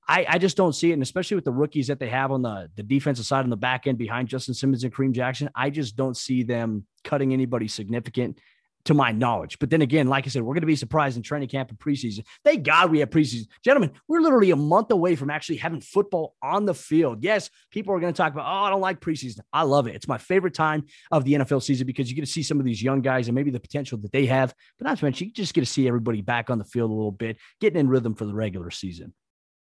I, 0.08 0.24
I 0.28 0.38
just 0.38 0.56
don't 0.56 0.72
see 0.72 0.90
it. 0.90 0.94
And 0.94 1.02
especially 1.02 1.34
with 1.34 1.44
the 1.44 1.52
rookies 1.52 1.88
that 1.88 2.00
they 2.00 2.08
have 2.08 2.32
on 2.32 2.42
the, 2.42 2.70
the 2.76 2.82
defensive 2.82 3.26
side 3.26 3.44
on 3.44 3.50
the 3.50 3.56
back 3.56 3.86
end 3.86 3.98
behind 3.98 4.28
Justin 4.28 4.54
Simmons 4.54 4.82
and 4.82 4.92
Kareem 4.92 5.12
Jackson, 5.12 5.50
I 5.54 5.70
just 5.70 5.96
don't 5.96 6.16
see 6.16 6.42
them 6.42 6.86
cutting 7.04 7.32
anybody 7.32 7.68
significant 7.68 8.38
to 8.86 8.94
my 8.94 9.12
knowledge. 9.12 9.58
But 9.58 9.68
then 9.68 9.82
again, 9.82 10.06
like 10.06 10.26
I 10.26 10.30
said, 10.30 10.42
we're 10.42 10.54
going 10.54 10.62
to 10.62 10.66
be 10.66 10.76
surprised 10.76 11.18
in 11.18 11.22
training 11.22 11.50
camp 11.50 11.68
and 11.68 11.78
preseason. 11.78 12.24
Thank 12.42 12.62
God 12.62 12.90
we 12.90 13.00
have 13.00 13.10
preseason. 13.10 13.48
Gentlemen, 13.62 13.90
we're 14.08 14.20
literally 14.20 14.50
a 14.50 14.56
month 14.56 14.90
away 14.90 15.14
from 15.14 15.28
actually 15.28 15.56
having 15.56 15.82
football 15.82 16.34
on 16.42 16.64
the 16.64 16.72
field. 16.72 17.22
Yes, 17.22 17.50
people 17.70 17.94
are 17.94 18.00
going 18.00 18.14
to 18.14 18.16
talk 18.16 18.32
about, 18.32 18.46
oh, 18.46 18.64
I 18.64 18.70
don't 18.70 18.80
like 18.80 19.00
preseason. 19.00 19.40
I 19.52 19.64
love 19.64 19.88
it. 19.88 19.94
It's 19.94 20.08
my 20.08 20.16
favorite 20.16 20.54
time 20.54 20.86
of 21.10 21.24
the 21.24 21.34
NFL 21.34 21.62
season 21.62 21.86
because 21.86 22.08
you 22.08 22.16
get 22.16 22.24
to 22.24 22.30
see 22.30 22.42
some 22.42 22.58
of 22.58 22.64
these 22.64 22.82
young 22.82 23.02
guys 23.02 23.28
and 23.28 23.34
maybe 23.34 23.50
the 23.50 23.60
potential 23.60 23.98
that 23.98 24.12
they 24.12 24.24
have. 24.24 24.54
But 24.78 24.86
not 24.86 24.96
to 24.96 25.04
mention, 25.04 25.26
you 25.26 25.34
just 25.34 25.52
get 25.52 25.60
to 25.60 25.66
see 25.66 25.86
everybody 25.86 26.22
back 26.22 26.48
on 26.48 26.58
the 26.58 26.64
field 26.64 26.90
a 26.90 26.94
little 26.94 27.12
bit, 27.12 27.36
getting 27.60 27.78
in 27.78 27.88
rhythm 27.88 28.14
for 28.14 28.24
the 28.24 28.34
regular 28.34 28.70
season. 28.70 29.12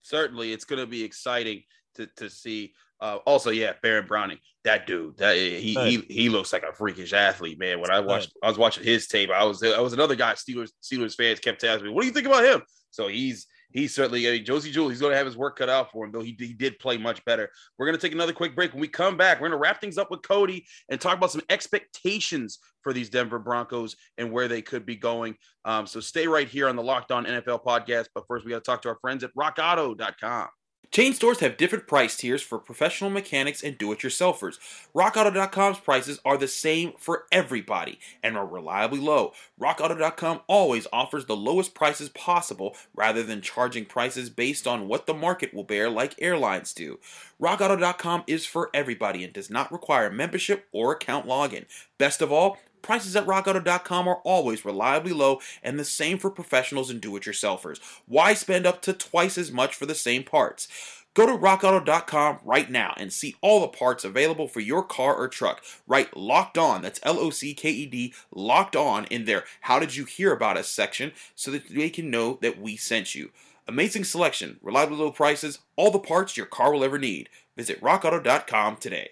Certainly, 0.07 0.53
it's 0.53 0.65
going 0.65 0.79
to 0.79 0.87
be 0.87 1.03
exciting 1.03 1.63
to, 1.95 2.07
to 2.17 2.29
see 2.29 2.73
uh, 2.99 3.17
also, 3.25 3.51
yeah, 3.51 3.73
Baron 3.83 4.07
Browning, 4.07 4.39
that 4.63 4.87
dude, 4.87 5.17
that 5.17 5.35
he 5.37 5.75
he 5.75 6.03
he 6.09 6.29
looks 6.29 6.51
like 6.51 6.63
a 6.63 6.73
freakish 6.73 7.13
athlete, 7.13 7.59
man. 7.59 7.79
When 7.79 7.91
I 7.91 7.99
watched, 7.99 8.33
I 8.41 8.47
was 8.47 8.57
watching 8.57 8.83
his 8.83 9.07
tape. 9.07 9.29
I 9.29 9.43
was 9.43 9.61
I 9.61 9.79
was 9.79 9.93
another 9.93 10.15
guy. 10.15 10.33
Steelers 10.33 10.71
Steelers 10.81 11.15
fans 11.15 11.39
kept 11.39 11.63
asking 11.63 11.87
me, 11.87 11.93
"What 11.93 12.01
do 12.01 12.07
you 12.07 12.13
think 12.13 12.25
about 12.25 12.43
him?" 12.43 12.63
So 12.89 13.07
he's 13.07 13.45
he's 13.71 13.93
certainly 13.93 14.27
I 14.27 14.31
mean, 14.31 14.45
Josey 14.45 14.71
Jewell. 14.71 14.89
He's 14.89 14.99
going 14.99 15.11
to 15.11 15.17
have 15.17 15.25
his 15.25 15.37
work 15.37 15.57
cut 15.57 15.69
out 15.69 15.91
for 15.91 16.05
him, 16.05 16.11
though 16.11 16.21
he, 16.21 16.35
he 16.37 16.53
did 16.53 16.79
play 16.79 16.97
much 16.97 17.23
better. 17.25 17.49
We're 17.77 17.85
going 17.85 17.97
to 17.97 18.01
take 18.01 18.13
another 18.13 18.33
quick 18.33 18.55
break. 18.55 18.73
When 18.73 18.81
we 18.81 18.87
come 18.87 19.17
back, 19.17 19.37
we're 19.37 19.49
going 19.49 19.59
to 19.59 19.61
wrap 19.61 19.81
things 19.81 19.97
up 19.97 20.11
with 20.11 20.21
Cody 20.21 20.65
and 20.89 20.99
talk 20.99 21.17
about 21.17 21.31
some 21.31 21.41
expectations 21.49 22.59
for 22.81 22.93
these 22.93 23.09
Denver 23.09 23.39
Broncos 23.39 23.95
and 24.17 24.31
where 24.31 24.47
they 24.47 24.61
could 24.61 24.85
be 24.85 24.95
going. 24.95 25.35
Um, 25.65 25.85
so 25.85 25.99
stay 25.99 26.27
right 26.27 26.47
here 26.47 26.69
on 26.69 26.75
the 26.75 26.83
Locked 26.83 27.11
On 27.11 27.25
NFL 27.25 27.63
podcast. 27.63 28.07
But 28.13 28.25
first, 28.27 28.45
we 28.45 28.51
got 28.51 28.63
to 28.63 28.69
talk 28.69 28.81
to 28.83 28.89
our 28.89 28.97
friends 29.01 29.23
at 29.23 29.33
RockAuto.com. 29.35 30.47
Chain 30.91 31.13
stores 31.13 31.41
have 31.41 31.57
different 31.57 31.85
price 31.85 32.15
tiers 32.15 32.41
for 32.41 32.57
professional 32.57 33.09
mechanics 33.09 33.61
and 33.61 33.77
do 33.77 33.91
it 33.91 33.99
yourselfers. 33.99 34.57
RockAuto.com's 34.95 35.79
prices 35.79 36.19
are 36.23 36.37
the 36.37 36.47
same 36.47 36.93
for 36.97 37.25
everybody 37.31 37.99
and 38.23 38.37
are 38.37 38.45
reliably 38.45 38.99
low. 38.99 39.33
RockAuto.com 39.59 40.41
always 40.47 40.87
offers 40.93 41.25
the 41.25 41.35
lowest 41.35 41.75
prices 41.75 42.09
possible 42.09 42.75
rather 42.95 43.21
than 43.21 43.41
charging 43.41 43.85
prices 43.85 44.29
based 44.29 44.65
on 44.65 44.87
what 44.87 45.05
the 45.05 45.13
market 45.13 45.53
will 45.53 45.63
bear, 45.63 45.89
like 45.89 46.15
airlines 46.19 46.73
do. 46.73 46.99
RockAuto.com 47.41 48.23
is 48.25 48.45
for 48.45 48.69
everybody 48.73 49.23
and 49.23 49.33
does 49.33 49.49
not 49.49 49.71
require 49.71 50.09
membership 50.09 50.67
or 50.71 50.93
account 50.93 51.27
login. 51.27 51.65
Best 51.97 52.21
of 52.21 52.31
all, 52.31 52.57
Prices 52.81 53.15
at 53.15 53.25
rockauto.com 53.25 54.07
are 54.07 54.21
always 54.23 54.65
reliably 54.65 55.13
low 55.13 55.39
and 55.61 55.79
the 55.79 55.85
same 55.85 56.17
for 56.17 56.29
professionals 56.29 56.89
and 56.89 57.01
do 57.01 57.15
it 57.15 57.23
yourselfers. 57.23 57.79
Why 58.05 58.33
spend 58.33 58.65
up 58.65 58.81
to 58.83 58.93
twice 58.93 59.37
as 59.37 59.51
much 59.51 59.75
for 59.75 59.85
the 59.85 59.95
same 59.95 60.23
parts? 60.23 60.67
Go 61.17 61.25
to 61.25 61.33
rockauto.com 61.33 62.39
right 62.43 62.69
now 62.69 62.93
and 62.95 63.11
see 63.11 63.35
all 63.41 63.61
the 63.61 63.67
parts 63.67 64.03
available 64.03 64.47
for 64.47 64.59
your 64.59 64.83
car 64.83 65.15
or 65.15 65.27
truck. 65.27 65.63
Write 65.87 66.15
locked 66.15 66.59
on, 66.59 66.83
that's 66.83 66.99
L 67.01 67.17
O 67.17 67.31
C 67.31 67.55
K 67.55 67.71
E 67.71 67.85
D, 67.87 68.13
locked 68.31 68.75
on 68.75 69.05
in 69.05 69.25
their 69.25 69.43
How 69.61 69.79
Did 69.79 69.95
You 69.95 70.05
Hear 70.05 70.31
About 70.31 70.57
Us 70.57 70.69
section 70.69 71.13
so 71.33 71.49
that 71.49 71.69
they 71.69 71.89
can 71.89 72.11
know 72.11 72.37
that 72.43 72.61
we 72.61 72.77
sent 72.77 73.15
you. 73.15 73.31
Amazing 73.67 74.03
selection, 74.03 74.59
reliably 74.61 74.97
low 74.97 75.11
prices, 75.11 75.57
all 75.75 75.89
the 75.89 75.97
parts 75.97 76.37
your 76.37 76.45
car 76.45 76.71
will 76.71 76.83
ever 76.83 76.99
need. 76.99 77.29
Visit 77.55 77.81
rockauto.com 77.81 78.75
today. 78.75 79.09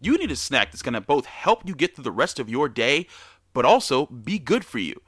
You 0.00 0.16
need 0.16 0.30
a 0.30 0.36
snack 0.36 0.70
that's 0.70 0.82
going 0.82 0.94
to 0.94 1.00
both 1.00 1.26
help 1.26 1.66
you 1.66 1.74
get 1.74 1.94
through 1.94 2.04
the 2.04 2.12
rest 2.12 2.38
of 2.38 2.48
your 2.48 2.68
day, 2.68 3.06
but 3.52 3.64
also 3.64 4.06
be 4.06 4.38
good 4.38 4.64
for 4.64 4.78
you. 4.78 5.00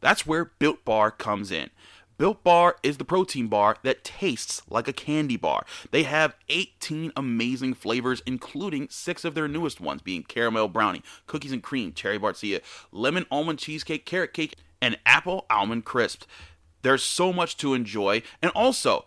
That's 0.00 0.26
where 0.26 0.46
Built 0.58 0.84
Bar 0.84 1.12
comes 1.12 1.52
in. 1.52 1.70
Built 2.18 2.42
Bar 2.42 2.76
is 2.82 2.98
the 2.98 3.04
protein 3.04 3.48
bar 3.48 3.76
that 3.82 4.04
tastes 4.04 4.62
like 4.68 4.86
a 4.86 4.92
candy 4.92 5.36
bar. 5.36 5.64
They 5.90 6.02
have 6.02 6.36
18 6.48 7.12
amazing 7.16 7.74
flavors, 7.74 8.22
including 8.26 8.88
six 8.90 9.24
of 9.24 9.34
their 9.34 9.48
newest 9.48 9.80
ones, 9.80 10.02
being 10.02 10.22
caramel 10.22 10.68
brownie, 10.68 11.02
cookies 11.26 11.52
and 11.52 11.62
cream, 11.62 11.92
cherry 11.92 12.18
barcia, 12.18 12.60
lemon 12.90 13.26
almond 13.30 13.60
cheesecake, 13.60 14.06
carrot 14.06 14.34
cake, 14.34 14.56
and 14.80 14.98
apple 15.06 15.46
almond 15.48 15.84
crisp. 15.84 16.24
There's 16.82 17.02
so 17.02 17.32
much 17.32 17.56
to 17.58 17.74
enjoy, 17.74 18.22
and 18.42 18.50
also 18.54 19.06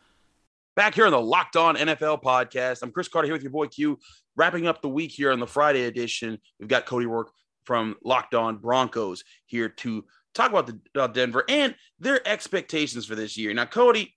Back 0.81 0.95
here 0.95 1.05
on 1.05 1.11
the 1.11 1.21
Locked 1.21 1.57
On 1.57 1.75
NFL 1.75 2.23
podcast, 2.23 2.81
I'm 2.81 2.91
Chris 2.91 3.07
Carter 3.07 3.27
here 3.27 3.35
with 3.35 3.43
your 3.43 3.51
boy 3.51 3.67
Q, 3.67 3.99
wrapping 4.35 4.65
up 4.65 4.81
the 4.81 4.89
week 4.89 5.11
here 5.11 5.31
on 5.31 5.39
the 5.39 5.45
Friday 5.45 5.83
edition. 5.83 6.39
We've 6.59 6.67
got 6.67 6.87
Cody 6.87 7.05
Roark 7.05 7.25
from 7.65 7.97
Locked 8.03 8.33
On 8.33 8.57
Broncos 8.57 9.23
here 9.45 9.69
to 9.69 10.03
talk 10.33 10.49
about 10.49 10.65
the 10.65 10.79
uh, 10.99 11.05
Denver 11.05 11.45
and 11.47 11.75
their 11.99 12.27
expectations 12.27 13.05
for 13.05 13.13
this 13.13 13.37
year. 13.37 13.53
Now, 13.53 13.65
Cody, 13.65 14.15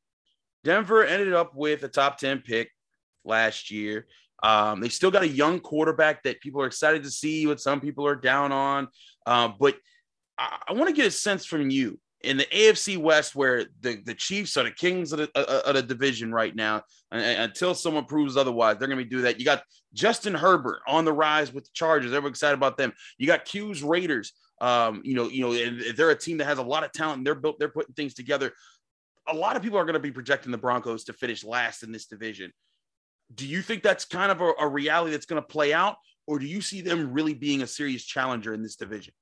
Denver 0.64 1.04
ended 1.04 1.34
up 1.34 1.54
with 1.54 1.82
a 1.82 1.88
top 1.88 2.16
10 2.16 2.38
pick 2.40 2.70
last 3.26 3.70
year. 3.70 4.06
Um, 4.42 4.80
they 4.80 4.88
still 4.88 5.10
got 5.10 5.22
a 5.22 5.28
young 5.28 5.60
quarterback 5.60 6.22
that 6.22 6.40
people 6.40 6.62
are 6.62 6.66
excited 6.66 7.02
to 7.02 7.10
see, 7.10 7.46
what 7.46 7.60
some 7.60 7.78
people 7.78 8.06
are 8.06 8.16
down 8.16 8.52
on. 8.52 8.88
Um, 9.26 9.56
but 9.60 9.76
I, 10.38 10.60
I 10.68 10.72
want 10.72 10.88
to 10.88 10.96
get 10.96 11.06
a 11.06 11.10
sense 11.10 11.44
from 11.44 11.68
you 11.68 12.00
in 12.24 12.36
the 12.36 12.46
AFC 12.46 12.96
West, 12.96 13.34
where 13.34 13.66
the, 13.80 14.00
the 14.04 14.14
Chiefs 14.14 14.56
are 14.56 14.64
the 14.64 14.70
kings 14.70 15.12
of 15.12 15.18
the, 15.18 15.30
uh, 15.34 15.62
of 15.66 15.74
the 15.74 15.82
division 15.82 16.32
right 16.32 16.54
now, 16.54 16.82
until 17.10 17.74
someone 17.74 18.06
proves 18.06 18.36
otherwise, 18.36 18.78
they're 18.78 18.88
going 18.88 18.98
to 18.98 19.04
be 19.04 19.10
do 19.10 19.22
that. 19.22 19.38
You 19.38 19.44
got 19.44 19.62
Justin 19.92 20.34
Herbert 20.34 20.80
on 20.88 21.04
the 21.04 21.12
rise 21.12 21.52
with 21.52 21.64
the 21.64 21.70
Chargers. 21.72 22.12
Everyone's 22.12 22.32
excited 22.32 22.54
about 22.54 22.76
them. 22.76 22.92
You 23.18 23.26
got 23.26 23.44
Q's 23.44 23.82
Raiders. 23.82 24.32
Um, 24.60 25.02
you 25.04 25.14
know, 25.14 25.28
you 25.28 25.42
know, 25.42 25.52
and 25.52 25.96
they're 25.96 26.10
a 26.10 26.18
team 26.18 26.38
that 26.38 26.46
has 26.46 26.58
a 26.58 26.62
lot 26.62 26.84
of 26.84 26.92
talent. 26.92 27.18
And 27.18 27.26
they're 27.26 27.34
built. 27.34 27.58
They're 27.58 27.68
putting 27.68 27.94
things 27.94 28.14
together. 28.14 28.52
A 29.28 29.34
lot 29.34 29.56
of 29.56 29.62
people 29.62 29.78
are 29.78 29.84
going 29.84 29.94
to 29.94 30.00
be 30.00 30.12
projecting 30.12 30.52
the 30.52 30.58
Broncos 30.58 31.04
to 31.04 31.12
finish 31.12 31.44
last 31.44 31.82
in 31.82 31.92
this 31.92 32.06
division. 32.06 32.52
Do 33.34 33.46
you 33.46 33.62
think 33.62 33.82
that's 33.82 34.04
kind 34.04 34.30
of 34.30 34.40
a, 34.40 34.52
a 34.60 34.68
reality 34.68 35.12
that's 35.12 35.26
going 35.26 35.40
to 35.40 35.46
play 35.46 35.72
out, 35.72 35.96
or 36.26 36.38
do 36.38 36.46
you 36.46 36.60
see 36.60 36.80
them 36.80 37.12
really 37.12 37.34
being 37.34 37.62
a 37.62 37.66
serious 37.66 38.04
challenger 38.04 38.52
in 38.52 38.62
this 38.62 38.76
division? 38.76 39.14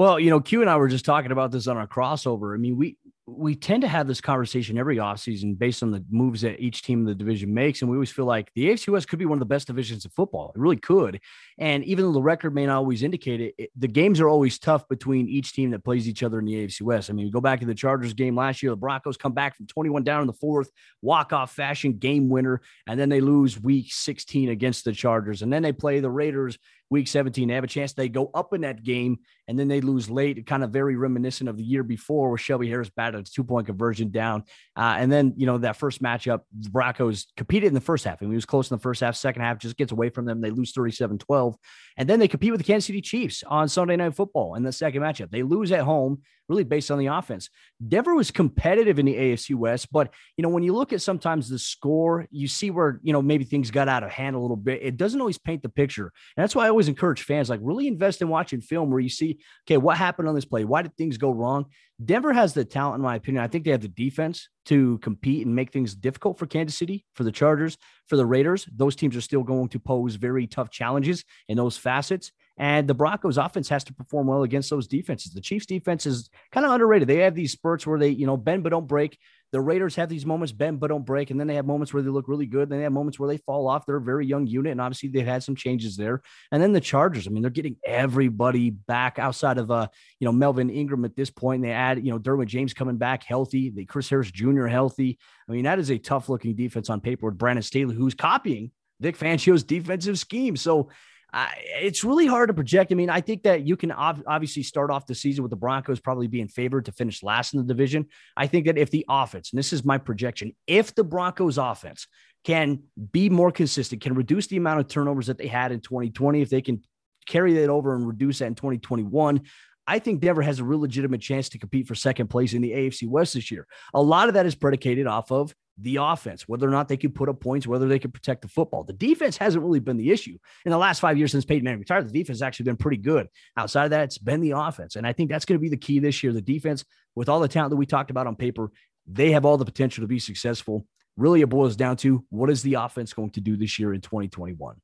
Well, 0.00 0.18
you 0.18 0.30
know, 0.30 0.40
Q 0.40 0.62
and 0.62 0.70
I 0.70 0.78
were 0.78 0.88
just 0.88 1.04
talking 1.04 1.30
about 1.30 1.50
this 1.50 1.66
on 1.66 1.76
our 1.76 1.86
crossover. 1.86 2.54
I 2.54 2.56
mean, 2.56 2.74
we 2.78 2.96
we 3.26 3.54
tend 3.54 3.82
to 3.82 3.88
have 3.88 4.06
this 4.06 4.22
conversation 4.22 4.78
every 4.78 4.96
offseason 4.96 5.58
based 5.58 5.82
on 5.82 5.90
the 5.90 6.02
moves 6.10 6.40
that 6.40 6.58
each 6.58 6.80
team 6.80 7.00
in 7.00 7.04
the 7.04 7.14
division 7.14 7.52
makes. 7.52 7.82
And 7.82 7.90
we 7.90 7.98
always 7.98 8.10
feel 8.10 8.24
like 8.24 8.50
the 8.54 8.70
AFC 8.70 8.88
West 8.88 9.08
could 9.08 9.18
be 9.18 9.26
one 9.26 9.36
of 9.36 9.40
the 9.40 9.44
best 9.44 9.66
divisions 9.66 10.06
of 10.06 10.12
football. 10.14 10.52
It 10.56 10.58
really 10.58 10.78
could. 10.78 11.20
And 11.60 11.84
even 11.84 12.06
though 12.06 12.12
the 12.12 12.22
record 12.22 12.54
may 12.54 12.64
not 12.64 12.76
always 12.76 13.02
indicate 13.02 13.40
it, 13.42 13.54
it 13.58 13.70
the 13.76 13.86
games 13.86 14.18
are 14.18 14.28
always 14.28 14.58
tough 14.58 14.88
between 14.88 15.28
each 15.28 15.52
team 15.52 15.70
that 15.70 15.84
plays 15.84 16.08
each 16.08 16.22
other 16.22 16.38
in 16.38 16.46
the 16.46 16.54
AFC 16.54 16.80
West. 16.80 17.10
I 17.10 17.12
mean, 17.12 17.26
you 17.26 17.30
go 17.30 17.42
back 17.42 17.60
to 17.60 17.66
the 17.66 17.74
Chargers 17.74 18.14
game 18.14 18.34
last 18.34 18.62
year. 18.62 18.72
The 18.72 18.76
Broncos 18.76 19.18
come 19.18 19.34
back 19.34 19.56
from 19.56 19.66
21 19.66 20.02
down 20.02 20.22
in 20.22 20.26
the 20.26 20.32
fourth, 20.32 20.70
walk 21.02 21.34
off 21.34 21.52
fashion, 21.52 21.98
game 21.98 22.30
winner. 22.30 22.62
And 22.86 22.98
then 22.98 23.10
they 23.10 23.20
lose 23.20 23.60
week 23.60 23.88
16 23.90 24.48
against 24.48 24.86
the 24.86 24.92
Chargers. 24.92 25.42
And 25.42 25.52
then 25.52 25.62
they 25.62 25.72
play 25.72 26.00
the 26.00 26.10
Raiders 26.10 26.58
week 26.90 27.06
17. 27.06 27.48
They 27.48 27.54
have 27.54 27.64
a 27.64 27.68
chance. 27.68 27.92
They 27.92 28.08
go 28.08 28.30
up 28.34 28.52
in 28.52 28.62
that 28.62 28.82
game 28.82 29.20
and 29.46 29.58
then 29.58 29.68
they 29.68 29.80
lose 29.80 30.10
late, 30.10 30.44
kind 30.46 30.62
of 30.62 30.70
very 30.70 30.96
reminiscent 30.96 31.48
of 31.48 31.56
the 31.56 31.62
year 31.62 31.82
before 31.82 32.28
where 32.28 32.38
Shelby 32.38 32.68
Harris 32.68 32.90
batted 32.90 33.20
a 33.20 33.30
two 33.30 33.44
point 33.44 33.66
conversion 33.66 34.10
down. 34.10 34.44
Uh, 34.76 34.96
and 34.98 35.10
then, 35.10 35.32
you 35.36 35.46
know, 35.46 35.58
that 35.58 35.76
first 35.76 36.02
matchup, 36.02 36.40
the 36.58 36.68
Broncos 36.68 37.28
competed 37.36 37.68
in 37.68 37.74
the 37.74 37.80
first 37.80 38.04
half. 38.04 38.20
I 38.20 38.26
mean, 38.26 38.34
was 38.34 38.44
close 38.44 38.70
in 38.70 38.76
the 38.76 38.82
first 38.82 39.00
half, 39.00 39.14
second 39.16 39.42
half 39.42 39.58
just 39.58 39.76
gets 39.76 39.92
away 39.92 40.10
from 40.10 40.24
them. 40.24 40.40
They 40.40 40.50
lose 40.50 40.72
37 40.72 41.18
12. 41.18 41.49
And 41.96 42.08
then 42.08 42.18
they 42.18 42.28
compete 42.28 42.50
with 42.50 42.60
the 42.60 42.64
Kansas 42.64 42.86
City 42.86 43.00
Chiefs 43.00 43.42
on 43.46 43.68
Sunday 43.68 43.96
Night 43.96 44.14
Football 44.14 44.54
in 44.54 44.62
the 44.62 44.72
second 44.72 45.02
matchup. 45.02 45.30
They 45.30 45.42
lose 45.42 45.70
at 45.72 45.80
home, 45.80 46.22
really 46.48 46.64
based 46.64 46.90
on 46.90 46.98
the 46.98 47.06
offense. 47.06 47.50
Denver 47.86 48.14
was 48.14 48.30
competitive 48.30 48.98
in 48.98 49.06
the 49.06 49.14
AFC 49.14 49.54
West, 49.54 49.92
but, 49.92 50.12
you 50.36 50.42
know, 50.42 50.48
when 50.48 50.62
you 50.62 50.74
look 50.74 50.92
at 50.92 51.02
sometimes 51.02 51.48
the 51.48 51.58
score, 51.58 52.26
you 52.30 52.48
see 52.48 52.70
where, 52.70 53.00
you 53.02 53.12
know, 53.12 53.22
maybe 53.22 53.44
things 53.44 53.70
got 53.70 53.88
out 53.88 54.02
of 54.02 54.10
hand 54.10 54.34
a 54.34 54.38
little 54.38 54.56
bit. 54.56 54.80
It 54.82 54.96
doesn't 54.96 55.20
always 55.20 55.38
paint 55.38 55.62
the 55.62 55.68
picture. 55.68 56.12
And 56.36 56.42
that's 56.42 56.54
why 56.54 56.66
I 56.66 56.70
always 56.70 56.88
encourage 56.88 57.22
fans 57.22 57.50
like 57.50 57.60
really 57.62 57.86
invest 57.86 58.22
in 58.22 58.28
watching 58.28 58.60
film 58.60 58.90
where 58.90 59.00
you 59.00 59.10
see, 59.10 59.38
okay, 59.66 59.76
what 59.76 59.96
happened 59.96 60.28
on 60.28 60.34
this 60.34 60.44
play? 60.44 60.64
Why 60.64 60.82
did 60.82 60.96
things 60.96 61.18
go 61.18 61.30
wrong? 61.30 61.66
Denver 62.02 62.32
has 62.32 62.54
the 62.54 62.64
talent, 62.64 62.96
in 62.96 63.02
my 63.02 63.16
opinion. 63.16 63.44
I 63.44 63.48
think 63.48 63.64
they 63.64 63.72
have 63.72 63.82
the 63.82 63.88
defense 63.88 64.48
to 64.66 64.98
compete 64.98 65.46
and 65.46 65.54
make 65.54 65.70
things 65.70 65.94
difficult 65.94 66.38
for 66.38 66.46
Kansas 66.46 66.78
City, 66.78 67.04
for 67.14 67.24
the 67.24 67.32
Chargers, 67.32 67.76
for 68.06 68.16
the 68.16 68.24
Raiders. 68.24 68.66
Those 68.74 68.96
teams 68.96 69.16
are 69.16 69.20
still 69.20 69.42
going 69.42 69.68
to 69.68 69.78
pose 69.78 70.14
very 70.14 70.46
tough 70.46 70.70
challenges 70.70 71.24
in 71.48 71.56
those 71.56 71.76
facets. 71.76 72.32
And 72.56 72.86
the 72.86 72.94
Broncos 72.94 73.38
offense 73.38 73.68
has 73.70 73.84
to 73.84 73.94
perform 73.94 74.26
well 74.26 74.42
against 74.42 74.70
those 74.70 74.86
defenses. 74.86 75.32
The 75.32 75.40
Chiefs 75.40 75.66
defense 75.66 76.06
is 76.06 76.28
kind 76.52 76.66
of 76.66 76.72
underrated. 76.72 77.08
They 77.08 77.16
have 77.18 77.34
these 77.34 77.52
spurts 77.52 77.86
where 77.86 77.98
they, 77.98 78.10
you 78.10 78.26
know, 78.26 78.36
bend 78.36 78.62
but 78.62 78.70
don't 78.70 78.86
break. 78.86 79.18
The 79.52 79.60
Raiders 79.60 79.96
have 79.96 80.08
these 80.08 80.24
moments 80.24 80.52
bend 80.52 80.78
but 80.78 80.88
don't 80.88 81.04
break, 81.04 81.30
and 81.30 81.40
then 81.40 81.46
they 81.46 81.56
have 81.56 81.66
moments 81.66 81.92
where 81.92 82.02
they 82.02 82.08
look 82.08 82.28
really 82.28 82.46
good. 82.46 82.68
Then 82.68 82.78
they 82.78 82.84
have 82.84 82.92
moments 82.92 83.18
where 83.18 83.28
they 83.28 83.38
fall 83.38 83.66
off. 83.66 83.84
They're 83.84 83.96
a 83.96 84.00
very 84.00 84.26
young 84.26 84.46
unit, 84.46 84.72
and 84.72 84.80
obviously 84.80 85.08
they've 85.08 85.26
had 85.26 85.42
some 85.42 85.56
changes 85.56 85.96
there. 85.96 86.22
And 86.52 86.62
then 86.62 86.72
the 86.72 86.80
Chargers, 86.80 87.26
I 87.26 87.30
mean, 87.30 87.42
they're 87.42 87.50
getting 87.50 87.76
everybody 87.84 88.70
back 88.70 89.18
outside 89.18 89.58
of 89.58 89.70
uh, 89.70 89.88
you 90.20 90.24
know, 90.24 90.32
Melvin 90.32 90.70
Ingram 90.70 91.04
at 91.04 91.16
this 91.16 91.30
point. 91.30 91.56
And 91.56 91.64
they 91.64 91.72
add, 91.72 92.04
you 92.04 92.12
know, 92.12 92.18
Derwin 92.18 92.46
James 92.46 92.74
coming 92.74 92.96
back 92.96 93.24
healthy, 93.24 93.70
the 93.70 93.84
Chris 93.84 94.08
Harris 94.08 94.30
Jr. 94.30 94.66
healthy. 94.66 95.18
I 95.48 95.52
mean, 95.52 95.64
that 95.64 95.78
is 95.78 95.90
a 95.90 95.98
tough 95.98 96.28
looking 96.28 96.54
defense 96.54 96.88
on 96.88 97.00
paper 97.00 97.26
with 97.26 97.38
Brandon 97.38 97.62
Staley, 97.62 97.94
who's 97.94 98.14
copying 98.14 98.70
Vic 99.00 99.18
Fangio's 99.18 99.64
defensive 99.64 100.18
scheme. 100.18 100.56
So 100.56 100.90
uh, 101.32 101.48
it's 101.56 102.04
really 102.04 102.26
hard 102.26 102.48
to 102.48 102.54
project. 102.54 102.92
I 102.92 102.94
mean, 102.94 103.10
I 103.10 103.20
think 103.20 103.44
that 103.44 103.66
you 103.66 103.76
can 103.76 103.92
ob- 103.92 104.22
obviously 104.26 104.62
start 104.62 104.90
off 104.90 105.06
the 105.06 105.14
season 105.14 105.42
with 105.42 105.50
the 105.50 105.56
Broncos 105.56 106.00
probably 106.00 106.26
being 106.26 106.48
favored 106.48 106.86
to 106.86 106.92
finish 106.92 107.22
last 107.22 107.54
in 107.54 107.60
the 107.60 107.66
division. 107.66 108.06
I 108.36 108.46
think 108.46 108.66
that 108.66 108.78
if 108.78 108.90
the 108.90 109.06
offense, 109.08 109.52
and 109.52 109.58
this 109.58 109.72
is 109.72 109.84
my 109.84 109.98
projection, 109.98 110.54
if 110.66 110.94
the 110.94 111.04
Broncos 111.04 111.58
offense 111.58 112.06
can 112.44 112.82
be 113.12 113.28
more 113.28 113.52
consistent, 113.52 114.02
can 114.02 114.14
reduce 114.14 114.46
the 114.48 114.56
amount 114.56 114.80
of 114.80 114.88
turnovers 114.88 115.26
that 115.26 115.38
they 115.38 115.46
had 115.46 115.72
in 115.72 115.80
2020, 115.80 116.40
if 116.40 116.50
they 116.50 116.62
can 116.62 116.82
carry 117.26 117.54
that 117.54 117.68
over 117.68 117.94
and 117.94 118.06
reduce 118.06 118.38
that 118.38 118.46
in 118.46 118.54
2021, 118.54 119.42
I 119.86 119.98
think 119.98 120.20
Denver 120.20 120.42
has 120.42 120.58
a 120.58 120.64
real 120.64 120.80
legitimate 120.80 121.20
chance 121.20 121.48
to 121.50 121.58
compete 121.58 121.86
for 121.86 121.94
second 121.94 122.28
place 122.28 122.54
in 122.54 122.62
the 122.62 122.70
AFC 122.70 123.08
West 123.08 123.34
this 123.34 123.50
year. 123.50 123.66
A 123.94 124.02
lot 124.02 124.28
of 124.28 124.34
that 124.34 124.46
is 124.46 124.54
predicated 124.54 125.06
off 125.06 125.32
of 125.32 125.54
the 125.80 125.96
offense, 125.96 126.48
whether 126.48 126.66
or 126.66 126.70
not 126.70 126.88
they 126.88 126.96
could 126.96 127.14
put 127.14 127.28
up 127.28 127.40
points, 127.40 127.66
whether 127.66 127.88
they 127.88 127.98
could 127.98 128.12
protect 128.12 128.42
the 128.42 128.48
football. 128.48 128.84
The 128.84 128.92
defense 128.92 129.36
hasn't 129.36 129.64
really 129.64 129.80
been 129.80 129.96
the 129.96 130.10
issue 130.10 130.36
in 130.64 130.70
the 130.70 130.78
last 130.78 131.00
five 131.00 131.16
years 131.16 131.32
since 131.32 131.44
Peyton 131.44 131.64
Manning 131.64 131.80
retired. 131.80 132.08
The 132.08 132.12
defense 132.12 132.38
has 132.38 132.42
actually 132.42 132.64
been 132.64 132.76
pretty 132.76 132.98
good. 132.98 133.28
Outside 133.56 133.84
of 133.84 133.90
that, 133.90 134.04
it's 134.04 134.18
been 134.18 134.40
the 134.40 134.52
offense, 134.52 134.96
and 134.96 135.06
I 135.06 135.12
think 135.12 135.30
that's 135.30 135.44
going 135.44 135.58
to 135.58 135.62
be 135.62 135.68
the 135.68 135.76
key 135.76 135.98
this 135.98 136.22
year. 136.22 136.32
The 136.32 136.42
defense, 136.42 136.84
with 137.14 137.28
all 137.28 137.40
the 137.40 137.48
talent 137.48 137.70
that 137.70 137.76
we 137.76 137.86
talked 137.86 138.10
about 138.10 138.26
on 138.26 138.36
paper, 138.36 138.70
they 139.06 139.32
have 139.32 139.44
all 139.44 139.56
the 139.56 139.64
potential 139.64 140.02
to 140.02 140.08
be 140.08 140.18
successful. 140.18 140.86
Really, 141.16 141.40
it 141.40 141.48
boils 141.48 141.76
down 141.76 141.96
to 141.98 142.24
what 142.30 142.50
is 142.50 142.62
the 142.62 142.74
offense 142.74 143.12
going 143.12 143.30
to 143.30 143.40
do 143.40 143.56
this 143.56 143.78
year 143.78 143.92
in 143.94 144.00
2021 144.00 144.76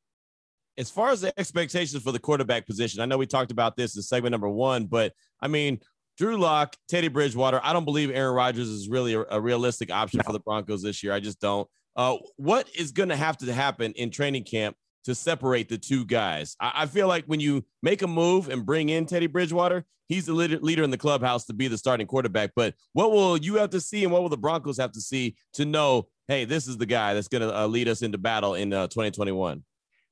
as 0.79 0.91
far 0.91 1.11
as 1.11 1.23
the 1.23 1.39
expectations 1.39 2.03
for 2.03 2.13
the 2.13 2.19
quarterback 2.19 2.67
position, 2.67 3.01
I 3.01 3.07
know 3.07 3.17
we 3.17 3.27
talked 3.27 3.51
about 3.51 3.77
this 3.77 3.97
in 3.97 4.03
segment 4.03 4.33
number 4.33 4.49
one, 4.49 4.85
but 4.85 5.13
I 5.41 5.49
mean, 5.49 5.81
Drew 6.17 6.39
Lock, 6.39 6.77
Teddy 6.89 7.09
Bridgewater. 7.09 7.61
I 7.63 7.73
don't 7.73 7.85
believe 7.85 8.11
Aaron 8.11 8.35
Rodgers 8.35 8.69
is 8.69 8.89
really 8.89 9.15
a, 9.15 9.25
a 9.31 9.41
realistic 9.41 9.91
option 9.91 10.21
for 10.25 10.33
the 10.33 10.41
Broncos 10.41 10.83
this 10.83 11.03
year. 11.03 11.13
I 11.13 11.21
just 11.21 11.41
don't. 11.41 11.69
Uh, 11.95 12.17
what 12.37 12.69
is 12.75 12.93
going 12.93 13.09
to 13.09 13.17
have 13.17 13.37
to 13.39 13.53
happen 13.53 13.93
in 13.93 14.11
training 14.11 14.45
camp 14.45 14.77
to 15.05 15.15
separate 15.15 15.69
the 15.69 15.79
two 15.79 16.05
guys? 16.05 16.57
I, 16.61 16.73
I, 16.75 16.87
feel 16.87 17.09
like 17.09 17.25
when 17.25 17.41
you 17.41 17.65
make 17.83 18.03
a 18.03 18.07
move 18.07 18.51
and 18.51 18.67
bring 18.67 18.91
in 18.91 19.07
Teddy 19.07 19.27
Bridgewater, 19.27 19.85
he's 20.09 20.27
the 20.27 20.35
leader, 20.35 20.59
leader 20.59 20.83
in 20.83 20.91
the 20.91 20.99
clubhouse 20.99 21.47
to 21.47 21.55
be 21.55 21.69
the 21.69 21.79
starting 21.79 22.07
quarterback. 22.07 22.51
But 22.55 22.75
what 22.93 23.13
will 23.13 23.39
you 23.39 23.57
have 23.57 23.71
to 23.71 23.81
see, 23.81 24.05
and 24.05 24.13
what 24.13 24.23
will 24.23 24.29
the 24.29 24.37
Broncos 24.37 24.79
have 24.79 24.93
to 24.93 25.01
see 25.01 25.37
to 25.55 25.65
know, 25.65 26.09
hey, 26.29 26.45
this 26.45 26.67
is 26.67 26.77
the 26.77 26.87
guy 26.87 27.15
that's 27.15 27.29
going 27.29 27.43
to 27.43 27.57
uh, 27.57 27.67
lead 27.67 27.89
us 27.89 28.03
into 28.03 28.19
battle 28.19 28.55
in 28.55 28.73
uh, 28.73 28.89
2021? 28.89 29.65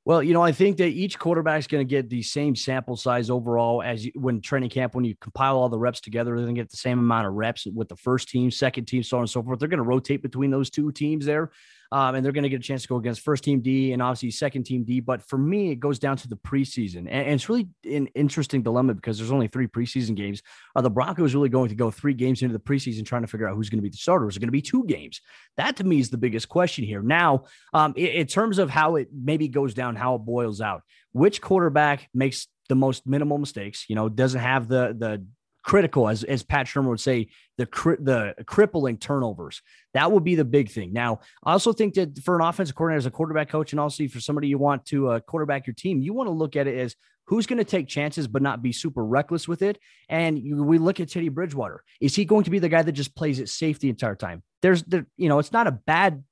Well, 0.06 0.22
you 0.22 0.34
know, 0.34 0.42
I 0.42 0.52
think 0.52 0.76
that 0.78 0.88
each 0.88 1.18
quarterback 1.18 1.60
is 1.60 1.66
going 1.66 1.86
to 1.86 1.90
get 1.90 2.10
the 2.10 2.22
same 2.22 2.54
sample 2.54 2.94
size 2.94 3.30
overall 3.30 3.82
as 3.82 4.04
you, 4.04 4.12
when 4.14 4.42
training 4.42 4.68
camp, 4.68 4.94
when 4.94 5.04
you 5.04 5.14
compile 5.18 5.56
all 5.56 5.70
the 5.70 5.78
reps 5.78 6.00
together, 6.00 6.36
they're 6.36 6.44
going 6.44 6.54
to 6.54 6.60
get 6.60 6.70
the 6.70 6.76
same 6.76 6.98
amount 6.98 7.26
of 7.26 7.32
reps 7.32 7.66
with 7.66 7.88
the 7.88 7.96
first 7.96 8.28
team, 8.28 8.50
second 8.50 8.84
team, 8.84 9.02
so 9.02 9.16
on 9.16 9.22
and 9.22 9.30
so 9.30 9.42
forth. 9.42 9.58
They're 9.58 9.68
going 9.68 9.78
to 9.78 9.84
rotate 9.84 10.20
between 10.20 10.50
those 10.50 10.68
two 10.68 10.92
teams 10.92 11.24
there 11.24 11.52
um, 11.92 12.14
and 12.14 12.24
they're 12.24 12.32
going 12.32 12.44
to 12.44 12.48
get 12.48 12.60
a 12.60 12.62
chance 12.62 12.82
to 12.82 12.88
go 12.88 12.96
against 12.96 13.20
first 13.20 13.44
team 13.44 13.60
D 13.60 13.92
and 13.92 14.02
obviously 14.02 14.30
second 14.30 14.64
team 14.64 14.84
D. 14.84 15.00
But 15.00 15.22
for 15.22 15.38
me, 15.38 15.70
it 15.70 15.76
goes 15.76 15.98
down 15.98 16.16
to 16.18 16.28
the 16.28 16.36
preseason, 16.36 16.98
and, 16.98 17.08
and 17.08 17.32
it's 17.34 17.48
really 17.48 17.68
an 17.84 18.06
interesting 18.08 18.62
dilemma 18.62 18.94
because 18.94 19.18
there's 19.18 19.32
only 19.32 19.48
three 19.48 19.66
preseason 19.66 20.14
games. 20.14 20.42
Are 20.76 20.82
the 20.82 20.90
Broncos 20.90 21.34
really 21.34 21.48
going 21.48 21.68
to 21.68 21.74
go 21.74 21.90
three 21.90 22.14
games 22.14 22.42
into 22.42 22.52
the 22.52 22.58
preseason 22.58 23.04
trying 23.04 23.22
to 23.22 23.28
figure 23.28 23.48
out 23.48 23.56
who's 23.56 23.70
going 23.70 23.78
to 23.78 23.82
be 23.82 23.90
the 23.90 23.96
starter? 23.96 24.28
Is 24.28 24.36
it 24.36 24.40
going 24.40 24.48
to 24.48 24.52
be 24.52 24.62
two 24.62 24.84
games? 24.84 25.20
That 25.56 25.76
to 25.76 25.84
me 25.84 26.00
is 26.00 26.10
the 26.10 26.18
biggest 26.18 26.48
question 26.48 26.84
here. 26.84 27.02
Now, 27.02 27.44
um, 27.72 27.94
in, 27.96 28.06
in 28.06 28.26
terms 28.26 28.58
of 28.58 28.70
how 28.70 28.96
it 28.96 29.08
maybe 29.12 29.48
goes 29.48 29.74
down, 29.74 29.96
how 29.96 30.14
it 30.16 30.18
boils 30.18 30.60
out, 30.60 30.82
which 31.12 31.40
quarterback 31.40 32.08
makes 32.12 32.48
the 32.68 32.74
most 32.74 33.06
minimal 33.06 33.38
mistakes? 33.38 33.86
You 33.88 33.94
know, 33.94 34.08
doesn't 34.08 34.40
have 34.40 34.68
the 34.68 34.94
the 34.98 35.24
critical, 35.64 36.08
as, 36.08 36.22
as 36.24 36.42
Pat 36.42 36.66
Shurmur 36.66 36.90
would 36.90 37.00
say, 37.00 37.28
the 37.56 37.66
the 38.00 38.44
crippling 38.44 38.98
turnovers. 38.98 39.62
That 39.92 40.10
would 40.10 40.24
be 40.24 40.34
the 40.34 40.44
big 40.44 40.70
thing. 40.70 40.92
Now, 40.92 41.20
I 41.44 41.52
also 41.52 41.72
think 41.72 41.94
that 41.94 42.18
for 42.18 42.36
an 42.36 42.42
offensive 42.42 42.74
coordinator, 42.74 42.98
as 42.98 43.06
a 43.06 43.10
quarterback 43.10 43.48
coach, 43.48 43.72
and 43.72 43.80
also 43.80 44.06
for 44.08 44.20
somebody 44.20 44.48
you 44.48 44.58
want 44.58 44.86
to 44.86 45.08
uh, 45.08 45.20
quarterback 45.20 45.66
your 45.66 45.74
team, 45.74 46.00
you 46.00 46.12
want 46.12 46.26
to 46.28 46.32
look 46.32 46.56
at 46.56 46.66
it 46.66 46.78
as 46.78 46.96
who's 47.26 47.46
going 47.46 47.58
to 47.58 47.64
take 47.64 47.88
chances 47.88 48.26
but 48.26 48.42
not 48.42 48.62
be 48.62 48.72
super 48.72 49.04
reckless 49.04 49.48
with 49.48 49.62
it. 49.62 49.78
And 50.08 50.38
you, 50.38 50.62
we 50.62 50.78
look 50.78 51.00
at 51.00 51.08
Teddy 51.08 51.28
Bridgewater. 51.28 51.82
Is 52.00 52.14
he 52.14 52.24
going 52.24 52.44
to 52.44 52.50
be 52.50 52.58
the 52.58 52.68
guy 52.68 52.82
that 52.82 52.92
just 52.92 53.16
plays 53.16 53.40
it 53.40 53.48
safe 53.48 53.78
the 53.78 53.88
entire 53.88 54.16
time? 54.16 54.42
There's, 54.62 54.82
the 54.82 55.06
you 55.16 55.28
know, 55.28 55.38
it's 55.38 55.52
not 55.52 55.66
a 55.66 55.72
bad 55.72 56.22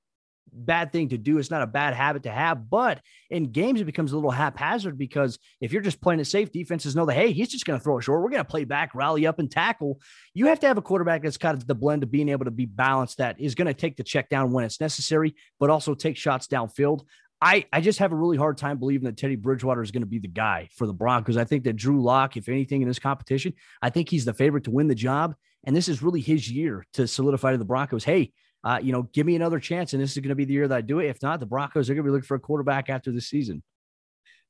bad 0.53 0.93
thing 0.93 1.09
to 1.11 1.19
do. 1.19 1.39
It's 1.39 1.51
not 1.51 1.63
a 1.63 1.67
bad 1.67 1.95
habit 1.95 2.25
to 2.25 2.31
have, 2.31 2.69
but 2.69 3.01
in 3.31 3.53
games 3.53 3.81
it 3.81 3.85
becomes 3.85 4.13
a 4.13 4.17
little 4.17 4.31
haphazard 4.31 4.99
because 4.99 5.39
if 5.61 5.73
you're 5.73 5.83
just 5.83 6.01
playing 6.01 6.21
it 6.21 6.27
safe, 6.27 6.53
defenses 6.53 6.95
know 6.95 7.07
that 7.07 7.15
hey, 7.15 7.33
he's 7.33 7.49
just 7.49 7.65
going 7.65 7.79
to 7.79 7.83
throw 7.83 7.99
it 7.99 8.03
short. 8.03 8.23
We're 8.23 8.31
going 8.31 8.45
to 8.45 8.51
play 8.51 8.65
back, 8.65 8.95
rally 8.95 9.27
up, 9.27 9.39
and 9.39 9.51
tackle. 9.51 10.01
You 10.35 10.47
have 10.47 10.61
to 10.61 10.67
have 10.67 10.79
a 10.79 10.83
quarterback 10.83 11.23
that's 11.23 11.39
kind 11.39 11.57
of 11.57 11.67
the 11.67 11.75
blend 11.75 12.03
of 12.03 12.11
being 12.11 12.29
able 12.29 12.45
to 12.45 12.51
be 12.51 12.67
balanced, 12.67 13.19
that 13.19 13.41
is 13.41 13.55
going 13.55 13.67
to 13.67 13.75
take 13.75 13.97
the 13.97 14.05
check 14.05 14.29
down 14.29 14.53
when 14.53 14.65
it's 14.65 14.81
necessary, 14.81 15.35
but 15.59 15.71
also 15.71 15.95
take 15.95 16.17
shots 16.17 16.47
downfield. 16.47 17.03
I, 17.41 17.67
I 17.73 17.81
just 17.81 17.99
have 17.99 18.13
a 18.13 18.17
really 18.17 18.37
hard 18.37 18.57
time 18.57 18.79
believing 18.79 19.07
that 19.07 19.17
Teddy 19.17 19.35
Bridgewater 19.35 19.83
is 19.83 19.91
going 19.91 20.03
to 20.03 20.07
be 20.07 20.21
the 20.21 20.29
guy 20.29 20.69
for 20.77 20.87
the 20.87 20.93
Broncos. 20.93 21.37
I 21.37 21.43
think 21.43 21.65
that 21.65 21.75
Drew 21.75 22.01
Lock, 22.01 22.37
if 22.37 22.49
anything 22.49 22.83
in 22.83 22.89
this 22.89 23.01
competition, 23.01 23.55
I 23.83 23.91
think 23.91 24.09
he's 24.09 24.25
the 24.25 24.33
favorite 24.33 24.65
to 24.65 24.71
win 24.71 24.87
the 24.87 24.95
job. 24.95 25.35
And 25.65 25.75
this 25.75 25.89
is 25.89 26.03
really 26.03 26.21
his 26.21 26.49
year 26.49 26.87
to 26.95 27.09
solidify 27.09 27.53
to 27.53 27.59
the 27.59 27.65
Broncos. 27.65 28.05
Hey, 28.05 28.33
uh, 28.65 28.79
you 28.83 28.93
know, 28.93 29.03
give 29.13 29.27
me 29.27 29.37
another 29.37 29.59
chance, 29.59 29.93
and 29.93 30.03
this 30.03 30.13
is 30.13 30.19
going 30.19 30.29
to 30.29 30.35
be 30.35 30.45
the 30.45 30.53
year 30.53 30.69
that 30.69 30.77
I 30.77 30.81
do 30.81 31.01
it. 31.01 31.09
If 31.09 31.23
not, 31.23 31.41
the 31.41 31.47
Broncos 31.47 31.91
are 31.91 31.95
going 31.95 32.05
to 32.05 32.09
be 32.09 32.13
looking 32.13 32.27
for 32.27 32.37
a 32.37 32.41
quarterback 32.41 32.89
after 32.91 33.11
the 33.11 33.21
season. 33.21 33.63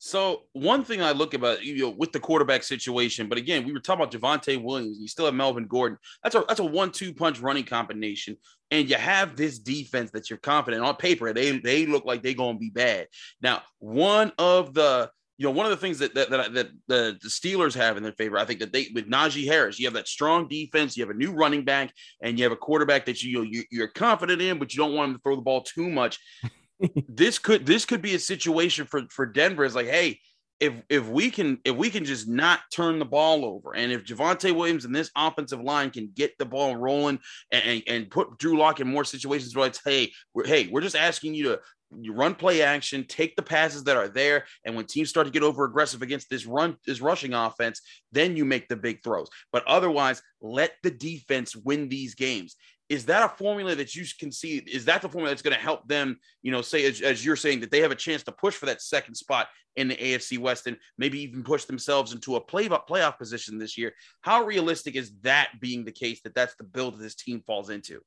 So 0.05 0.42
one 0.53 0.83
thing 0.83 1.01
I 1.01 1.12
look 1.12 1.33
about 1.33 1.62
you 1.62 1.79
know 1.79 1.90
with 1.90 2.11
the 2.11 2.18
quarterback 2.18 2.64
situation, 2.64 3.29
but 3.29 3.38
again, 3.38 3.64
we 3.64 3.72
were 3.72 3.79
talking 3.79 4.03
about 4.03 4.12
Javonte 4.12 4.61
Williams. 4.61 4.98
You 5.01 5.07
still 5.07 5.27
have 5.27 5.35
Melvin 5.35 5.68
Gordon. 5.68 5.96
That's 6.25 6.35
a 6.35 6.44
that's 6.48 6.59
a 6.59 6.64
one-two 6.64 7.14
punch 7.14 7.38
running 7.38 7.62
combination, 7.62 8.37
and 8.72 8.90
you 8.90 8.96
have 8.96 9.37
this 9.37 9.61
defense 9.61 10.11
that 10.11 10.29
you're 10.29 10.40
confident 10.40 10.83
on 10.83 10.96
paper. 10.96 11.33
They 11.33 11.57
they 11.59 11.87
look 11.87 12.05
like 12.05 12.20
they're 12.20 12.35
gonna 12.35 12.59
be 12.59 12.70
bad. 12.70 13.07
Now, 13.40 13.62
one 13.79 14.33
of 14.38 14.75
the 14.75 15.09
you 15.38 15.47
know, 15.47 15.53
one 15.53 15.66
of 15.66 15.71
the 15.71 15.77
things 15.77 15.99
that 15.99 16.14
that, 16.14 16.31
that, 16.31 16.55
that 16.55 16.68
the, 16.88 17.18
the 17.23 17.29
Steelers 17.29 17.75
have 17.75 17.97
in 17.97 18.03
their 18.03 18.12
favor, 18.12 18.38
I 18.38 18.45
think 18.45 18.61
that 18.61 18.73
they 18.73 18.88
with 18.95 19.11
Najee 19.11 19.47
Harris, 19.47 19.79
you 19.79 19.87
have 19.87 19.95
that 19.95 20.09
strong 20.09 20.47
defense, 20.49 20.97
you 20.97 21.03
have 21.03 21.14
a 21.14 21.18
new 21.18 21.33
running 21.33 21.64
back, 21.64 21.92
and 22.23 22.38
you 22.38 22.45
have 22.45 22.53
a 22.53 22.57
quarterback 22.57 23.07
that 23.07 23.23
you, 23.23 23.42
you 23.42 23.64
you're 23.71 23.88
confident 23.88 24.42
in, 24.42 24.59
but 24.59 24.73
you 24.73 24.79
don't 24.79 24.95
want 24.95 25.11
him 25.11 25.16
to 25.16 25.23
throw 25.23 25.37
the 25.37 25.42
ball 25.42 25.62
too 25.62 25.90
much. 25.90 26.18
this 27.09 27.38
could 27.38 27.64
this 27.66 27.85
could 27.85 28.03
be 28.03 28.14
a 28.14 28.18
situation 28.18 28.87
for 28.87 29.03
for 29.11 29.27
Denver. 29.27 29.64
Is 29.64 29.75
like, 29.75 29.88
hey, 29.88 30.18
if 30.61 30.75
if 30.88 31.09
we 31.09 31.29
can 31.29 31.59
if 31.64 31.75
we 31.75 31.90
can 31.90 32.05
just 32.05 32.29
not 32.29 32.61
turn 32.73 33.01
the 33.01 33.05
ball 33.05 33.45
over, 33.45 33.75
and 33.75 33.90
if 33.90 34.05
Javonte 34.05 34.55
Williams 34.55 34.85
and 34.85 34.95
this 34.95 35.11
offensive 35.16 35.61
line 35.61 35.90
can 35.90 36.12
get 36.14 36.38
the 36.38 36.47
ball 36.47 36.77
rolling 36.77 37.18
and, 37.51 37.64
and, 37.64 37.83
and 37.88 38.11
put 38.11 38.38
Drew 38.38 38.57
Lock 38.57 38.79
in 38.79 38.87
more 38.87 39.05
situations 39.05 39.57
where 39.57 39.66
it's 39.66 39.81
hey 39.85 40.12
we're, 40.35 40.47
hey 40.47 40.68
we're 40.68 40.81
just 40.81 40.95
asking 40.95 41.35
you 41.35 41.45
to 41.45 41.61
you 42.00 42.12
run 42.12 42.35
play 42.35 42.62
action, 42.62 43.05
take 43.07 43.37
the 43.37 43.42
passes 43.42 43.85
that 43.85 43.96
are 43.96 44.09
there, 44.09 44.44
and 44.64 44.74
when 44.74 44.87
teams 44.87 45.11
start 45.11 45.26
to 45.26 45.33
get 45.33 45.42
over 45.42 45.64
aggressive 45.64 46.02
against 46.02 46.31
this 46.31 46.46
run, 46.46 46.76
this 46.87 47.00
rushing 47.00 47.35
offense, 47.35 47.81
then 48.12 48.37
you 48.37 48.44
make 48.44 48.68
the 48.68 48.76
big 48.76 49.02
throws. 49.02 49.28
But 49.52 49.66
otherwise, 49.66 50.22
let 50.40 50.72
the 50.83 50.90
defense 50.90 51.55
win 51.57 51.88
these 51.88 52.14
games. 52.14 52.57
Is 52.88 53.07
that 53.07 53.24
a 53.24 53.37
formula 53.37 53.74
that 53.74 53.94
you 53.94 54.05
can 54.18 54.31
see? 54.31 54.59
Is 54.59 54.85
that 54.85 55.00
the 55.00 55.09
formula 55.09 55.31
that's 55.31 55.42
going 55.42 55.57
to 55.57 55.62
help 55.62 55.88
them? 55.88 56.18
You 56.42 56.52
know, 56.52 56.61
say 56.61 56.85
as, 56.85 57.00
as 57.00 57.24
you're 57.24 57.37
saying 57.37 57.61
that 57.61 57.70
they 57.70 57.81
have 57.81 57.90
a 57.90 57.96
chance 57.96 58.22
to 58.24 58.33
push 58.33 58.55
for 58.55 58.66
that 58.66 58.83
second 58.83 59.14
spot 59.14 59.48
in 59.76 59.88
the 59.88 59.96
AFC 59.96 60.38
West 60.38 60.66
and 60.66 60.76
maybe 60.98 61.20
even 61.22 61.42
push 61.42 61.64
themselves 61.64 62.12
into 62.12 62.37
a 62.37 62.40
play 62.40 62.68
playoff 62.68 63.16
position 63.16 63.59
this 63.59 63.78
year. 63.78 63.94
How 64.20 64.44
realistic 64.44 64.96
is 64.96 65.12
that 65.22 65.52
being 65.61 65.85
the 65.85 65.92
case 65.92 66.20
that 66.24 66.35
that's 66.35 66.55
the 66.57 66.64
build 66.64 66.94
that 66.94 67.02
this 67.02 67.14
team 67.14 67.42
falls 67.46 67.70
into? 67.70 68.02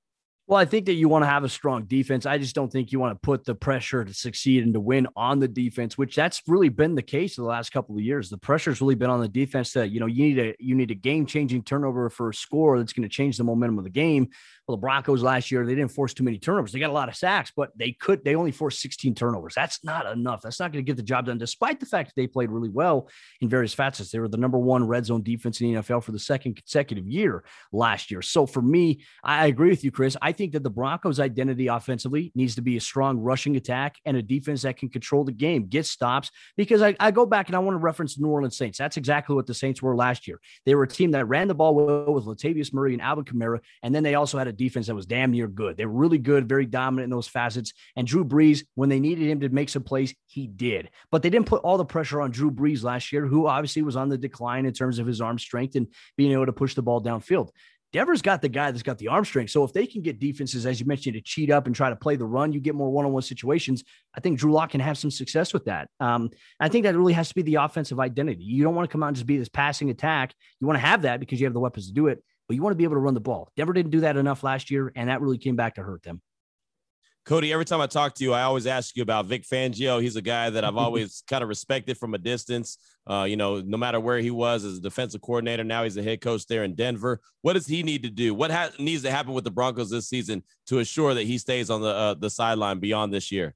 Well, 0.47 0.59
I 0.59 0.65
think 0.65 0.85
that 0.85 0.93
you 0.93 1.09
want 1.09 1.23
to 1.23 1.27
have 1.27 1.43
a 1.43 1.49
strong 1.49 1.85
defense. 1.85 2.27
I 2.27 2.37
just 2.37 2.53
don't 2.53 2.71
think 2.71 2.91
you 2.91 2.99
want 2.99 3.15
to 3.15 3.25
put 3.25 3.45
the 3.45 3.55
pressure 3.55 4.05
to 4.05 4.13
succeed 4.13 4.63
and 4.63 4.75
to 4.75 4.79
win 4.79 5.07
on 5.15 5.39
the 5.39 5.47
defense, 5.47 5.97
which 5.97 6.15
that's 6.15 6.43
really 6.47 6.69
been 6.69 6.93
the 6.93 7.01
case 7.01 7.35
the 7.35 7.43
last 7.43 7.71
couple 7.71 7.95
of 7.95 8.01
years. 8.01 8.29
The 8.29 8.37
pressure's 8.37 8.79
really 8.79 8.93
been 8.93 9.09
on 9.09 9.21
the 9.21 9.27
defense 9.27 9.73
that, 9.73 9.89
you 9.89 9.99
know, 9.99 10.05
you 10.05 10.23
need 10.23 10.37
a 10.37 10.55
you 10.59 10.75
need 10.75 10.91
a 10.91 10.95
game-changing 10.95 11.63
turnover 11.63 12.11
for 12.11 12.29
a 12.29 12.33
score 12.33 12.77
that's 12.77 12.93
going 12.93 13.09
to 13.09 13.13
change 13.13 13.37
the 13.37 13.43
momentum 13.43 13.79
of 13.79 13.85
the 13.85 13.89
game. 13.89 14.29
Well, 14.67 14.77
the 14.77 14.81
Broncos 14.81 15.23
last 15.23 15.49
year, 15.51 15.65
they 15.65 15.73
didn't 15.73 15.91
force 15.91 16.13
too 16.13 16.23
many 16.23 16.37
turnovers. 16.37 16.71
They 16.71 16.79
got 16.79 16.89
a 16.89 16.93
lot 16.93 17.09
of 17.09 17.15
sacks, 17.15 17.51
but 17.55 17.71
they 17.75 17.91
could, 17.91 18.23
they 18.23 18.35
only 18.35 18.51
forced 18.51 18.81
16 18.81 19.13
turnovers. 19.13 19.53
That's 19.55 19.83
not 19.83 20.05
enough. 20.11 20.41
That's 20.41 20.59
not 20.59 20.71
going 20.71 20.83
to 20.83 20.87
get 20.87 20.97
the 20.97 21.03
job 21.03 21.25
done, 21.25 21.37
despite 21.37 21.79
the 21.79 21.85
fact 21.85 22.09
that 22.09 22.19
they 22.19 22.27
played 22.27 22.49
really 22.51 22.69
well 22.69 23.09
in 23.41 23.49
various 23.49 23.73
facets. 23.73 24.11
They 24.11 24.19
were 24.19 24.27
the 24.27 24.37
number 24.37 24.57
one 24.57 24.87
red 24.87 25.05
zone 25.05 25.21
defense 25.23 25.61
in 25.61 25.73
the 25.73 25.81
NFL 25.81 26.03
for 26.03 26.11
the 26.11 26.19
second 26.19 26.55
consecutive 26.55 27.07
year 27.07 27.43
last 27.71 28.09
year. 28.11 28.21
So 28.21 28.45
for 28.45 28.61
me, 28.61 29.03
I 29.23 29.47
agree 29.47 29.69
with 29.69 29.83
you, 29.83 29.91
Chris. 29.91 30.17
I 30.21 30.34
think 30.35 30.53
that 30.53 30.63
the 30.63 30.69
Broncos' 30.69 31.19
identity 31.19 31.67
offensively 31.67 32.31
needs 32.35 32.55
to 32.55 32.61
be 32.61 32.77
a 32.77 32.81
strong 32.81 33.19
rushing 33.19 33.55
attack 33.55 33.97
and 34.05 34.15
a 34.17 34.21
defense 34.21 34.61
that 34.63 34.77
can 34.77 34.89
control 34.89 35.23
the 35.23 35.31
game, 35.31 35.67
get 35.67 35.85
stops. 35.85 36.31
Because 36.57 36.81
I, 36.81 36.95
I 36.99 37.11
go 37.11 37.25
back 37.25 37.47
and 37.47 37.55
I 37.55 37.59
want 37.59 37.75
to 37.75 37.79
reference 37.79 38.15
the 38.15 38.23
New 38.23 38.29
Orleans 38.29 38.57
Saints. 38.57 38.77
That's 38.77 38.97
exactly 38.97 39.35
what 39.35 39.47
the 39.47 39.53
Saints 39.53 39.81
were 39.81 39.95
last 39.95 40.27
year. 40.27 40.39
They 40.65 40.75
were 40.75 40.83
a 40.83 40.87
team 40.87 41.11
that 41.11 41.27
ran 41.27 41.47
the 41.47 41.55
ball 41.55 41.75
well 41.75 42.13
with 42.13 42.25
Latavius 42.25 42.73
Murray 42.73 42.93
and 42.93 43.01
Alvin 43.01 43.25
Kamara, 43.25 43.59
and 43.83 43.93
then 43.93 44.03
they 44.03 44.15
also 44.15 44.37
had 44.37 44.47
a 44.47 44.53
defense 44.53 44.87
that 44.87 44.95
was 44.95 45.05
damn 45.05 45.31
near 45.31 45.47
good. 45.47 45.77
They 45.77 45.85
were 45.85 45.99
really 45.99 46.17
good, 46.17 46.49
very 46.49 46.65
dominant 46.65 47.05
in 47.05 47.09
those 47.09 47.27
facets. 47.27 47.73
And 47.95 48.07
Drew 48.07 48.25
Brees, 48.25 48.63
when 48.75 48.89
they 48.89 48.99
needed 48.99 49.27
him 49.27 49.39
to 49.39 49.49
make 49.49 49.69
some 49.69 49.83
plays, 49.83 50.13
he 50.27 50.47
did. 50.47 50.89
But 51.11 51.21
they 51.21 51.29
didn't 51.29 51.47
put 51.47 51.63
all 51.63 51.77
the 51.77 51.85
pressure 51.85 52.21
on 52.21 52.31
Drew 52.31 52.51
Brees 52.51 52.83
last 52.83 53.11
year, 53.11 53.25
who 53.25 53.47
obviously 53.47 53.81
was 53.81 53.95
on 53.95 54.09
the 54.09 54.17
decline 54.17 54.65
in 54.65 54.73
terms 54.73 54.99
of 54.99 55.07
his 55.07 55.21
arm 55.21 55.39
strength 55.39 55.75
and 55.75 55.87
being 56.17 56.31
able 56.31 56.45
to 56.45 56.53
push 56.53 56.75
the 56.75 56.81
ball 56.81 57.01
downfield. 57.01 57.49
Denver's 57.95 58.21
got 58.21 58.41
the 58.41 58.49
guy 58.49 58.71
that's 58.71 58.83
got 58.83 58.97
the 58.97 59.07
arm 59.07 59.23
strength. 59.23 59.51
So 59.51 59.63
if 59.63 59.71
they 59.71 59.87
can 59.87 60.01
get 60.01 60.19
defenses, 60.19 60.65
as 60.65 60.81
you 60.81 60.85
mentioned, 60.85 61.13
to 61.13 61.21
cheat 61.21 61.49
up 61.49 61.65
and 61.65 61.73
try 61.73 61.89
to 61.89 61.95
play 61.95 62.17
the 62.17 62.25
run, 62.25 62.51
you 62.51 62.59
get 62.59 62.75
more 62.75 62.89
one-on-one 62.89 63.21
situations. 63.21 63.85
I 64.13 64.19
think 64.19 64.37
Drew 64.37 64.51
Lock 64.51 64.71
can 64.71 64.81
have 64.81 64.97
some 64.97 65.09
success 65.09 65.53
with 65.53 65.63
that. 65.63 65.87
Um, 66.01 66.29
I 66.59 66.67
think 66.67 66.83
that 66.83 66.97
really 66.97 67.13
has 67.13 67.29
to 67.29 67.35
be 67.35 67.41
the 67.41 67.55
offensive 67.55 68.01
identity. 68.01 68.43
You 68.43 68.65
don't 68.65 68.75
want 68.75 68.89
to 68.89 68.91
come 68.91 69.01
out 69.01 69.07
and 69.07 69.15
just 69.15 69.25
be 69.25 69.37
this 69.37 69.47
passing 69.47 69.91
attack. 69.91 70.33
You 70.59 70.67
want 70.67 70.75
to 70.75 70.85
have 70.85 71.03
that 71.03 71.21
because 71.21 71.39
you 71.39 71.45
have 71.45 71.53
the 71.53 71.61
weapons 71.61 71.87
to 71.87 71.93
do 71.93 72.07
it, 72.07 72.21
but 72.49 72.55
you 72.55 72.61
want 72.61 72.73
to 72.73 72.77
be 72.77 72.83
able 72.83 72.95
to 72.95 72.99
run 72.99 73.13
the 73.13 73.21
ball. 73.21 73.49
Denver 73.55 73.71
didn't 73.71 73.91
do 73.91 74.01
that 74.01 74.17
enough 74.17 74.43
last 74.43 74.69
year, 74.69 74.91
and 74.93 75.07
that 75.07 75.21
really 75.21 75.37
came 75.37 75.55
back 75.55 75.75
to 75.75 75.81
hurt 75.81 76.03
them. 76.03 76.21
Cody, 77.25 77.51
every 77.51 77.65
time 77.65 77.81
I 77.81 77.87
talk 77.87 78.13
to 78.15 78.23
you, 78.23 78.33
I 78.33 78.43
always 78.43 78.67
ask 78.67 78.95
you 78.95 79.01
about 79.01 79.25
Vic 79.25 79.43
Fangio. 79.43 79.99
He's 79.99 80.15
a 80.15 80.21
guy 80.21 80.51
that 80.51 80.63
I've 80.63 80.77
always 80.85 81.23
kind 81.27 81.41
of 81.41 81.49
respected 81.49 81.97
from 81.97 82.13
a 82.13 82.19
distance. 82.19 82.77
Uh, 83.09 83.25
you 83.27 83.35
know, 83.35 83.61
no 83.61 83.77
matter 83.77 83.99
where 83.99 84.19
he 84.19 84.29
was 84.29 84.63
as 84.63 84.77
a 84.77 84.81
defensive 84.81 85.21
coordinator, 85.21 85.63
now 85.63 85.83
he's 85.83 85.97
a 85.97 86.03
head 86.03 86.21
coach 86.21 86.45
there 86.45 86.63
in 86.63 86.75
Denver. 86.75 87.19
What 87.41 87.53
does 87.53 87.65
he 87.65 87.81
need 87.81 88.03
to 88.03 88.11
do? 88.11 88.35
What 88.35 88.51
ha- 88.51 88.69
needs 88.77 89.01
to 89.03 89.11
happen 89.11 89.33
with 89.33 89.43
the 89.43 89.51
Broncos 89.51 89.89
this 89.89 90.07
season 90.07 90.43
to 90.67 90.79
assure 90.79 91.15
that 91.15 91.23
he 91.23 91.39
stays 91.39 91.71
on 91.71 91.81
the 91.81 91.89
uh, 91.89 92.13
the 92.13 92.29
sideline 92.29 92.79
beyond 92.79 93.11
this 93.11 93.31
year? 93.31 93.55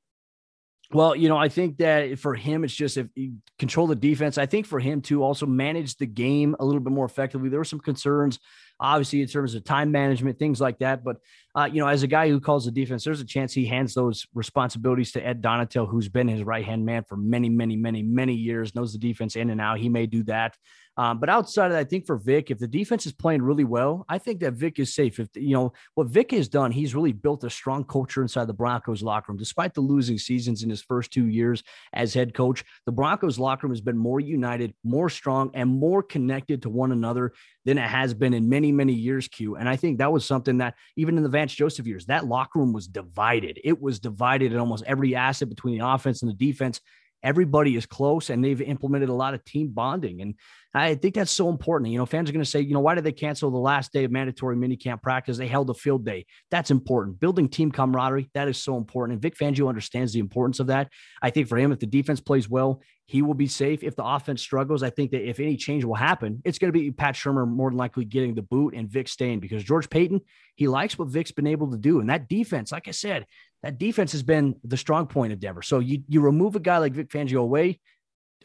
Well, 0.92 1.16
you 1.16 1.30
know, 1.30 1.38
I 1.38 1.50
think 1.50 1.78
that 1.78 2.18
for 2.18 2.34
him, 2.34 2.64
it's 2.64 2.74
just 2.74 2.98
if 2.98 3.08
you 3.14 3.36
control 3.60 3.86
the 3.86 3.96
defense. 3.96 4.40
I 4.40 4.48
think 4.48 4.66
for 4.66 4.80
him 4.80 5.02
to 5.04 5.24
also 5.24 5.46
manage 5.46 5.98
the 5.98 6.08
game 6.08 6.56
a 6.60 6.66
little 6.66 6.82
bit 6.82 6.92
more 6.92 7.06
effectively. 7.06 7.50
There 7.50 7.60
were 7.60 7.66
some 7.66 7.80
concerns 7.80 8.40
obviously 8.80 9.22
in 9.22 9.28
terms 9.28 9.56
of 9.56 9.64
time 9.64 9.92
management, 9.92 10.40
things 10.40 10.62
like 10.62 10.80
that. 10.80 11.04
But 11.04 11.18
uh, 11.56 11.70
you 11.72 11.82
know, 11.82 11.88
as 11.88 12.04
a 12.04 12.08
guy 12.08 12.30
who 12.30 12.40
calls 12.40 12.66
the 12.66 12.72
defense, 12.72 13.04
there's 13.04 13.22
a 13.22 13.26
chance 13.26 13.54
he 13.54 13.66
hands 13.66 13.94
those 13.94 14.28
responsibilities 14.34 15.12
to 15.14 15.26
Ed 15.26 15.42
Donatell, 15.42 15.90
who's 15.90 16.08
been 16.08 16.28
his 16.28 16.44
right 16.44 16.64
hand 16.64 16.86
man 16.86 17.04
for 17.04 17.18
many, 17.18 17.50
many, 17.50 17.76
many, 17.76 18.04
many 18.04 18.34
years, 18.34 18.76
knows 18.76 18.94
the 18.94 19.00
defense 19.00 19.36
in 19.36 19.50
and 19.50 19.60
out. 19.60 19.80
He 19.80 19.90
may 19.90 20.06
do 20.06 20.24
that. 20.24 20.56
Um, 21.00 21.18
but 21.18 21.30
outside 21.30 21.68
of 21.68 21.72
that, 21.72 21.80
I 21.80 21.86
think 21.86 22.06
for 22.06 22.18
Vic, 22.18 22.52
if 22.52 22.60
the 22.60 22.68
defense 22.68 23.06
is 23.06 23.14
playing 23.14 23.42
really 23.42 23.64
well, 23.64 24.06
I 24.10 24.18
think 24.18 24.42
that 24.42 24.56
Vic 24.56 24.80
is 24.80 24.94
safe. 24.94 25.18
If 25.18 25.30
you 25.34 25.54
know 25.54 25.72
what 25.96 26.08
Vic 26.08 26.32
has 26.32 26.50
done, 26.50 26.74
he's 26.74 26.94
really 26.94 27.14
built 27.14 27.46
a 27.46 27.50
strong 27.50 27.86
culture 27.86 28.22
inside 28.22 28.48
the 28.48 28.54
Broncos 28.54 29.02
locker 29.02 29.32
room. 29.32 29.40
Despite 29.40 29.74
the 29.74 29.80
losing 29.80 30.18
seasons 30.18 30.62
in 30.62 30.70
his 30.70 30.82
first 30.82 31.12
two 31.12 31.28
years 31.28 31.64
as 31.94 32.14
head 32.14 32.34
coach, 32.34 32.66
the 32.86 32.92
Broncos 32.92 33.40
locker 33.40 33.66
room 33.66 33.72
has 33.72 33.80
been 33.80 33.98
more 33.98 34.20
united, 34.20 34.74
more 34.84 35.10
strong, 35.10 35.52
and 35.54 35.70
more 35.70 36.04
connected 36.04 36.64
to 36.64 36.70
one 36.70 36.92
another 36.92 37.32
than 37.64 37.78
it 37.78 37.88
has 37.88 38.14
been 38.14 38.34
in 38.34 38.50
many, 38.50 38.74
many 38.74 38.92
years, 38.92 39.30
Q. 39.30 39.56
And 39.56 39.70
I 39.70 39.78
think 39.78 40.00
that 40.00 40.12
was 40.12 40.26
something 40.26 40.58
that 40.58 40.76
even 40.98 41.16
in 41.16 41.24
the 41.24 41.30
Vance 41.30 41.54
Joseph 41.54 41.88
years, 41.88 42.08
that 42.08 42.26
locker 42.26 42.60
room 42.60 42.74
was 42.74 42.90
divided. 42.90 43.58
It 43.64 43.82
was 43.82 44.02
divided 44.02 44.52
in 44.52 44.60
almost 44.60 44.84
every 44.86 45.16
asset 45.16 45.48
between 45.48 45.80
the 45.80 45.88
offense 45.88 46.24
and 46.24 46.30
the 46.30 46.36
defense 46.36 46.82
everybody 47.24 47.76
is 47.76 47.86
close 47.86 48.30
and 48.30 48.44
they've 48.44 48.62
implemented 48.62 49.10
a 49.10 49.14
lot 49.14 49.34
of 49.34 49.44
team 49.44 49.70
bonding. 49.70 50.22
And 50.22 50.36
I 50.74 50.96
think 50.96 51.16
that's 51.16 51.32
so 51.32 51.50
important. 51.50 51.92
You 51.92 51.98
know, 51.98 52.06
fans 52.06 52.30
are 52.30 52.34
going 52.34 52.44
to 52.44 52.50
say, 52.50 52.62
you 52.62 52.74
know, 52.74 52.80
why 52.80 52.96
did 52.96 53.04
they 53.04 53.12
cancel 53.12 53.50
the 53.50 53.58
last 53.58 53.92
day 53.92 54.04
of 54.04 54.12
mandatory 54.12 54.56
minicamp 54.56 55.02
practice? 55.02 55.38
They 55.38 55.48
held 55.48 55.70
a 55.70 55.74
field 55.74 56.06
day. 56.06 56.26
That's 56.52 56.70
important. 56.70 57.20
Building 57.20 57.50
team 57.50 57.72
camaraderie, 57.72 58.30
that 58.34 58.48
is 58.48 58.58
so 58.58 58.78
important. 58.78 59.14
And 59.14 59.22
Vic 59.22 59.36
Fangio 59.36 59.68
understands 59.68 60.14
the 60.14 60.20
importance 60.20 60.60
of 60.60 60.68
that. 60.68 60.92
I 61.22 61.32
think 61.32 61.48
for 61.48 61.58
him, 61.58 61.72
if 61.72 61.80
the 61.80 61.88
defense 61.88 62.20
plays 62.22 62.48
well, 62.48 62.82
he 63.10 63.24
will 63.24 63.34
be 63.34 63.48
safe. 63.48 63.84
If 63.84 63.96
the 63.96 64.06
offense 64.06 64.40
struggles, 64.40 64.84
I 64.84 64.92
think 64.92 65.10
that 65.12 65.28
if 65.28 65.40
any 65.40 65.58
change 65.58 65.84
will 65.84 65.96
happen, 65.96 66.44
it's 66.46 66.60
going 66.60 66.72
to 66.72 66.80
be 66.80 66.92
Pat 66.92 67.16
Shurmur 67.16 67.48
more 67.48 67.72
than 67.72 67.78
likely 67.78 68.06
getting 68.06 68.36
the 68.36 68.44
boot 68.44 68.76
and 68.76 68.88
Vic 68.88 69.08
staying 69.08 69.40
because 69.40 69.64
George 69.64 69.90
Paton, 69.90 70.22
he 70.54 70.68
likes 70.68 71.00
what 71.00 71.08
Vic's 71.08 71.32
been 71.32 71.48
able 71.48 71.72
to 71.72 71.78
do. 71.78 72.02
And 72.02 72.12
that 72.12 72.30
defense, 72.30 72.72
like 72.72 72.88
I 72.88 72.92
said, 72.92 73.26
that 73.64 73.78
defense 73.78 74.12
has 74.14 74.24
been 74.24 74.56
the 74.64 74.78
strong 74.78 75.08
point 75.08 75.34
of 75.34 75.40
Denver. 75.40 75.62
So 75.62 75.80
you 75.80 76.04
you 76.08 76.22
remove 76.22 76.56
a 76.56 76.60
guy 76.60 76.78
like 76.78 76.94
Vic 76.94 77.10
Fangio 77.10 77.42
away, 77.42 77.80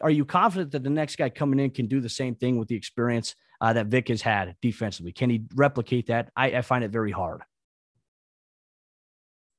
are 0.01 0.09
you 0.09 0.25
confident 0.25 0.71
that 0.71 0.83
the 0.83 0.89
next 0.89 1.15
guy 1.15 1.29
coming 1.29 1.59
in 1.59 1.71
can 1.71 1.87
do 1.87 2.01
the 2.01 2.09
same 2.09 2.35
thing 2.35 2.57
with 2.57 2.67
the 2.67 2.75
experience 2.75 3.35
uh, 3.61 3.73
that 3.73 3.87
Vic 3.87 4.09
has 4.09 4.21
had 4.21 4.55
defensively? 4.61 5.11
Can 5.11 5.29
he 5.29 5.43
replicate 5.55 6.07
that? 6.07 6.31
I, 6.35 6.57
I 6.57 6.61
find 6.61 6.83
it 6.83 6.91
very 6.91 7.11
hard. 7.11 7.41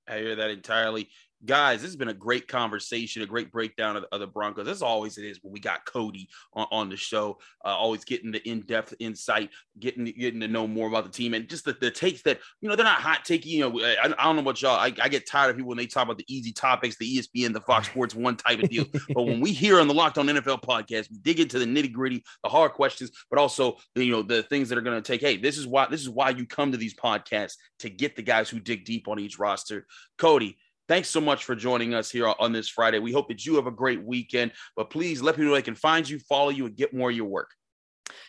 I 0.09 0.19
hear 0.19 0.37
that 0.37 0.51
entirely 0.51 1.09
guys, 1.47 1.81
this 1.81 1.89
has 1.89 1.97
been 1.97 2.09
a 2.09 2.15
great 2.15 2.49
conversation, 2.49 3.23
a 3.23 3.27
great 3.27 3.51
breakdown 3.51 3.97
of, 3.97 4.05
of 4.13 4.21
the 4.21 4.27
Broncos. 4.27 4.69
As 4.69 4.83
always, 4.83 5.17
it 5.17 5.25
is 5.25 5.39
when 5.43 5.53
we 5.53 5.61
got 5.61 5.85
Cody 5.87 6.29
on, 6.53 6.67
on 6.71 6.89
the 6.91 6.97
show, 6.97 7.39
uh, 7.65 7.69
always 7.69 8.05
getting 8.05 8.31
the 8.31 8.47
in-depth 8.49 8.95
insight, 8.99 9.51
getting 9.79 10.05
getting 10.05 10.41
to 10.41 10.49
know 10.49 10.67
more 10.67 10.89
about 10.89 11.05
the 11.05 11.11
team, 11.11 11.35
and 11.35 11.49
just 11.49 11.65
the, 11.65 11.77
the 11.81 11.91
takes 11.91 12.23
that 12.23 12.41
you 12.61 12.69
know 12.69 12.77
they're 12.77 12.85
not 12.85 13.01
hot 13.01 13.25
taking. 13.25 13.53
You 13.53 13.71
know, 13.71 13.81
I, 13.81 14.13
I 14.19 14.25
don't 14.25 14.37
know 14.37 14.43
what 14.43 14.61
y'all. 14.61 14.77
I, 14.77 14.93
I, 15.01 15.09
get 15.09 15.27
tired 15.27 15.51
of 15.51 15.57
people 15.57 15.69
when 15.69 15.79
they 15.79 15.87
talk 15.87 16.05
about 16.05 16.19
the 16.19 16.35
easy 16.35 16.53
topics, 16.53 16.97
the 16.97 17.19
ESPN, 17.19 17.53
the 17.53 17.61
Fox 17.61 17.87
Sports 17.87 18.15
One 18.27 18.37
type 18.37 18.63
of 18.63 18.69
deal. 18.69 18.87
but 19.15 19.23
when 19.23 19.41
we 19.41 19.53
hear 19.53 19.81
on 19.81 19.89
the 19.89 19.95
Locked 19.95 20.19
On 20.19 20.27
NFL 20.27 20.63
podcast, 20.63 21.11
we 21.11 21.19
dig 21.19 21.41
into 21.41 21.59
the 21.59 21.65
nitty 21.65 21.93
gritty, 21.93 22.25
the 22.43 22.49
hard 22.49 22.73
questions, 22.73 23.11
but 23.31 23.39
also 23.39 23.77
the, 23.95 24.05
you 24.05 24.13
know 24.13 24.23
the 24.23 24.43
things 24.45 24.69
that 24.69 24.79
are 24.79 24.83
going 24.83 25.01
to 25.01 25.07
take. 25.07 25.21
Hey, 25.21 25.37
this 25.37 25.59
is 25.59 25.67
why 25.67 25.87
this 25.87 26.01
is 26.01 26.11
why 26.11 26.31
you 26.31 26.47
come 26.47 26.73
to 26.73 26.79
these 26.79 26.95
podcasts 26.95 27.55
to 27.81 27.91
get 27.91 28.17
the 28.17 28.23
guys 28.23 28.49
who 28.49 28.59
dig 28.59 28.85
deep 28.85 29.09
on 29.09 29.19
each 29.19 29.39
roster. 29.39 29.87
Cody, 30.19 30.59
Thanks 30.89 31.09
so 31.09 31.21
much 31.21 31.45
for 31.45 31.57
joining 31.57 31.95
us 31.95 32.11
here 32.11 32.33
on 32.39 32.53
this 32.53 32.69
Friday. 32.69 33.01
We 33.01 33.13
hope 33.13 33.29
that 33.29 33.45
you 33.45 33.57
have 33.57 33.67
a 33.67 33.73
great 33.73 34.05
weekend, 34.05 34.53
but 34.77 34.89
please 34.91 35.21
let 35.21 35.35
people 35.35 35.47
know 35.47 35.55
they 35.55 35.63
can 35.63 35.75
find 35.75 36.09
you, 36.09 36.21
follow 36.21 36.51
you, 36.51 36.67
and 36.67 36.77
get 36.77 36.95
more 36.95 37.11
of 37.11 37.17
your 37.17 37.27
work. 37.27 37.51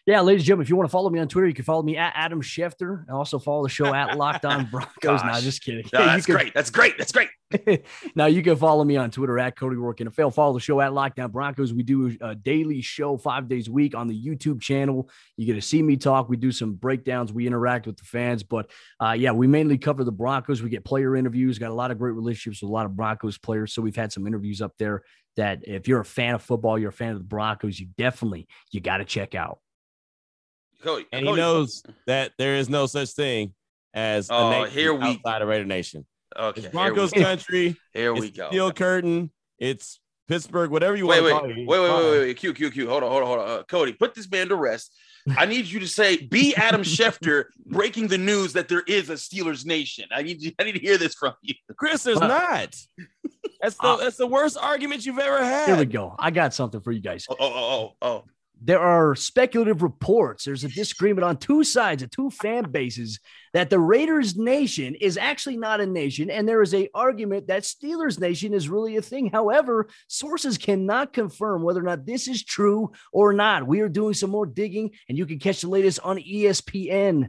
Yeah, 0.07 0.21
ladies 0.21 0.43
and 0.43 0.47
gentlemen, 0.47 0.63
if 0.63 0.69
you 0.69 0.77
want 0.77 0.87
to 0.87 0.91
follow 0.91 1.09
me 1.09 1.19
on 1.19 1.27
Twitter, 1.27 1.49
you 1.49 1.53
can 1.53 1.65
follow 1.65 1.83
me 1.83 1.97
at 1.97 2.13
Adam 2.15 2.41
Schefter 2.41 3.01
and 3.05 3.09
also 3.09 3.39
follow 3.39 3.63
the 3.63 3.69
show 3.69 3.93
at 3.93 4.17
Locked 4.17 4.45
On 4.45 4.65
Broncos. 4.71 5.21
now, 5.21 5.37
just 5.41 5.61
kidding. 5.61 5.83
No, 5.91 5.99
that's 6.05 6.25
can, 6.25 6.33
great. 6.33 6.53
That's 6.53 6.69
great. 6.69 6.97
That's 6.97 7.11
great. 7.11 7.27
now 8.15 8.27
you 8.27 8.41
can 8.41 8.55
follow 8.55 8.85
me 8.85 8.95
on 8.95 9.11
Twitter 9.11 9.37
at 9.37 9.57
Cody 9.57 9.75
Roark 9.75 9.97
NFL. 9.97 10.33
Follow 10.33 10.53
the 10.53 10.61
show 10.61 10.79
at 10.79 10.93
Locked 10.93 11.19
On 11.19 11.29
Broncos. 11.29 11.73
We 11.73 11.83
do 11.83 12.15
a 12.21 12.35
daily 12.35 12.79
show 12.79 13.17
five 13.17 13.49
days 13.49 13.67
a 13.67 13.71
week 13.73 13.95
on 13.95 14.07
the 14.07 14.17
YouTube 14.17 14.61
channel. 14.61 15.09
You 15.35 15.45
get 15.45 15.55
to 15.55 15.61
see 15.61 15.83
me 15.83 15.97
talk. 15.97 16.29
We 16.29 16.37
do 16.37 16.53
some 16.53 16.75
breakdowns. 16.75 17.33
We 17.33 17.45
interact 17.45 17.85
with 17.85 17.97
the 17.97 18.05
fans, 18.05 18.43
but 18.43 18.71
uh, 19.01 19.11
yeah, 19.11 19.33
we 19.33 19.45
mainly 19.45 19.77
cover 19.77 20.05
the 20.05 20.13
Broncos. 20.13 20.63
We 20.63 20.69
get 20.69 20.85
player 20.85 21.17
interviews. 21.17 21.59
Got 21.59 21.71
a 21.71 21.73
lot 21.73 21.91
of 21.91 21.99
great 21.99 22.13
relationships 22.13 22.61
with 22.61 22.69
a 22.69 22.73
lot 22.73 22.85
of 22.85 22.95
Broncos 22.95 23.37
players. 23.37 23.73
So 23.73 23.81
we've 23.81 23.93
had 23.93 24.13
some 24.13 24.25
interviews 24.25 24.61
up 24.61 24.71
there 24.79 25.03
that 25.35 25.67
if 25.67 25.89
you're 25.89 25.99
a 25.99 26.05
fan 26.05 26.35
of 26.35 26.41
football, 26.41 26.79
you're 26.79 26.91
a 26.91 26.93
fan 26.93 27.11
of 27.11 27.17
the 27.17 27.25
Broncos, 27.25 27.77
you 27.77 27.87
definitely 27.97 28.47
you 28.71 28.79
got 28.79 28.97
to 28.99 29.05
check 29.05 29.35
out. 29.35 29.59
Cody, 30.82 31.05
and 31.11 31.25
Cody. 31.25 31.41
he 31.41 31.45
knows 31.45 31.84
that 32.05 32.32
there 32.38 32.55
is 32.55 32.69
no 32.69 32.86
such 32.86 33.11
thing 33.11 33.53
as 33.93 34.30
oh, 34.30 34.47
a 34.47 34.51
nation 34.51 34.71
here 34.71 34.93
we, 34.93 35.07
outside 35.07 35.41
of 35.41 35.47
Raider 35.47 35.65
Nation. 35.65 36.05
Okay, 36.38 36.61
it's 36.61 36.69
Broncos 36.69 37.11
here 37.11 37.23
country. 37.23 37.78
Here 37.93 38.13
we 38.13 38.32
go. 38.32 38.49
Steel 38.49 38.71
curtain. 38.71 39.32
It's 39.57 39.99
Pittsburgh. 40.28 40.69
Whatever 40.69 40.95
you 40.95 41.07
wait, 41.07 41.21
want. 41.21 41.47
Wait, 41.47 41.55
wait, 41.55 41.67
wait, 41.67 41.80
wait, 41.80 41.91
wait, 41.91 42.19
wait. 42.19 42.38
Q, 42.38 42.53
Q, 42.53 42.69
Q. 42.69 42.89
Hold 42.89 43.03
on, 43.03 43.09
hold 43.09 43.23
on, 43.23 43.28
hold 43.28 43.39
on. 43.39 43.49
Uh, 43.49 43.63
Cody, 43.63 43.93
put 43.93 44.13
this 44.13 44.30
man 44.30 44.49
to 44.49 44.55
rest. 44.55 44.93
I 45.38 45.45
need 45.45 45.65
you 45.65 45.80
to 45.80 45.88
say, 45.88 46.17
"Be 46.17 46.55
Adam 46.55 46.82
Schefter 46.84 47.45
breaking 47.65 48.07
the 48.07 48.17
news 48.17 48.53
that 48.53 48.67
there 48.67 48.84
is 48.88 49.09
a 49.09 49.13
Steelers 49.13 49.65
nation." 49.65 50.05
I 50.11 50.21
need 50.21 50.41
you, 50.41 50.51
I 50.59 50.63
need 50.63 50.73
to 50.73 50.80
hear 50.80 50.97
this 50.97 51.15
from 51.15 51.34
you, 51.41 51.55
Chris. 51.75 52.03
There's 52.03 52.19
not. 52.19 52.75
That's 53.61 53.75
the 53.75 53.88
uh, 53.88 53.97
that's 53.97 54.17
the 54.17 54.28
worst 54.28 54.57
argument 54.57 55.05
you've 55.05 55.19
ever 55.19 55.43
had. 55.43 55.67
Here 55.67 55.78
we 55.78 55.86
go. 55.86 56.15
I 56.19 56.32
got 56.32 56.53
something 56.53 56.80
for 56.82 56.91
you 56.91 57.01
guys. 57.01 57.25
Oh, 57.30 57.36
oh, 57.39 57.47
oh, 57.49 57.93
oh 58.01 58.23
there 58.61 58.79
are 58.79 59.15
speculative 59.15 59.83
reports. 59.83 60.45
There's 60.45 60.63
a 60.63 60.69
disagreement 60.69 61.23
on 61.23 61.37
two 61.37 61.63
sides 61.63 62.03
of 62.03 62.09
two 62.09 62.29
fan 62.29 62.71
bases 62.71 63.19
that 63.53 63.69
the 63.69 63.79
Raiders 63.79 64.35
Nation 64.35 64.95
is 64.95 65.17
actually 65.17 65.57
not 65.57 65.81
a 65.81 65.85
nation, 65.85 66.29
and 66.29 66.47
there 66.47 66.61
is 66.61 66.73
a 66.73 66.89
argument 66.93 67.47
that 67.47 67.63
Steelers 67.63 68.19
Nation 68.19 68.53
is 68.53 68.69
really 68.69 68.97
a 68.97 69.01
thing. 69.01 69.29
However, 69.29 69.87
sources 70.07 70.57
cannot 70.57 71.13
confirm 71.13 71.63
whether 71.63 71.79
or 71.79 71.83
not 71.83 72.05
this 72.05 72.27
is 72.27 72.43
true 72.43 72.91
or 73.11 73.33
not. 73.33 73.67
We 73.67 73.81
are 73.81 73.89
doing 73.89 74.13
some 74.13 74.29
more 74.29 74.45
digging, 74.45 74.91
and 75.07 75.17
you 75.17 75.25
can 75.25 75.39
catch 75.39 75.61
the 75.61 75.69
latest 75.69 75.99
on 76.03 76.17
ESPN. 76.17 77.27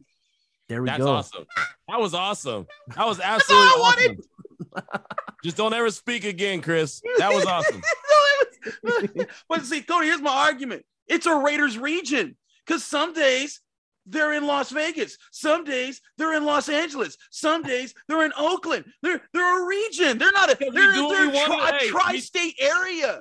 There 0.68 0.82
we 0.82 0.86
That's 0.86 0.98
go. 0.98 1.14
That's 1.14 1.30
awesome. 1.34 1.46
That 1.88 2.00
was 2.00 2.14
awesome. 2.14 2.66
That 2.96 3.06
was 3.06 3.20
absolutely 3.24 3.82
awesome. 3.82 4.16
Just 5.44 5.56
don't 5.56 5.72
ever 5.72 5.90
speak 5.90 6.24
again, 6.24 6.60
Chris. 6.60 7.00
That 7.18 7.32
was 7.32 7.46
awesome. 7.46 7.82
but 9.48 9.64
see, 9.64 9.82
Cody, 9.82 10.08
here's 10.08 10.20
my 10.20 10.46
argument. 10.46 10.84
It's 11.08 11.26
a 11.26 11.36
Raiders 11.36 11.78
region 11.78 12.36
because 12.66 12.84
some 12.84 13.12
days 13.12 13.60
they're 14.06 14.32
in 14.32 14.46
Las 14.46 14.70
Vegas. 14.70 15.18
Some 15.32 15.64
days 15.64 16.00
they're 16.16 16.34
in 16.34 16.44
Los 16.44 16.68
Angeles. 16.68 17.16
Some 17.30 17.62
days 17.62 17.94
they're 18.08 18.24
in 18.24 18.32
Oakland. 18.38 18.86
They're 19.02 19.20
they're 19.32 19.64
a 19.64 19.66
region. 19.66 20.18
They're 20.18 20.32
not 20.32 20.50
a 20.50 20.56
they're, 20.58 20.72
they're 20.72 21.28
a, 21.28 21.46
tri- 21.46 21.78
hey, 21.78 21.88
tri-state 21.88 22.54
we, 22.60 22.66
area. 22.66 23.20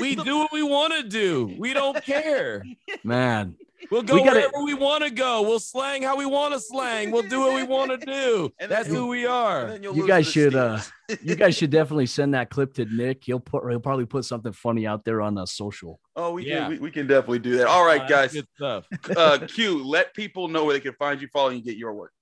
we 0.00 0.14
the, 0.14 0.24
do 0.24 0.38
what 0.38 0.52
we 0.52 0.62
want 0.62 0.94
to 0.94 1.02
do. 1.08 1.54
We 1.58 1.72
don't 1.72 2.02
care. 2.04 2.64
Man, 3.02 3.56
We'll 3.90 4.02
go 4.02 4.14
We 4.14 4.24
gotta- 4.24 4.40
wherever 4.40 4.64
we 4.64 4.74
want 4.74 5.04
to 5.04 5.10
go. 5.10 5.42
We'll 5.42 5.58
slang 5.58 6.02
how 6.02 6.16
we 6.16 6.24
want 6.26 6.54
to 6.54 6.60
slang. 6.60 7.10
We'll 7.10 7.28
do 7.28 7.40
what 7.40 7.54
we 7.54 7.62
want 7.62 7.90
to 7.90 8.06
do. 8.06 8.50
And 8.60 8.70
That's 8.70 8.86
then- 8.88 8.96
who 8.96 9.06
we 9.08 9.24
And 9.24 9.32
are. 9.32 9.66
then 9.66 9.82
you'll 9.82 9.96
You 9.96 10.06
guys 10.06 10.26
should, 10.26 10.54
uh, 10.54 10.80
you 11.22 11.34
guys 11.34 11.56
should 11.56 11.70
definitely 11.78 12.06
send 12.06 12.34
that 12.34 12.48
clip 12.50 12.74
to 12.74 12.84
Nick. 12.86 13.24
He'll 13.24 13.40
put 13.40 13.68
he'll 13.68 13.80
probably 13.80 14.06
put 14.06 14.24
something 14.24 14.52
funny 14.52 14.86
out 14.86 15.04
there 15.04 15.20
on 15.20 15.36
uh, 15.36 15.46
social. 15.46 16.00
oh, 16.16 16.32
we 16.32 16.46
Yeah. 16.46 16.60
can 16.60 16.70
we, 16.70 16.78
we 16.78 16.90
can 16.90 17.06
definitely 17.06 17.40
do 17.40 17.56
that. 17.58 17.66
All 17.66 17.84
right, 17.84 18.02
Uh, 18.02 18.06
guys. 18.08 18.32
Good 18.32 18.46
stuff. 18.56 18.86
Uh, 19.16 19.38
Q, 19.46 19.84
let 19.84 20.14
people 20.14 20.48
know 20.48 20.64
where 20.64 20.74
they 20.74 20.80
can 20.80 20.94
find 20.94 21.20
you, 21.20 21.28
follow 21.28 21.50
you, 21.50 21.56
and 21.56 21.64
get 21.64 21.76
your 21.76 21.92
work. 21.94 22.12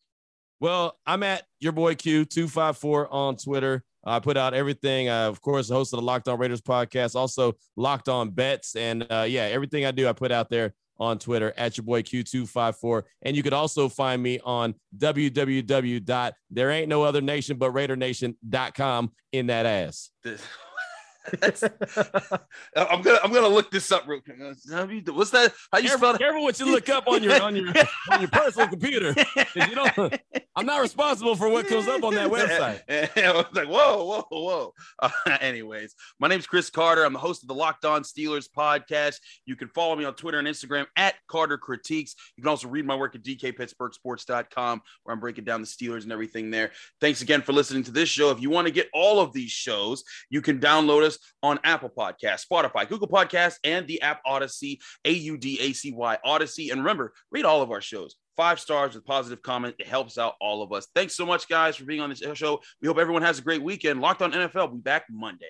Well, 0.60 0.98
I'm 1.06 1.22
at 1.22 1.44
your 1.58 1.72
boy 1.72 1.94
Q254 1.94 3.08
on 3.10 3.36
Twitter. 3.36 3.82
I 4.04 4.18
put 4.18 4.36
out 4.36 4.54
everything. 4.54 5.08
Uh, 5.08 5.28
of 5.28 5.40
course, 5.42 5.68
the 5.68 5.74
host 5.74 5.92
of 5.92 6.00
the 6.00 6.04
Locked 6.06 6.26
On 6.28 6.38
Raiders 6.38 6.60
podcast, 6.62 7.14
also 7.14 7.54
Locked 7.76 8.08
On 8.08 8.30
Bets. 8.30 8.76
And 8.76 9.06
uh, 9.10 9.26
yeah, 9.28 9.42
everything 9.42 9.84
I 9.84 9.90
do, 9.90 10.08
I 10.08 10.12
put 10.12 10.32
out 10.32 10.48
there 10.50 10.74
on 11.00 11.18
Twitter 11.18 11.52
at 11.56 11.76
your 11.76 11.84
boy 11.84 12.02
Q254. 12.02 13.02
And 13.22 13.36
you 13.36 13.42
could 13.42 13.54
also 13.54 13.88
find 13.88 14.22
me 14.22 14.38
on 14.44 14.76
www.thereain'tnoothernation.but 14.98 17.72
RaiderNation.com 17.72 19.12
in 19.32 19.46
that 19.46 19.64
ass. 19.66 20.10
This- 21.40 21.60
That's- 21.60 22.40
I'm 22.76 23.02
gonna 23.02 23.18
I'm 23.22 23.32
gonna 23.32 23.48
look 23.48 23.70
this 23.70 23.90
up 23.92 24.06
real 24.06 24.20
quick. 24.20 24.36
What's 24.40 25.30
that? 25.30 25.52
How 25.72 25.78
you 25.78 25.88
Careful, 25.88 25.98
spell 25.98 26.12
that? 26.12 26.18
careful 26.18 26.42
what 26.42 26.58
you 26.58 26.66
look 26.72 26.88
up 26.88 27.06
on 27.08 27.22
your 27.22 27.40
on 27.42 27.54
your 27.56 27.68
on 28.10 28.20
your 28.20 28.30
personal 28.30 28.68
computer. 28.68 29.14
You 29.54 29.74
don't, 29.74 30.18
I'm 30.56 30.66
not 30.66 30.80
responsible 30.80 31.34
for 31.36 31.48
what 31.48 31.66
comes 31.68 31.88
up 31.88 32.02
on 32.04 32.14
that 32.14 32.30
website. 32.32 32.80
I 33.22 33.32
was 33.32 33.46
like, 33.52 33.68
whoa, 33.68 34.04
whoa, 34.04 34.24
whoa. 34.30 34.74
Uh, 35.00 35.10
anyways, 35.40 35.94
my 36.18 36.28
name's 36.28 36.46
Chris 36.46 36.70
Carter. 36.70 37.04
I'm 37.04 37.12
the 37.12 37.18
host 37.18 37.42
of 37.42 37.48
the 37.48 37.54
Locked 37.54 37.84
On 37.84 38.02
Steelers 38.02 38.48
podcast. 38.48 39.16
You 39.46 39.56
can 39.56 39.68
follow 39.68 39.96
me 39.96 40.04
on 40.04 40.14
Twitter 40.14 40.38
and 40.38 40.48
Instagram 40.48 40.86
at 40.96 41.14
Carter 41.28 41.58
Critiques. 41.58 42.14
You 42.36 42.42
can 42.42 42.48
also 42.48 42.68
read 42.68 42.86
my 42.86 42.96
work 42.96 43.14
at 43.14 43.22
dkpittsburghsports.com 43.22 44.82
where 45.04 45.14
I'm 45.14 45.20
breaking 45.20 45.44
down 45.44 45.60
the 45.60 45.66
Steelers 45.66 46.02
and 46.04 46.12
everything 46.12 46.50
there. 46.50 46.70
Thanks 47.00 47.22
again 47.22 47.42
for 47.42 47.52
listening 47.52 47.82
to 47.84 47.90
this 47.90 48.08
show. 48.08 48.30
If 48.30 48.40
you 48.40 48.50
want 48.50 48.66
to 48.66 48.72
get 48.72 48.88
all 48.94 49.20
of 49.20 49.32
these 49.32 49.50
shows, 49.50 50.02
you 50.30 50.40
can 50.42 50.58
download 50.58 51.02
us 51.02 51.09
on 51.42 51.58
Apple 51.64 51.90
Podcasts, 51.90 52.46
Spotify, 52.50 52.88
Google 52.88 53.08
Podcasts, 53.08 53.56
and 53.64 53.86
the 53.86 54.00
app 54.02 54.20
Audacy, 54.26 54.78
A 55.04 55.12
U 55.12 55.36
D 55.36 55.58
A 55.60 55.72
C 55.72 55.92
Y 55.92 56.18
Audacy. 56.24 56.70
And 56.70 56.80
remember, 56.80 57.12
read 57.30 57.44
all 57.44 57.62
of 57.62 57.70
our 57.70 57.80
shows. 57.80 58.16
Five 58.36 58.60
stars 58.60 58.94
with 58.94 59.04
positive 59.04 59.42
comment. 59.42 59.74
It 59.78 59.86
helps 59.86 60.16
out 60.16 60.34
all 60.40 60.62
of 60.62 60.72
us. 60.72 60.88
Thanks 60.94 61.14
so 61.14 61.26
much, 61.26 61.48
guys, 61.48 61.76
for 61.76 61.84
being 61.84 62.00
on 62.00 62.10
this 62.10 62.22
show. 62.34 62.60
We 62.80 62.88
hope 62.88 62.98
everyone 62.98 63.22
has 63.22 63.38
a 63.38 63.42
great 63.42 63.62
weekend. 63.62 64.00
Locked 64.00 64.22
on 64.22 64.32
NFL. 64.32 64.54
We'll 64.54 64.68
be 64.68 64.78
back 64.78 65.04
Monday. 65.10 65.46